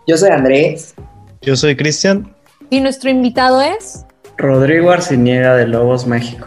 Yo 0.06 0.18
soy 0.18 0.30
Andrés. 0.30 0.94
Yo 1.40 1.56
soy 1.56 1.74
Cristian. 1.74 2.35
Y 2.70 2.80
nuestro 2.80 3.10
invitado 3.10 3.60
es. 3.60 4.04
Rodrigo 4.36 4.90
Arciniega 4.90 5.54
de 5.56 5.66
Lobos 5.66 6.06
México. 6.06 6.46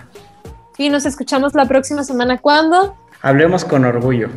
Y 0.78 0.90
nos 0.90 1.06
escuchamos 1.06 1.54
la 1.54 1.66
próxima 1.66 2.04
semana. 2.04 2.40
¿Cuándo? 2.40 2.96
Hablemos 3.22 3.66
con 3.66 3.86
orgullo. 3.86 4.30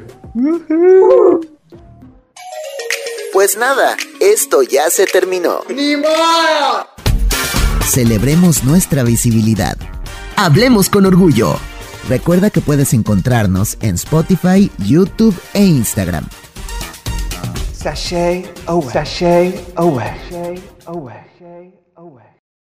Pues 3.33 3.57
nada, 3.57 3.97
esto 4.21 4.63
ya 4.63 4.91
se 4.91 5.07
terminó. 5.07 5.61
Celebremos 7.85 8.65
nuestra 8.65 9.03
visibilidad. 9.05 9.77
Hablemos 10.37 10.91
con 10.91 11.07
orgullo. 11.07 11.57
Recuerda 12.09 12.51
que 12.51 12.61
puedes 12.61 12.93
encontrarnos 12.95 13.79
en 13.81 13.95
Spotify, 13.95 14.71
YouTube 14.79 15.39
e 15.55 15.65
Instagram. 15.65 16.27
Sashay 17.73 18.51
away. 18.67 18.93
Sashay 18.93 19.65
away. 19.77 20.09
Sashay 20.29 20.63
away. 20.87 21.32